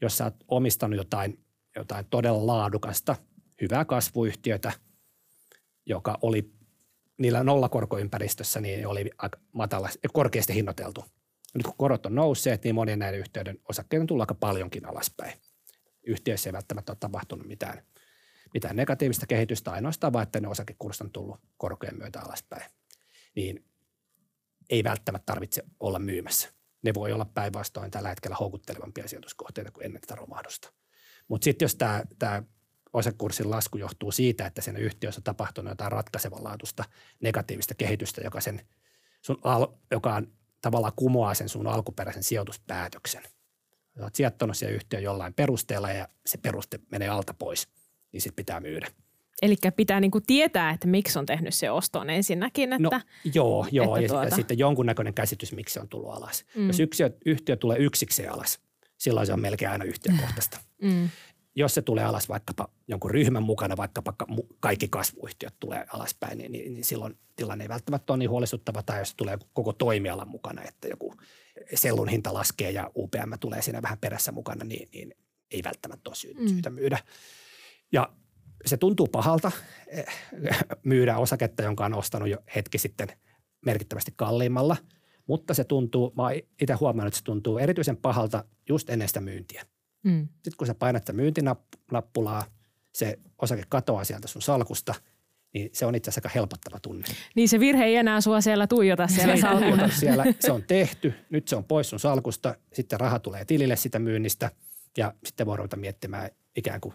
jos 0.00 0.18
sä 0.18 0.24
oot 0.24 0.34
omistanut 0.48 0.96
jotain, 0.96 1.38
jotain 1.76 2.06
todella 2.10 2.46
laadukasta, 2.46 3.16
hyvää 3.60 3.84
kasvuyhtiötä, 3.84 4.72
joka 5.86 6.18
oli 6.22 6.50
niillä 7.18 7.44
nollakorkoympäristössä, 7.44 8.60
niin 8.60 8.86
oli 8.86 9.10
aika 9.18 9.38
matala, 9.52 9.88
korkeasti 10.12 10.54
hinnoiteltu. 10.54 11.04
Nyt 11.54 11.66
kun 11.66 11.74
korot 11.78 12.06
on 12.06 12.14
nousseet, 12.14 12.64
niin 12.64 12.74
monien 12.74 12.98
näiden 12.98 13.20
yhtiöiden 13.20 13.58
osakkeiden 13.68 14.02
on 14.02 14.06
tullut 14.06 14.22
aika 14.22 14.34
paljonkin 14.34 14.86
alaspäin. 14.86 15.32
Yhtiöissä 16.06 16.48
ei 16.48 16.52
välttämättä 16.52 16.92
ole 16.92 16.96
tapahtunut 17.00 17.46
mitään– 17.46 17.82
mitään 18.56 18.76
negatiivista 18.76 19.26
kehitystä, 19.26 19.70
ainoastaan 19.70 20.12
vaan, 20.12 20.22
että 20.22 20.40
ne 20.40 20.48
osakekurssit 20.48 21.04
on 21.04 21.12
tullut 21.12 21.40
korkojen 21.56 21.98
myötä 21.98 22.20
alaspäin. 22.20 22.70
Niin 23.34 23.64
ei 24.70 24.84
välttämättä 24.84 25.32
tarvitse 25.32 25.64
olla 25.80 25.98
myymässä. 25.98 26.48
Ne 26.82 26.94
voi 26.94 27.12
olla 27.12 27.24
päinvastoin 27.24 27.90
tällä 27.90 28.08
hetkellä 28.08 28.36
houkuttelevampia 28.36 29.08
sijoituskohteita 29.08 29.70
kuin 29.70 29.84
ennen 29.84 30.00
tätä 30.00 30.14
romahdusta. 30.14 30.72
Mutta 31.28 31.44
sitten 31.44 31.64
jos 31.64 31.74
tämä, 31.74 32.02
tämä 32.18 32.42
lasku 33.44 33.78
johtuu 33.78 34.12
siitä, 34.12 34.46
että 34.46 34.62
siinä 34.62 34.78
yhtiössä 34.78 35.18
on 35.18 35.22
tapahtunut 35.22 35.70
jotain 35.70 35.92
ratkaisevanlaatuista 35.92 36.84
negatiivista 37.20 37.74
kehitystä, 37.74 38.20
joka, 38.20 38.40
sen, 38.40 38.60
sun 39.22 39.38
al, 39.44 39.66
joka 39.90 40.14
on, 40.14 40.32
tavallaan 40.62 40.92
kumoaa 40.96 41.34
sen 41.34 41.48
sun 41.48 41.66
alkuperäisen 41.66 42.22
sijoituspäätöksen. 42.22 43.22
Olet 44.00 44.14
sijoittanut 44.14 44.56
siihen 44.56 44.76
yhtiön 44.76 45.02
jollain 45.02 45.34
perusteella 45.34 45.90
ja 45.90 46.08
se 46.26 46.38
peruste 46.38 46.80
menee 46.90 47.08
alta 47.08 47.34
pois– 47.34 47.68
niin 48.16 48.22
sitten 48.22 48.36
pitää 48.36 48.60
myydä. 48.60 48.88
Eli 49.42 49.56
pitää 49.76 50.00
niinku 50.00 50.20
tietää, 50.20 50.70
että 50.70 50.86
miksi 50.86 51.18
on 51.18 51.26
tehnyt 51.26 51.54
se 51.54 51.70
ostoon 51.70 52.10
ensinnäkin. 52.10 52.72
Että, 52.72 52.82
no, 52.82 53.00
joo, 53.34 53.66
joo. 53.70 53.96
Että 53.96 54.02
ja, 54.02 54.08
tuota... 54.08 54.36
sitten 54.36 54.58
jonkunnäköinen 54.58 55.14
käsitys, 55.14 55.52
miksi 55.52 55.72
se 55.72 55.80
on 55.80 55.88
tullut 55.88 56.14
alas. 56.14 56.44
Mm. 56.54 56.66
Jos 56.66 56.80
yksi, 56.80 57.02
yhtiö 57.26 57.56
tulee 57.56 57.78
yksikseen 57.78 58.32
alas, 58.32 58.60
silloin 58.98 59.26
se 59.26 59.32
on 59.32 59.40
melkein 59.40 59.70
aina 59.70 59.84
yhtiökohtaista. 59.84 60.60
Mm. 60.82 61.08
Jos 61.54 61.74
se 61.74 61.82
tulee 61.82 62.04
alas 62.04 62.28
vaikkapa 62.28 62.68
jonkun 62.88 63.10
ryhmän 63.10 63.42
mukana, 63.42 63.76
vaikkapa 63.76 64.14
kaikki 64.60 64.88
kasvuyhtiöt 64.88 65.54
tulee 65.60 65.86
alaspäin, 65.92 66.38
niin, 66.38 66.52
niin, 66.52 66.74
niin 66.74 66.84
silloin 66.84 67.18
tilanne 67.36 67.64
ei 67.64 67.68
välttämättä 67.68 68.12
ole 68.12 68.18
niin 68.18 68.30
huolestuttava. 68.30 68.82
Tai 68.82 68.98
jos 68.98 69.14
tulee 69.14 69.38
koko 69.52 69.72
toimialan 69.72 70.28
mukana, 70.28 70.62
että 70.62 70.88
joku 70.88 71.14
sellun 71.74 72.08
hinta 72.08 72.34
laskee 72.34 72.70
ja 72.70 72.90
UPM 72.96 73.32
tulee 73.40 73.62
siinä 73.62 73.82
vähän 73.82 73.98
perässä 73.98 74.32
mukana, 74.32 74.64
niin, 74.64 74.88
niin 74.92 75.14
ei 75.50 75.62
välttämättä 75.64 76.10
ole 76.10 76.16
syytä, 76.16 76.40
mm. 76.40 76.48
syytä 76.48 76.70
myydä. 76.70 76.98
Ja 77.96 78.08
se 78.66 78.76
tuntuu 78.76 79.06
pahalta 79.06 79.52
eh, 79.86 80.06
myydä 80.84 81.16
osaketta, 81.16 81.62
jonka 81.62 81.84
on 81.84 81.94
ostanut 81.94 82.28
jo 82.28 82.38
hetki 82.56 82.78
sitten 82.78 83.08
merkittävästi 83.66 84.12
kalliimmalla, 84.16 84.76
mutta 85.26 85.54
se 85.54 85.64
tuntuu, 85.64 86.12
mä 86.16 86.22
itse 86.62 86.74
huomannut, 86.74 87.06
että 87.06 87.18
se 87.18 87.24
tuntuu 87.24 87.58
erityisen 87.58 87.96
pahalta 87.96 88.44
just 88.68 88.90
ennen 88.90 89.08
sitä 89.08 89.20
myyntiä. 89.20 89.66
Mm. 90.02 90.28
Sitten 90.28 90.52
kun 90.56 90.66
sä 90.66 90.74
painat 90.74 91.02
sitä 91.02 91.12
myyntinappulaa, 91.12 92.44
se 92.92 93.18
osake 93.42 93.62
katoaa 93.68 94.04
sieltä 94.04 94.28
sun 94.28 94.42
salkusta, 94.42 94.94
niin 95.54 95.70
se 95.72 95.86
on 95.86 95.94
itse 95.94 96.10
asiassa 96.10 96.28
aika 96.28 96.34
helpottava 96.34 96.80
tunne. 96.80 97.06
Niin 97.34 97.48
se 97.48 97.60
virhe 97.60 97.84
ei 97.84 97.96
enää 97.96 98.20
sua 98.20 98.40
siellä 98.40 98.66
tuijota 98.66 99.06
siellä 99.06 99.36
salkulla. 99.36 99.88
siellä, 100.00 100.24
se 100.40 100.52
on 100.52 100.62
tehty, 100.62 101.14
nyt 101.30 101.48
se 101.48 101.56
on 101.56 101.64
pois 101.64 101.90
sun 101.90 102.00
salkusta, 102.00 102.54
sitten 102.72 103.00
raha 103.00 103.18
tulee 103.18 103.44
tilille 103.44 103.76
sitä 103.76 103.98
myynnistä 103.98 104.50
ja 104.98 105.14
sitten 105.24 105.46
voi 105.46 105.56
ruveta 105.56 105.76
miettimään 105.76 106.30
ikään 106.56 106.80
kuin 106.80 106.94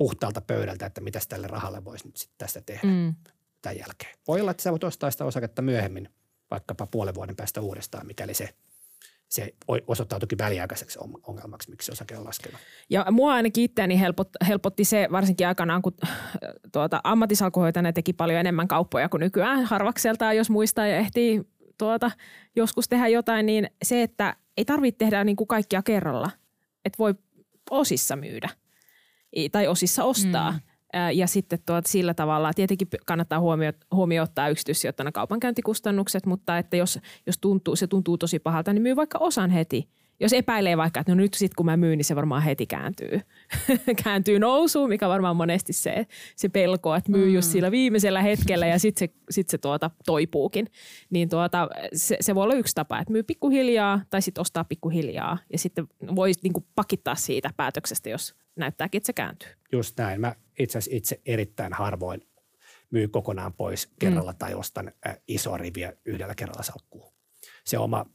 puhtaalta 0.00 0.40
pöydältä, 0.40 0.86
että 0.86 1.00
mitä 1.00 1.20
tälle 1.28 1.46
rahalle 1.46 1.84
voisi 1.84 2.06
nyt 2.06 2.16
sitten 2.16 2.38
tästä 2.38 2.60
tehdä 2.60 2.88
mm. 2.88 3.14
tämän 3.62 3.78
jälkeen. 3.78 4.18
Voi 4.28 4.40
olla, 4.40 4.50
että 4.50 4.62
sä 4.62 4.70
voit 4.70 4.84
ostaa 4.84 5.10
sitä 5.10 5.24
osaketta 5.24 5.62
myöhemmin, 5.62 6.08
vaikkapa 6.50 6.86
puolen 6.86 7.14
vuoden 7.14 7.36
päästä 7.36 7.60
uudestaan, 7.60 8.06
mikäli 8.06 8.34
se 8.34 8.48
se 9.28 9.54
osoittautuikin 9.86 10.38
väliaikaiseksi 10.38 10.98
on- 11.02 11.20
ongelmaksi, 11.26 11.70
miksi 11.70 11.86
se 11.86 11.92
osake 11.92 12.16
on 12.16 12.24
laskenut. 12.24 12.60
Ja 12.90 13.06
mua 13.10 13.34
ainakin 13.34 13.64
itseäni 13.64 14.00
helpot, 14.00 14.28
helpotti 14.48 14.84
se 14.84 15.08
varsinkin 15.12 15.48
aikanaan, 15.48 15.82
kun 15.82 15.92
tuota, 16.72 17.00
ammattisalkuhoitajana 17.04 17.92
teki 17.92 18.12
paljon 18.12 18.40
enemmän 18.40 18.68
kauppoja 18.68 19.08
kuin 19.08 19.20
nykyään 19.20 19.64
harvakseltaan, 19.64 20.36
jos 20.36 20.50
muistaa 20.50 20.86
ja 20.86 20.96
ehtii 20.96 21.42
tuota, 21.78 22.10
joskus 22.56 22.88
tehdä 22.88 23.08
jotain, 23.08 23.46
niin 23.46 23.70
se, 23.82 24.02
että 24.02 24.36
ei 24.56 24.64
tarvitse 24.64 24.98
tehdä 24.98 25.24
niin 25.24 25.36
kuin 25.36 25.48
kaikkia 25.48 25.82
kerralla. 25.82 26.30
Että 26.84 26.98
voi 26.98 27.14
osissa 27.70 28.16
myydä 28.16 28.48
tai 29.52 29.66
osissa 29.68 30.04
ostaa. 30.04 30.52
Mm. 30.52 30.60
Ja 31.14 31.26
sitten 31.26 31.58
tuot 31.66 31.86
sillä 31.86 32.14
tavalla, 32.14 32.52
tietenkin 32.54 32.88
kannattaa 33.06 33.40
huomio, 33.40 33.72
huomioon 33.94 34.24
ottaa 34.24 34.48
yksityissijoittana 34.48 35.12
kaupankäyntikustannukset, 35.12 36.26
mutta 36.26 36.58
että 36.58 36.76
jos, 36.76 36.98
jos 37.26 37.38
tuntuu, 37.38 37.76
se 37.76 37.86
tuntuu 37.86 38.18
tosi 38.18 38.38
pahalta, 38.38 38.72
niin 38.72 38.82
myy 38.82 38.96
vaikka 38.96 39.18
osan 39.18 39.50
heti. 39.50 39.88
Jos 40.20 40.32
epäilee 40.32 40.76
vaikka, 40.76 41.00
että 41.00 41.12
no 41.12 41.16
nyt 41.16 41.34
sitten 41.34 41.56
kun 41.56 41.66
mä 41.66 41.76
myyn, 41.76 41.98
niin 41.98 42.04
se 42.04 42.16
varmaan 42.16 42.42
heti 42.42 42.66
kääntyy, 42.66 43.20
kääntyy 44.04 44.38
nousuun, 44.38 44.88
mikä 44.88 45.08
varmaan 45.08 45.36
monesti 45.36 45.72
se, 45.72 46.06
se 46.36 46.48
pelko, 46.48 46.94
että 46.94 47.10
myy 47.10 47.26
mm. 47.26 47.34
just 47.34 47.50
sillä 47.50 47.70
viimeisellä 47.70 48.22
hetkellä 48.22 48.66
ja 48.66 48.78
sitten 48.78 49.08
se, 49.08 49.14
sit 49.30 49.48
se 49.48 49.58
tuota 49.58 49.90
toipuukin. 50.06 50.66
Niin 51.10 51.28
tuota, 51.28 51.68
se, 51.92 52.16
se 52.20 52.34
voi 52.34 52.42
olla 52.42 52.54
yksi 52.54 52.74
tapa, 52.74 52.98
että 52.98 53.12
myy 53.12 53.22
pikkuhiljaa 53.22 54.00
tai 54.10 54.22
sitten 54.22 54.40
ostaa 54.40 54.64
pikkuhiljaa 54.64 55.38
ja 55.52 55.58
sitten 55.58 55.86
voi 56.16 56.32
niinku 56.42 56.66
pakittaa 56.74 57.14
siitä 57.14 57.50
päätöksestä, 57.56 58.08
jos 58.08 58.34
näyttääkin, 58.56 58.98
että 58.98 59.06
se 59.06 59.12
kääntyy. 59.12 59.48
Just 59.72 59.98
näin. 59.98 60.20
Mä 60.20 60.34
itse 60.58 60.78
asiassa 60.78 60.96
itse 60.96 61.20
erittäin 61.26 61.72
harvoin 61.72 62.22
myy 62.90 63.08
kokonaan 63.08 63.52
pois 63.52 63.88
kerralla 63.98 64.32
mm. 64.32 64.38
tai 64.38 64.54
ostan 64.54 64.92
äh, 65.06 65.18
isoa 65.28 65.56
riviä 65.56 65.92
yhdellä 66.04 66.34
kerralla 66.34 66.62
salkkuun. 66.62 67.12
Se 67.64 67.78
oma 67.78 68.06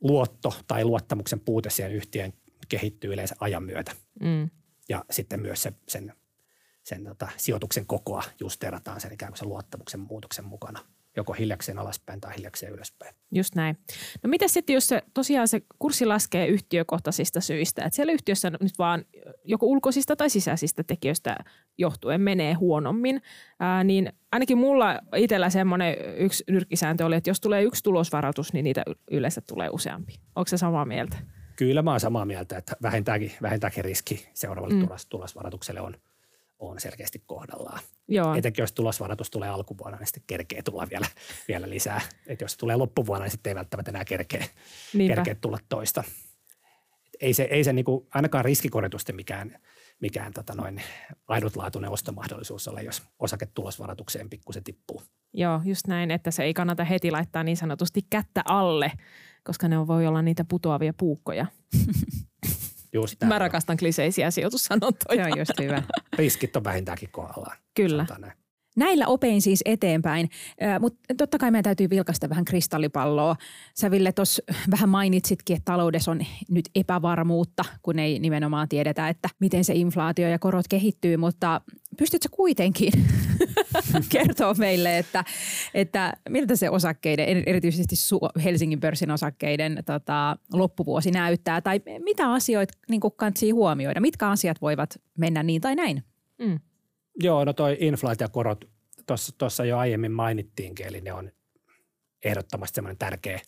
luotto 0.00 0.54
tai 0.66 0.84
luottamuksen 0.84 1.40
puute 1.40 1.70
siihen 1.70 1.92
yhtiön 1.92 2.32
kehittyy 2.68 3.12
yleensä 3.12 3.36
ajan 3.40 3.62
myötä. 3.62 3.92
Mm. 4.20 4.50
Ja 4.88 5.04
sitten 5.10 5.40
myös 5.40 5.62
se, 5.62 5.72
sen, 5.88 6.14
sen 6.82 7.04
tota, 7.04 7.28
sijoituksen 7.36 7.86
kokoa 7.86 8.22
justerataan 8.40 9.00
sen 9.00 9.12
ikään 9.12 9.32
kuin 9.32 9.38
sen 9.38 9.48
luottamuksen 9.48 10.00
muutoksen 10.00 10.44
mukana. 10.44 10.80
Joko 11.18 11.32
hiljakseen 11.32 11.78
alaspäin 11.78 12.20
tai 12.20 12.36
hiljakseen 12.36 12.72
ylöspäin. 12.72 13.14
Just 13.34 13.54
näin. 13.54 13.78
No 14.22 14.28
mitä 14.30 14.48
sitten, 14.48 14.74
jos 14.74 14.88
se, 14.88 15.02
tosiaan 15.14 15.48
se 15.48 15.62
kurssi 15.78 16.06
laskee 16.06 16.46
yhtiökohtaisista 16.46 17.40
syistä, 17.40 17.84
että 17.84 17.96
siellä 17.96 18.12
yhtiössä 18.12 18.50
nyt 18.50 18.78
vaan 18.78 19.04
joko 19.44 19.66
ulkoisista 19.66 20.16
tai 20.16 20.30
sisäisistä 20.30 20.84
tekijöistä 20.84 21.36
johtuen 21.78 22.20
menee 22.20 22.54
huonommin, 22.54 23.22
ää, 23.60 23.84
niin 23.84 24.12
ainakin 24.32 24.58
mulla 24.58 25.00
itsellä 25.16 25.50
semmoinen 25.50 25.96
yksi 26.16 26.44
nyrkkisääntö 26.48 27.06
oli, 27.06 27.16
että 27.16 27.30
jos 27.30 27.40
tulee 27.40 27.62
yksi 27.62 27.82
tulosvaroitus, 27.82 28.52
niin 28.52 28.64
niitä 28.64 28.82
yleensä 29.10 29.40
tulee 29.40 29.68
useampi. 29.72 30.14
Onko 30.36 30.48
se 30.48 30.56
samaa 30.56 30.84
mieltä? 30.84 31.16
Kyllä 31.56 31.82
mä 31.82 31.90
oon 31.90 32.00
samaa 32.00 32.24
mieltä, 32.24 32.58
että 32.58 32.76
vähintäänkin, 32.82 33.32
vähintäänkin 33.42 33.84
riski 33.84 34.28
seuraavalle 34.34 34.74
mm. 34.74 34.86
tulos, 34.86 35.06
tulosvaroitukselle 35.06 35.80
on, 35.80 35.94
on 36.58 36.80
selkeästi 36.80 37.22
kohdallaan. 37.26 37.80
Joo. 38.08 38.34
Etenkin 38.34 38.62
jos 38.62 38.72
tulosvaroitus 38.72 39.30
tulee 39.30 39.48
alkuvuonna, 39.48 39.98
niin 39.98 40.06
sitten 40.06 40.22
kerkee 40.26 40.62
tulla 40.62 40.86
vielä, 40.90 41.06
vielä 41.48 41.70
lisää. 41.70 42.00
Et 42.26 42.40
jos 42.40 42.52
se 42.52 42.58
tulee 42.58 42.76
loppuvuonna, 42.76 43.24
niin 43.24 43.30
sitten 43.30 43.50
ei 43.50 43.54
välttämättä 43.54 43.90
enää 43.90 44.04
kerkee, 44.04 44.44
Niinpä. 44.94 45.14
kerkee 45.14 45.34
tulla 45.34 45.58
toista. 45.68 46.04
Et 47.06 47.16
ei 47.20 47.34
se, 47.34 47.42
ei 47.42 47.64
se 47.64 47.72
niinku, 47.72 48.08
ainakaan 48.14 48.44
riskikoritusten 48.44 49.16
mikään, 49.16 49.58
mikään 50.00 50.32
tota 50.32 50.54
noin, 50.54 50.82
ainutlaatuinen 51.28 51.90
ostomahdollisuus 51.90 52.68
ole, 52.68 52.82
jos 52.82 53.02
osake 53.18 53.46
tulosvaroitukseen 53.46 54.30
pikkusen 54.30 54.64
tippuu. 54.64 55.02
Joo, 55.32 55.60
just 55.64 55.86
näin, 55.86 56.10
että 56.10 56.30
se 56.30 56.42
ei 56.42 56.54
kannata 56.54 56.84
heti 56.84 57.10
laittaa 57.10 57.42
niin 57.42 57.56
sanotusti 57.56 58.00
kättä 58.10 58.42
alle, 58.44 58.92
koska 59.44 59.68
ne 59.68 59.86
voi 59.86 60.06
olla 60.06 60.22
niitä 60.22 60.44
putoavia 60.44 60.92
puukkoja. 60.98 61.46
Just 62.92 63.20
näin 63.20 63.28
Mä 63.28 63.38
rakastan 63.38 63.76
kliseisiä 63.76 64.30
sijoitussanontoja. 64.30 65.24
Se 65.24 65.30
on 65.32 65.38
just 65.38 65.58
hyvä. 65.60 65.82
Riskit 66.18 66.56
on 66.56 66.64
vähintäänkin 66.64 67.08
kohdallaan. 67.12 67.56
Kyllä. 67.74 68.06
sanotaan 68.06 68.20
näin. 68.20 68.32
Näillä 68.78 69.06
opein 69.06 69.42
siis 69.42 69.62
eteenpäin, 69.64 70.28
mutta 70.80 71.14
totta 71.18 71.38
kai 71.38 71.50
meidän 71.50 71.64
täytyy 71.64 71.90
vilkaista 71.90 72.28
vähän 72.28 72.44
kristallipalloa. 72.44 73.36
Sä 73.74 73.90
Ville 73.90 74.12
tuossa 74.12 74.42
vähän 74.70 74.88
mainitsitkin, 74.88 75.56
että 75.56 75.72
taloudessa 75.72 76.10
on 76.10 76.20
nyt 76.50 76.68
epävarmuutta, 76.74 77.64
kun 77.82 77.98
ei 77.98 78.18
nimenomaan 78.18 78.68
tiedetä, 78.68 79.08
että 79.08 79.28
miten 79.40 79.64
se 79.64 79.74
inflaatio 79.74 80.28
ja 80.28 80.38
korot 80.38 80.68
kehittyy, 80.68 81.16
mutta 81.16 81.60
pystytkö 81.98 82.28
kuitenkin 82.32 82.92
kertoa 84.08 84.54
meille, 84.54 84.98
että, 84.98 85.24
että 85.74 86.12
miltä 86.28 86.56
se 86.56 86.70
osakkeiden, 86.70 87.42
erityisesti 87.46 87.96
Helsingin 88.44 88.80
pörssin 88.80 89.10
osakkeiden 89.10 89.82
tota, 89.86 90.36
loppuvuosi 90.52 91.10
näyttää, 91.10 91.60
tai 91.60 91.80
mitä 92.04 92.32
asioita 92.32 92.78
niin 92.90 93.00
kannattaa 93.16 93.54
huomioida, 93.54 94.00
mitkä 94.00 94.30
asiat 94.30 94.60
voivat 94.60 94.90
mennä 95.18 95.42
niin 95.42 95.60
tai 95.60 95.74
näin? 95.74 96.02
Mm. 96.38 96.60
Joo, 97.18 97.44
no 97.44 97.52
toi 97.52 97.76
inflaatiokorot 97.80 98.64
tuossa 99.38 99.64
jo 99.64 99.78
aiemmin 99.78 100.12
mainittiinkin, 100.12 100.86
eli 100.86 101.00
ne 101.00 101.12
on 101.12 101.30
ehdottomasti 102.24 102.74
semmoinen 102.74 102.98
tärkeä, 102.98 103.40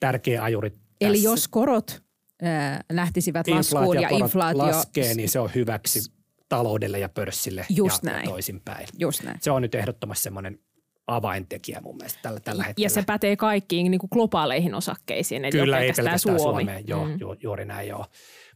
tärkeä 0.00 0.42
ajuri 0.42 0.72
Eli 1.00 1.12
tässä. 1.12 1.28
jos 1.28 1.48
korot 1.48 2.02
ää, 2.42 2.84
lähtisivät 2.92 3.48
laskuun 3.48 4.02
ja 4.02 4.08
inflaatio... 4.08 4.58
laskee, 4.58 5.14
niin 5.14 5.28
se 5.28 5.40
on 5.40 5.50
hyväksi 5.54 6.12
taloudelle 6.48 6.98
ja 6.98 7.08
pörssille 7.08 7.66
Just 7.68 8.04
ja, 8.04 8.10
näin. 8.10 8.24
ja 8.24 8.30
toisinpäin. 8.30 8.88
Just 8.98 9.22
näin. 9.22 9.38
Se 9.40 9.50
on 9.50 9.62
nyt 9.62 9.74
ehdottomasti 9.74 10.22
semmoinen 10.22 10.58
avaintekijä 11.06 11.80
mun 11.80 11.96
mielestä 11.96 12.18
tällä, 12.22 12.40
tällä 12.40 12.62
hetkellä. 12.64 12.84
Ja 12.84 12.90
se 12.90 13.02
pätee 13.06 13.36
kaikkiin 13.36 13.90
niin 13.90 13.98
kuin 13.98 14.10
globaaleihin 14.12 14.74
osakkeisiin, 14.74 15.44
eli 15.44 15.52
Kyllä, 15.52 15.78
ei 15.78 15.82
pelkästään, 15.82 16.04
pelkästään 16.04 16.38
Suomi. 16.38 16.62
Suomeen. 16.62 16.88
Joo, 16.88 17.08
mm. 17.08 17.16
ju, 17.20 17.36
juuri 17.42 17.64
näin 17.64 17.88
joo. 17.88 18.06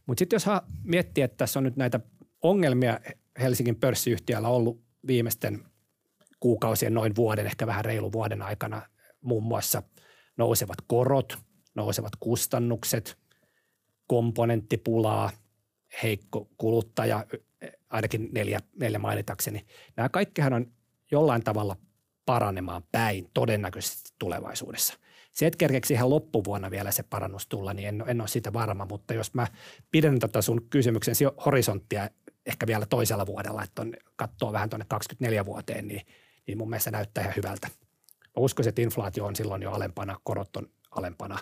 Mutta 0.05 0.19
sitten 0.19 0.35
jos 0.35 0.45
miettii, 0.83 1.23
että 1.23 1.37
tässä 1.37 1.59
on 1.59 1.63
nyt 1.63 1.75
näitä 1.75 1.99
ongelmia 2.41 2.99
Helsingin 3.39 3.75
pörssiyhtiöllä 3.75 4.47
ollut 4.47 4.81
viimeisten 5.07 5.63
kuukausien, 6.39 6.93
noin 6.93 7.15
vuoden, 7.15 7.45
ehkä 7.45 7.67
vähän 7.67 7.85
reilu 7.85 8.11
vuoden 8.11 8.41
aikana, 8.41 8.81
muun 9.21 9.43
muassa 9.43 9.83
nousevat 10.37 10.77
korot, 10.87 11.37
nousevat 11.75 12.13
kustannukset, 12.19 13.17
komponenttipulaa, 14.07 15.31
heikko 16.03 16.49
kuluttaja, 16.57 17.25
ainakin 17.89 18.29
neljä, 18.31 18.59
neljä 18.79 18.99
mainitakseni. 18.99 19.65
Nämä 19.95 20.09
kaikkihan 20.09 20.53
on 20.53 20.71
jollain 21.11 21.43
tavalla 21.43 21.77
paranemaan 22.25 22.83
päin 22.91 23.29
todennäköisesti 23.33 24.13
tulevaisuudessa. 24.19 24.93
Se, 25.33 25.47
että 25.47 25.57
kerkeeksi 25.57 25.93
ihan 25.93 26.09
loppuvuonna 26.09 26.71
vielä 26.71 26.91
se 26.91 27.03
parannus 27.03 27.47
tulla, 27.47 27.73
niin 27.73 27.87
en, 27.87 28.03
en 28.07 28.21
ole 28.21 28.27
siitä 28.27 28.53
varma, 28.53 28.87
mutta 28.89 29.13
jos 29.13 29.33
mä 29.33 29.47
pidän 29.91 30.19
tätä 30.19 30.41
sun 30.41 30.67
kysymyksen 30.69 31.15
horisonttia 31.45 32.09
ehkä 32.47 32.67
vielä 32.67 32.85
toisella 32.85 33.25
vuodella, 33.25 33.63
että 33.63 33.81
on, 33.81 33.93
katsoo 34.15 34.53
vähän 34.53 34.69
tuonne 34.69 34.85
24 34.89 35.45
vuoteen, 35.45 35.87
niin, 35.87 36.01
niin 36.47 36.57
mun 36.57 36.69
mielestä 36.69 36.91
näyttää 36.91 37.21
ihan 37.23 37.35
hyvältä. 37.35 37.67
Mä 38.21 38.31
uskoisin, 38.37 38.69
että 38.69 38.81
inflaatio 38.81 39.25
on 39.25 39.35
silloin 39.35 39.61
jo 39.61 39.71
alempana, 39.71 40.19
korot 40.23 40.55
on 40.55 40.69
alempana, 40.91 41.37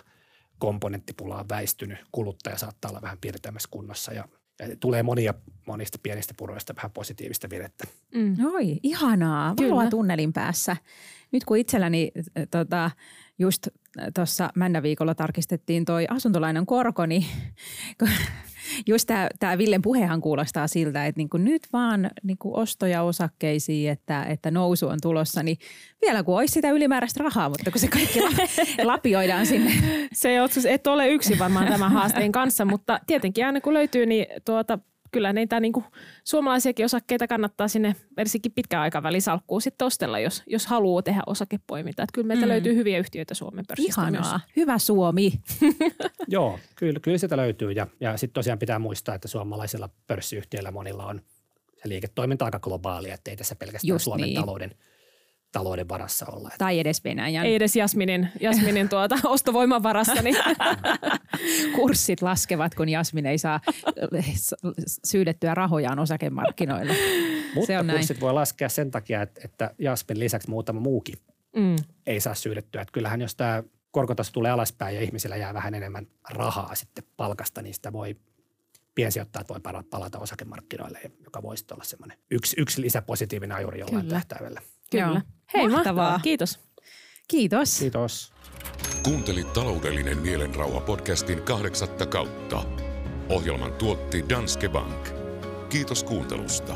komponenttipula 0.58 1.38
on 1.38 1.48
väistynyt, 1.48 1.98
kuluttaja 2.12 2.58
saattaa 2.58 2.90
olla 2.90 3.02
vähän 3.02 3.18
piirtämässä 3.20 3.68
kunnossa 3.70 4.12
ja, 4.12 4.24
ja 4.60 4.76
tulee 4.80 5.02
monia 5.02 5.34
monista 5.66 5.98
pienistä 6.02 6.34
puroista 6.36 6.76
vähän 6.76 6.90
positiivista 6.90 7.50
virettä. 7.50 7.84
Mm. 8.14 8.36
Oi, 8.54 8.80
ihanaa. 8.82 9.54
Valoa 9.56 9.90
tunnelin 9.90 10.32
päässä. 10.32 10.76
Nyt 11.32 11.44
kun 11.44 11.56
itselläni 11.56 12.12
tota, 12.50 12.90
just 13.38 13.68
tuossa 14.14 14.50
männäviikolla 14.54 15.14
tarkistettiin 15.14 15.84
toi 15.84 16.06
asuntolainan 16.10 16.66
korko, 16.66 17.06
niin 17.06 17.24
just 18.86 19.10
tämä 19.38 19.58
Villen 19.58 19.82
puhehan 19.82 20.20
kuulostaa 20.20 20.66
siltä, 20.66 21.06
että 21.06 21.18
niinku 21.18 21.36
nyt 21.36 21.62
vaan 21.72 22.10
niinku 22.22 22.56
ostoja 22.56 23.02
osakkeisiin, 23.02 23.90
että, 23.90 24.22
että 24.22 24.50
nousu 24.50 24.88
on 24.88 24.98
tulossa, 25.02 25.42
niin 25.42 25.58
vielä 26.02 26.22
kun 26.22 26.38
olisi 26.38 26.52
sitä 26.52 26.70
ylimääräistä 26.70 27.24
rahaa, 27.24 27.48
mutta 27.48 27.70
kun 27.70 27.80
se 27.80 27.88
kaikki 27.88 28.20
la- 28.20 28.84
lapioidaan 28.92 29.46
sinne. 29.46 29.72
Se 30.12 30.28
ei 30.28 30.40
ole, 30.40 30.48
et 30.68 30.86
ole 30.86 31.08
yksin 31.08 31.38
varmaan 31.38 31.68
tämän 31.68 31.92
haasteen 31.92 32.32
kanssa, 32.32 32.64
mutta 32.64 33.00
tietenkin 33.06 33.46
aina 33.46 33.60
kun 33.60 33.74
löytyy, 33.74 34.06
niin 34.06 34.26
tuota, 34.44 34.78
kyllä 35.12 35.32
niitä 35.32 35.60
niin 35.60 35.72
kuin 35.72 35.84
suomalaisiakin 36.24 36.84
osakkeita 36.84 37.26
kannattaa 37.26 37.68
sinne 37.68 37.96
varsinkin 38.16 38.52
pitkän 38.52 38.80
aikavälin 38.80 39.22
salkkuun 39.22 39.62
sitten 39.62 39.86
ostella, 39.86 40.18
jos, 40.18 40.42
jos 40.46 40.66
haluaa 40.66 41.02
tehdä 41.02 41.22
osakepoimintaa. 41.26 42.02
Että 42.02 42.12
kyllä 42.14 42.26
meiltä 42.26 42.46
Mm. 42.46 42.50
löytyy 42.50 42.74
hyviä 42.74 42.98
yhtiöitä 42.98 43.34
Suomen 43.34 43.64
pörssistä 43.68 44.00
Ihanaa. 44.00 44.30
myös. 44.32 44.42
Hyvä 44.56 44.78
Suomi. 44.78 45.32
Joo, 46.28 46.58
kyllä, 46.76 47.00
kyllä 47.00 47.18
sitä 47.18 47.36
löytyy 47.36 47.72
ja, 47.72 47.86
ja 48.00 48.16
sitten 48.16 48.34
tosiaan 48.34 48.58
pitää 48.58 48.78
muistaa, 48.78 49.14
että 49.14 49.28
suomalaisilla 49.28 49.88
pörssiyhtiöillä 50.06 50.70
monilla 50.70 51.06
on 51.06 51.20
se 51.82 51.88
liiketoiminta 51.88 52.44
aika 52.44 52.58
globaalia, 52.60 53.14
että 53.14 53.30
ei 53.30 53.36
tässä 53.36 53.54
pelkästään 53.56 53.88
Just 53.88 54.04
Suomen 54.04 54.26
niin. 54.26 54.40
talouden, 54.40 54.70
talouden 55.56 55.88
varassa 55.88 56.26
olla. 56.26 56.50
Tai 56.58 56.78
edes 56.78 57.04
Venäjän 57.04 57.46
Ei 57.46 57.54
edes 57.54 57.76
Jasminin, 57.76 58.28
Jasminin 58.40 58.88
tuota, 58.88 59.18
ostovoiman 59.34 59.82
varassa, 59.82 60.22
niin 60.22 60.36
kurssit 61.76 62.22
laskevat, 62.22 62.74
kun 62.74 62.88
Jasmin 62.88 63.26
ei 63.26 63.38
saa 63.38 63.60
syydettyä 65.04 65.54
rahojaan 65.54 65.98
osakemarkkinoille. 65.98 66.94
mutta 67.54 67.66
se 67.66 67.78
on 67.78 67.86
näin. 67.86 67.98
kurssit 67.98 68.20
voi 68.20 68.32
laskea 68.32 68.68
sen 68.68 68.90
takia, 68.90 69.22
että, 69.22 69.40
että 69.44 69.70
Jaspin 69.78 70.18
lisäksi 70.18 70.50
muutama 70.50 70.80
muukin 70.80 71.18
mm, 71.56 71.76
ei 72.06 72.20
saa 72.20 72.34
syydettyä. 72.34 72.82
Että 72.82 72.92
kyllähän 72.92 73.20
jos 73.20 73.34
tämä 73.34 73.62
korkotaso 73.90 74.32
tulee 74.32 74.50
alaspäin 74.50 74.94
ja 74.94 75.02
ihmisillä 75.02 75.36
jää 75.36 75.54
vähän 75.54 75.74
enemmän 75.74 76.06
rahaa 76.30 76.74
sitten 76.74 77.04
palkasta, 77.16 77.62
niin 77.62 77.74
sitä 77.74 77.92
voi 77.92 78.16
piensijoittajat 78.94 79.48
voi 79.48 79.60
palata 79.90 80.18
osakemarkkinoille, 80.18 81.00
joka 81.24 81.42
voisi 81.42 81.64
olla 81.72 81.84
semmoinen 81.84 82.18
yksi, 82.30 82.56
yksi 82.58 82.82
lisäpositiivinen 82.82 83.56
ajuri 83.56 83.80
jollain 83.80 84.06
Kyllä. 84.06 84.20
tähtäimellä. 84.20 84.60
Kyllä. 84.90 85.04
Joo. 85.06 85.20
Hei, 85.54 85.68
mahtavaa. 85.68 85.78
Mahtavaa. 85.78 86.20
Kiitos. 86.22 86.58
Kiitos. 87.28 87.78
Kiitos. 87.78 88.32
Kuuntelit 89.02 89.52
taloudellinen 89.52 90.18
mielenrauha 90.18 90.80
podcastin 90.80 91.42
kahdeksatta 91.42 92.06
kautta. 92.06 92.64
Ohjelman 93.28 93.72
tuotti 93.72 94.24
Danske 94.28 94.68
Bank. 94.68 95.08
Kiitos 95.68 96.04
kuuntelusta. 96.04 96.74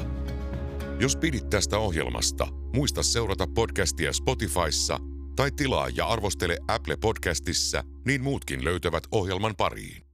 Jos 1.01 1.17
pidit 1.17 1.51
tästä 1.51 1.79
ohjelmasta, 1.79 2.47
muista 2.75 3.03
seurata 3.03 3.47
podcastia 3.55 4.13
Spotifyssa 4.13 4.99
tai 5.37 5.51
tilaa 5.53 5.89
ja 5.89 6.07
arvostele 6.07 6.59
Apple 6.69 6.97
Podcastissa, 6.97 7.85
niin 8.07 8.23
muutkin 8.23 8.65
löytävät 8.65 9.03
ohjelman 9.13 9.55
pariin. 9.57 10.10